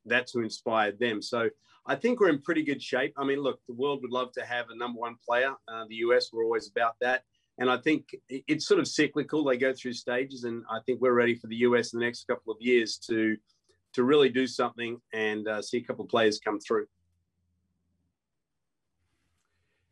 that's 0.04 0.32
who 0.32 0.42
inspired 0.42 0.98
them. 0.98 1.22
So 1.22 1.48
I 1.88 1.96
think 1.96 2.20
we're 2.20 2.28
in 2.28 2.42
pretty 2.42 2.62
good 2.62 2.82
shape. 2.82 3.14
I 3.16 3.24
mean, 3.24 3.40
look, 3.40 3.60
the 3.66 3.74
world 3.74 4.02
would 4.02 4.12
love 4.12 4.30
to 4.32 4.44
have 4.44 4.66
a 4.68 4.76
number 4.76 5.00
one 5.00 5.16
player. 5.26 5.54
Uh, 5.66 5.86
the 5.88 5.96
US, 5.96 6.30
we're 6.32 6.44
always 6.44 6.68
about 6.68 6.96
that. 7.00 7.22
And 7.58 7.70
I 7.70 7.78
think 7.78 8.14
it's 8.28 8.66
sort 8.66 8.78
of 8.78 8.86
cyclical. 8.86 9.42
They 9.42 9.56
go 9.56 9.72
through 9.72 9.94
stages, 9.94 10.44
and 10.44 10.62
I 10.70 10.78
think 10.84 11.00
we're 11.00 11.14
ready 11.14 11.34
for 11.34 11.48
the 11.48 11.56
US 11.56 11.92
in 11.92 11.98
the 11.98 12.04
next 12.04 12.26
couple 12.28 12.52
of 12.52 12.58
years 12.60 12.98
to 13.08 13.36
to 13.94 14.04
really 14.04 14.28
do 14.28 14.46
something 14.46 15.00
and 15.14 15.48
uh, 15.48 15.62
see 15.62 15.78
a 15.78 15.82
couple 15.82 16.04
of 16.04 16.10
players 16.10 16.38
come 16.38 16.60
through. 16.60 16.86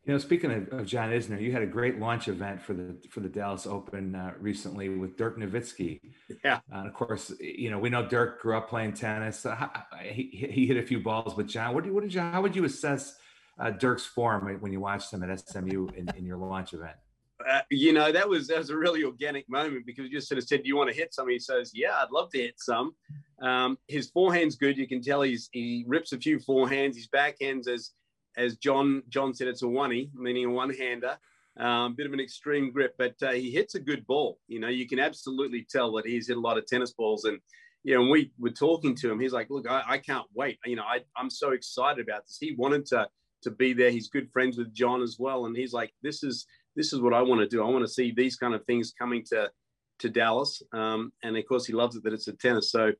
You 0.07 0.13
know, 0.13 0.19
speaking 0.19 0.51
of, 0.51 0.79
of, 0.79 0.85
John 0.85 1.09
Isner, 1.09 1.39
you 1.41 1.51
had 1.51 1.61
a 1.61 1.67
great 1.67 1.99
launch 1.99 2.29
event 2.29 2.61
for 2.61 2.73
the 2.73 2.95
for 3.09 3.19
the 3.19 3.27
Dallas 3.27 3.67
Open 3.67 4.15
uh, 4.15 4.31
recently 4.39 4.87
with 4.87 5.17
Dirk 5.17 5.37
Nowitzki. 5.37 5.99
Yeah, 6.45 6.61
uh, 6.73 6.77
and 6.77 6.87
of 6.87 6.93
course, 6.93 7.33
you 7.41 7.69
know 7.69 7.77
we 7.77 7.89
know 7.89 8.07
Dirk 8.07 8.41
grew 8.41 8.55
up 8.55 8.69
playing 8.69 8.93
tennis. 8.93 9.45
Uh, 9.45 9.67
he, 10.01 10.47
he 10.49 10.65
hit 10.65 10.77
a 10.77 10.81
few 10.81 11.01
balls 11.01 11.35
with 11.35 11.49
John. 11.49 11.75
What, 11.75 11.83
do, 11.83 11.93
what 11.93 12.03
did 12.03 12.13
you? 12.13 12.21
How 12.21 12.41
would 12.41 12.55
you 12.55 12.63
assess 12.63 13.17
uh, 13.59 13.71
Dirk's 13.71 14.05
form 14.05 14.47
when 14.61 14.71
you 14.71 14.79
watched 14.79 15.11
him 15.11 15.23
at 15.23 15.39
SMU 15.41 15.89
in, 15.97 16.07
in 16.15 16.25
your 16.25 16.37
launch 16.37 16.73
event? 16.73 16.95
Uh, 17.45 17.59
you 17.69 17.91
know 17.91 18.09
that 18.09 18.29
was 18.29 18.47
that 18.47 18.59
was 18.59 18.69
a 18.69 18.77
really 18.77 19.03
organic 19.03 19.49
moment 19.49 19.85
because 19.85 20.05
you 20.05 20.11
just 20.11 20.29
sort 20.29 20.37
of 20.37 20.47
said, 20.47 20.63
"Do 20.63 20.69
you 20.69 20.77
want 20.77 20.89
to 20.89 20.95
hit 20.95 21.13
some?" 21.13 21.27
He 21.27 21.37
says, 21.37 21.73
"Yeah, 21.75 21.97
I'd 22.01 22.11
love 22.11 22.31
to 22.31 22.37
hit 22.37 22.61
some." 22.61 22.95
Um, 23.41 23.77
his 23.89 24.09
forehand's 24.09 24.55
good. 24.55 24.77
You 24.77 24.87
can 24.87 25.01
tell 25.01 25.21
he's 25.21 25.49
he 25.51 25.83
rips 25.85 26.13
a 26.13 26.17
few 26.17 26.39
forehands. 26.39 26.95
His 26.95 27.09
backhands 27.09 27.67
as 27.67 27.91
as 28.37 28.55
John 28.57 29.03
John 29.09 29.33
said, 29.33 29.47
it's 29.47 29.63
a 29.63 29.67
oney, 29.67 30.11
meaning 30.13 30.45
a 30.45 30.49
one-hander. 30.49 31.17
Um, 31.59 31.93
a 31.93 31.95
bit 31.95 32.05
of 32.05 32.13
an 32.13 32.19
extreme 32.19 32.71
grip, 32.71 32.93
but 32.99 33.15
uh, 33.23 33.31
he 33.31 33.49
hits 33.49 33.73
a 33.73 33.79
good 33.79 34.05
ball. 34.05 34.37
You 34.47 34.59
know, 34.59 34.67
you 34.67 34.87
can 34.87 34.99
absolutely 34.99 35.65
tell 35.67 35.91
that 35.93 36.05
he's 36.05 36.27
hit 36.27 36.37
a 36.37 36.39
lot 36.39 36.59
of 36.59 36.67
tennis 36.67 36.93
balls. 36.93 37.25
And 37.25 37.39
you 37.83 37.95
know, 37.95 38.09
we 38.11 38.31
were 38.37 38.51
talking 38.51 38.93
to 38.95 39.11
him. 39.11 39.19
He's 39.19 39.33
like, 39.33 39.49
"Look, 39.49 39.67
I, 39.67 39.81
I 39.87 39.97
can't 39.97 40.27
wait. 40.35 40.59
You 40.65 40.75
know, 40.75 40.83
I, 40.83 40.99
I'm 41.15 41.31
so 41.31 41.51
excited 41.51 42.07
about 42.07 42.25
this." 42.25 42.37
He 42.39 42.53
wanted 42.55 42.85
to 42.87 43.07
to 43.41 43.51
be 43.51 43.73
there. 43.73 43.89
He's 43.89 44.09
good 44.09 44.31
friends 44.31 44.57
with 44.57 44.73
John 44.73 45.01
as 45.01 45.17
well, 45.17 45.47
and 45.47 45.57
he's 45.57 45.73
like, 45.73 45.93
"This 46.03 46.23
is 46.23 46.45
this 46.75 46.93
is 46.93 47.01
what 47.01 47.13
I 47.13 47.23
want 47.23 47.41
to 47.41 47.47
do. 47.47 47.63
I 47.63 47.69
want 47.69 47.85
to 47.85 47.91
see 47.91 48.13
these 48.15 48.35
kind 48.35 48.53
of 48.53 48.63
things 48.65 48.93
coming 48.97 49.23
to 49.31 49.49
to 49.99 50.09
Dallas." 50.09 50.61
Um, 50.73 51.11
and 51.23 51.35
of 51.35 51.47
course, 51.47 51.65
he 51.65 51.73
loves 51.73 51.95
it 51.95 52.03
that 52.03 52.13
it's 52.13 52.27
a 52.27 52.33
tennis. 52.33 52.71
So 52.71 52.91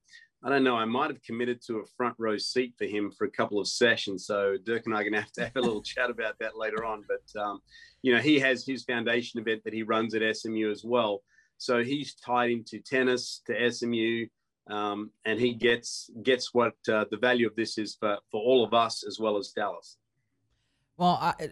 I 0.44 0.50
don't 0.50 0.64
know. 0.64 0.76
I 0.78 0.86
might 0.86 1.10
have 1.10 1.22
committed 1.24 1.62
to 1.64 1.80
a 1.80 1.86
front 1.98 2.16
row 2.20 2.38
seat 2.38 2.76
for 2.78 2.86
him 2.86 3.12
for 3.12 3.26
a 3.26 3.32
couple 3.32 3.60
of 3.60 3.68
sessions. 3.68 4.26
So 4.28 4.56
Dirk 4.64 4.84
and 4.86 4.96
I 4.96 5.00
are 5.00 5.04
going 5.04 5.14
to 5.14 5.22
have 5.22 5.32
to 5.34 5.44
have 5.46 5.56
a 5.56 5.62
little 5.62 5.82
chat 5.94 6.10
about 6.10 6.38
that 6.40 6.58
later 6.58 6.86
on. 6.86 7.04
But 7.08 7.42
um, 7.42 7.60
you 8.04 8.14
know, 8.14 8.22
he 8.22 8.40
has 8.40 8.66
his 8.66 8.84
foundation 8.84 9.40
event 9.40 9.64
that 9.64 9.74
he 9.74 9.84
runs 9.84 10.14
at 10.14 10.38
SMU 10.38 10.70
as 10.70 10.84
well. 10.84 11.24
So 11.58 11.84
he's 11.84 12.14
tied 12.14 12.52
into 12.52 12.80
tennis 12.80 13.42
to 13.48 13.72
SMU, 13.72 14.28
um, 14.70 15.10
and 15.26 15.40
he 15.40 15.54
gets 15.54 16.12
gets 16.22 16.54
what 16.54 16.76
uh, 16.88 17.06
the 17.10 17.18
value 17.18 17.48
of 17.48 17.56
this 17.56 17.80
is 17.80 17.96
for 18.00 18.18
for 18.32 18.40
all 18.40 18.64
of 18.64 18.76
us 18.76 19.04
as 19.08 19.20
well 19.20 19.38
as 19.38 19.50
Dallas. 19.50 19.98
Well, 20.98 21.18
I, 21.20 21.50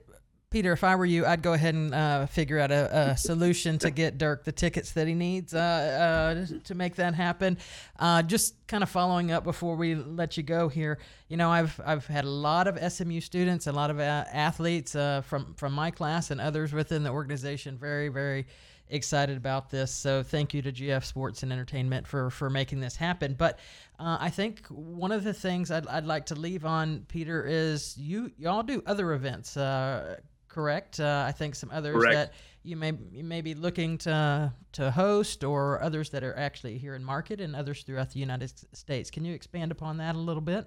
Peter, 0.55 0.71
if 0.71 0.85
I 0.85 0.95
were 0.95 1.05
you, 1.05 1.25
I'd 1.25 1.41
go 1.41 1.51
ahead 1.51 1.75
and 1.75 1.93
uh, 1.93 2.27
figure 2.27 2.59
out 2.59 2.71
a, 2.71 3.09
a, 3.09 3.17
solution 3.17 3.77
to 3.79 3.91
get 3.91 4.17
Dirk 4.17 4.45
the 4.45 4.53
tickets 4.53 4.93
that 4.93 5.05
he 5.05 5.13
needs 5.13 5.53
uh, 5.53 5.59
uh, 5.59 6.59
to 6.63 6.75
make 6.75 6.95
that 6.95 7.13
happen. 7.13 7.57
Uh, 7.99 8.21
just 8.21 8.65
kind 8.65 8.81
of 8.81 8.89
following 8.89 9.33
up 9.33 9.43
before 9.43 9.75
we 9.75 9.95
let 9.95 10.37
you 10.37 10.43
go 10.43 10.69
here, 10.69 10.97
you 11.27 11.35
know, 11.35 11.51
I've 11.51 11.77
I've 11.85 12.07
had 12.07 12.23
a 12.23 12.29
lot 12.29 12.69
of 12.69 12.79
SMU 12.89 13.19
students, 13.19 13.67
a 13.67 13.73
lot 13.73 13.89
of 13.89 13.99
uh, 13.99 14.23
athletes 14.31 14.95
uh, 14.95 15.23
from 15.23 15.55
from 15.55 15.73
my 15.73 15.91
class 15.91 16.31
and 16.31 16.39
others 16.39 16.71
within 16.71 17.03
the 17.03 17.09
organization. 17.09 17.77
Very 17.77 18.07
very 18.07 18.47
excited 18.87 19.35
about 19.35 19.69
this. 19.69 19.91
So 19.91 20.23
thank 20.23 20.53
you 20.53 20.61
to 20.61 20.71
GF 20.71 21.03
Sports 21.03 21.43
and 21.43 21.51
Entertainment 21.51 22.07
for 22.07 22.29
for 22.29 22.49
making 22.49 22.79
this 22.79 22.95
happen. 22.95 23.33
But 23.33 23.59
uh, 23.99 24.19
I 24.21 24.29
think 24.29 24.65
one 24.67 25.11
of 25.11 25.25
the 25.25 25.33
things 25.33 25.69
I'd, 25.69 25.85
I'd 25.87 26.05
like 26.05 26.27
to 26.27 26.35
leave 26.35 26.63
on 26.63 27.05
Peter 27.09 27.45
is 27.45 27.97
you 27.97 28.31
y'all 28.37 28.63
do 28.63 28.81
other 28.85 29.11
events. 29.11 29.57
Uh, 29.57 30.15
correct? 30.55 31.01
Uh, 31.01 31.25
I 31.27 31.33
think 31.33 31.53
some 31.53 31.69
others 31.71 31.95
correct. 31.97 32.15
that 32.15 32.33
you 32.63 32.77
may 32.77 32.93
you 33.11 33.25
may 33.25 33.41
be 33.41 33.53
looking 33.53 33.97
to 33.99 34.53
to 34.71 34.89
host, 34.89 35.43
or 35.43 35.81
others 35.83 36.09
that 36.11 36.23
are 36.23 36.35
actually 36.37 36.77
here 36.77 36.95
in 36.95 37.03
market, 37.03 37.41
and 37.41 37.55
others 37.55 37.83
throughout 37.83 38.11
the 38.11 38.19
United 38.19 38.51
States. 38.73 39.11
Can 39.11 39.25
you 39.25 39.33
expand 39.33 39.71
upon 39.71 39.97
that 39.97 40.15
a 40.15 40.17
little 40.17 40.41
bit? 40.41 40.65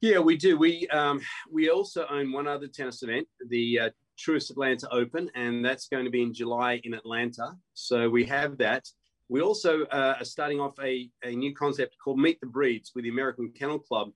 Yeah, 0.00 0.20
we 0.20 0.36
do. 0.38 0.56
We 0.56 0.88
um, 0.88 1.20
we 1.52 1.68
also 1.68 2.06
own 2.08 2.32
one 2.32 2.48
other 2.48 2.66
tennis 2.66 3.02
event, 3.02 3.28
the 3.48 3.78
uh, 3.78 3.90
Truist 4.18 4.50
Atlanta 4.50 4.88
Open, 4.90 5.30
and 5.34 5.62
that's 5.62 5.86
going 5.88 6.06
to 6.06 6.10
be 6.10 6.22
in 6.22 6.32
July 6.32 6.80
in 6.84 6.94
Atlanta. 6.94 7.52
So 7.74 8.08
we 8.08 8.24
have 8.24 8.56
that. 8.58 8.88
We 9.28 9.42
also 9.42 9.82
uh, 9.82 10.14
are 10.18 10.24
starting 10.24 10.58
off 10.58 10.72
a, 10.82 11.10
a 11.22 11.32
new 11.32 11.54
concept 11.54 11.96
called 12.02 12.18
Meet 12.18 12.40
the 12.40 12.46
Breeds 12.46 12.92
with 12.94 13.04
the 13.04 13.10
American 13.10 13.52
Kennel 13.52 13.78
Club 13.78 14.08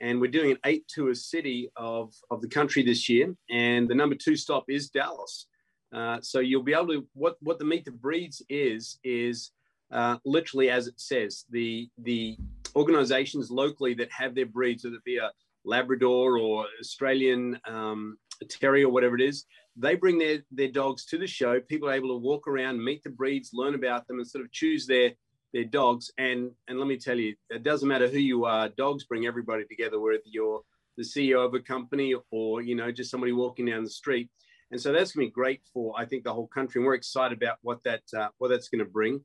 and 0.00 0.20
we're 0.20 0.30
doing 0.30 0.52
an 0.52 0.58
eight 0.64 0.84
tour 0.88 1.14
city 1.14 1.70
of, 1.76 2.14
of 2.30 2.40
the 2.40 2.48
country 2.48 2.82
this 2.82 3.08
year. 3.08 3.34
And 3.50 3.88
the 3.88 3.94
number 3.94 4.14
two 4.14 4.36
stop 4.36 4.64
is 4.68 4.88
Dallas. 4.88 5.46
Uh, 5.92 6.18
so 6.22 6.40
you'll 6.40 6.62
be 6.62 6.72
able 6.72 6.88
to, 6.88 7.06
what, 7.14 7.36
what 7.40 7.58
the 7.58 7.64
Meet 7.64 7.84
the 7.84 7.90
Breeds 7.90 8.42
is, 8.48 8.98
is 9.04 9.52
uh, 9.92 10.16
literally 10.24 10.70
as 10.70 10.86
it 10.86 10.98
says, 11.00 11.44
the, 11.50 11.88
the 11.98 12.36
organizations 12.76 13.50
locally 13.50 13.94
that 13.94 14.10
have 14.12 14.34
their 14.34 14.46
breeds, 14.46 14.84
whether 14.84 14.96
it 14.96 15.04
be 15.04 15.18
a 15.18 15.30
Labrador 15.64 16.38
or 16.38 16.66
Australian 16.80 17.60
um, 17.66 18.16
Terrier, 18.48 18.86
or 18.86 18.92
whatever 18.92 19.16
it 19.16 19.22
is, 19.22 19.44
they 19.76 19.94
bring 19.94 20.18
their, 20.18 20.38
their 20.50 20.70
dogs 20.70 21.04
to 21.06 21.18
the 21.18 21.26
show. 21.26 21.60
People 21.60 21.88
are 21.88 21.94
able 21.94 22.08
to 22.08 22.16
walk 22.16 22.48
around, 22.48 22.82
meet 22.82 23.02
the 23.02 23.10
breeds, 23.10 23.50
learn 23.52 23.74
about 23.74 24.06
them, 24.06 24.18
and 24.18 24.26
sort 24.26 24.44
of 24.44 24.52
choose 24.52 24.86
their, 24.86 25.12
their 25.52 25.64
dogs. 25.64 26.10
And 26.18 26.50
and 26.68 26.78
let 26.78 26.88
me 26.88 26.96
tell 26.96 27.18
you, 27.18 27.34
it 27.50 27.62
doesn't 27.62 27.88
matter 27.88 28.08
who 28.08 28.18
you 28.18 28.44
are. 28.44 28.68
Dogs 28.68 29.04
bring 29.04 29.26
everybody 29.26 29.64
together, 29.64 30.00
whether 30.00 30.20
you're 30.24 30.62
the 30.96 31.04
CEO 31.04 31.44
of 31.44 31.54
a 31.54 31.60
company 31.60 32.14
or 32.30 32.62
you 32.62 32.74
know 32.74 32.90
just 32.90 33.10
somebody 33.10 33.32
walking 33.32 33.66
down 33.66 33.84
the 33.84 33.90
street. 33.90 34.30
And 34.70 34.80
so 34.80 34.92
that's 34.92 35.12
going 35.12 35.26
to 35.26 35.30
be 35.30 35.34
great 35.34 35.62
for 35.72 35.94
I 35.98 36.04
think 36.04 36.24
the 36.24 36.32
whole 36.32 36.46
country. 36.46 36.80
And 36.80 36.86
we're 36.86 36.94
excited 36.94 37.36
about 37.42 37.58
what 37.62 37.82
that 37.84 38.02
uh, 38.16 38.28
what 38.38 38.48
that's 38.48 38.68
going 38.68 38.84
to 38.84 38.90
bring. 38.90 39.24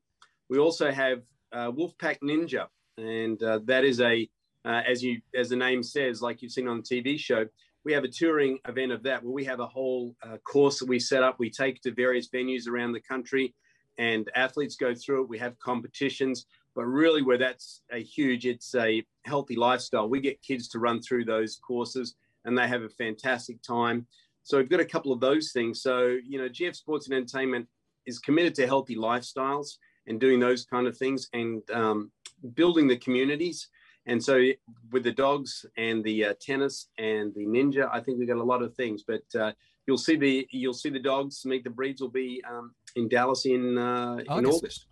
We 0.49 0.57
also 0.57 0.91
have 0.91 1.23
uh, 1.51 1.71
Wolfpack 1.71 2.19
Ninja, 2.23 2.67
and 2.97 3.41
uh, 3.41 3.59
that 3.65 3.83
is 3.83 4.01
a 4.01 4.27
uh, 4.63 4.81
as 4.87 5.03
you 5.03 5.21
as 5.35 5.49
the 5.49 5.55
name 5.55 5.83
says, 5.83 6.21
like 6.21 6.41
you've 6.41 6.51
seen 6.51 6.67
on 6.67 6.81
the 6.81 7.01
TV 7.01 7.19
show. 7.19 7.45
We 7.83 7.93
have 7.93 8.03
a 8.03 8.09
touring 8.09 8.57
event 8.67 8.91
of 8.91 9.03
that 9.03 9.23
where 9.23 9.31
we 9.31 9.45
have 9.45 9.59
a 9.59 9.67
whole 9.67 10.15
uh, 10.23 10.37
course 10.37 10.79
that 10.79 10.89
we 10.89 10.97
set 10.97 11.21
up. 11.21 11.35
We 11.37 11.51
take 11.51 11.81
to 11.81 11.91
various 11.91 12.29
venues 12.29 12.67
around 12.67 12.93
the 12.93 12.99
country 12.99 13.53
and 13.97 14.29
athletes 14.35 14.75
go 14.75 14.93
through 14.93 15.23
it. 15.23 15.29
We 15.29 15.37
have 15.39 15.57
competitions, 15.59 16.45
but 16.75 16.85
really 16.85 17.21
where 17.21 17.37
that's 17.37 17.81
a 17.91 18.03
huge, 18.03 18.45
it's 18.45 18.75
a 18.75 19.03
healthy 19.25 19.55
lifestyle. 19.55 20.09
We 20.09 20.19
get 20.19 20.41
kids 20.41 20.67
to 20.69 20.79
run 20.79 21.01
through 21.01 21.25
those 21.25 21.59
courses 21.65 22.15
and 22.43 22.57
they 22.57 22.67
have 22.67 22.83
a 22.83 22.89
fantastic 22.89 23.61
time. 23.61 24.07
So 24.43 24.57
we've 24.57 24.69
got 24.69 24.79
a 24.79 24.85
couple 24.85 25.11
of 25.11 25.19
those 25.19 25.51
things. 25.51 25.81
So, 25.81 26.17
you 26.23 26.37
know, 26.37 26.47
GF 26.47 26.75
Sports 26.75 27.07
and 27.07 27.15
Entertainment 27.15 27.67
is 28.05 28.19
committed 28.19 28.53
to 28.55 28.67
healthy 28.67 28.95
lifestyles 28.95 29.77
and 30.07 30.19
doing 30.19 30.39
those 30.39 30.65
kind 30.65 30.85
of 30.85 30.97
things 30.97 31.27
and 31.33 31.63
um, 31.71 32.11
building 32.53 32.87
the 32.87 32.97
communities. 32.97 33.67
And 34.05 34.23
so 34.23 34.43
with 34.91 35.03
the 35.03 35.11
dogs 35.11 35.65
and 35.77 36.03
the 36.03 36.25
uh, 36.25 36.33
tennis 36.39 36.89
and 36.99 37.33
the 37.33 37.45
ninja, 37.45 37.89
I 37.91 37.99
think 38.01 38.19
we've 38.19 38.27
got 38.27 38.37
a 38.37 38.43
lot 38.43 38.61
of 38.61 38.75
things, 38.75 39.03
but 39.07 39.23
uh, 39.39 39.51
you'll 39.87 39.97
see 39.97 40.15
the, 40.15 40.47
you'll 40.51 40.73
see 40.73 40.89
the 40.89 40.99
dogs 40.99 41.43
meet 41.45 41.63
the 41.63 41.71
breeds 41.71 42.01
will 42.01 42.09
be 42.09 42.43
um, 42.47 42.75
in 42.95 43.07
Dallas 43.07 43.45
in 43.45 43.77
uh, 43.77 44.23
August. 44.27 44.29
in 44.29 44.45
August. 44.45 44.85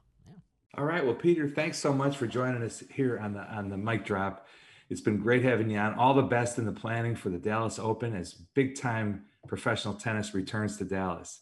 All 0.76 0.86
right. 0.86 1.06
Well, 1.06 1.16
Peter, 1.16 1.48
thanks 1.48 1.78
so 1.78 1.94
much 1.94 2.18
for 2.18 2.28
joining 2.28 2.64
us 2.64 2.84
here 2.92 3.20
on 3.20 3.34
the 3.34 3.42
on 3.42 3.70
the 3.70 3.78
mic 3.78 4.06
drop. 4.06 4.48
It's 4.90 5.02
been 5.02 5.18
great 5.18 5.44
having 5.44 5.70
you 5.70 5.78
on. 5.78 5.96
All 5.96 6.14
the 6.14 6.24
best 6.24 6.58
in 6.58 6.66
the 6.66 6.72
planning 6.72 7.16
for 7.16 7.30
the 7.30 7.38
Dallas 7.38 7.80
Open 7.80 8.16
as 8.16 8.34
big 8.34 8.80
time 8.80 9.26
professional 9.48 9.94
tennis 9.94 10.34
returns 10.34 10.78
to 10.78 10.86
Dallas. 10.86 11.42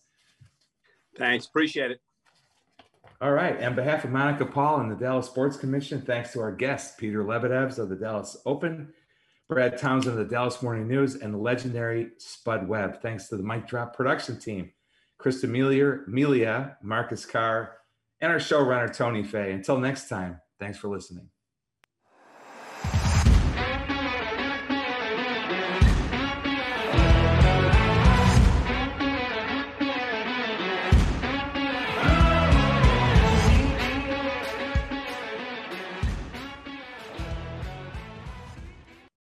Thanks. 1.17 1.45
Appreciate 1.45 1.91
it. 1.91 2.01
All 3.21 3.31
right. 3.31 3.61
On 3.63 3.75
behalf 3.75 4.03
of 4.03 4.11
Monica 4.11 4.45
Paul 4.45 4.81
and 4.81 4.91
the 4.91 4.95
Dallas 4.95 5.27
Sports 5.27 5.57
Commission, 5.57 6.01
thanks 6.01 6.33
to 6.33 6.41
our 6.41 6.51
guests, 6.51 6.95
Peter 6.97 7.23
Lebedevs 7.23 7.77
of 7.77 7.89
the 7.89 7.95
Dallas 7.95 8.37
Open, 8.45 8.93
Brad 9.47 9.77
Townsend 9.77 10.17
of 10.17 10.27
the 10.27 10.33
Dallas 10.33 10.61
Morning 10.61 10.87
News, 10.87 11.15
and 11.15 11.33
the 11.33 11.37
legendary 11.37 12.11
Spud 12.17 12.67
Webb. 12.67 13.01
Thanks 13.01 13.27
to 13.27 13.37
the 13.37 13.43
Mic 13.43 13.67
Drop 13.67 13.95
production 13.95 14.39
team, 14.39 14.71
Krista 15.21 15.47
Melia, 15.47 15.99
Melia 16.07 16.77
Marcus 16.81 17.25
Carr, 17.25 17.77
and 18.19 18.31
our 18.31 18.39
showrunner, 18.39 18.93
Tony 18.95 19.23
Fay. 19.23 19.51
Until 19.51 19.77
next 19.77 20.09
time, 20.09 20.39
thanks 20.59 20.77
for 20.77 20.87
listening. 20.87 21.29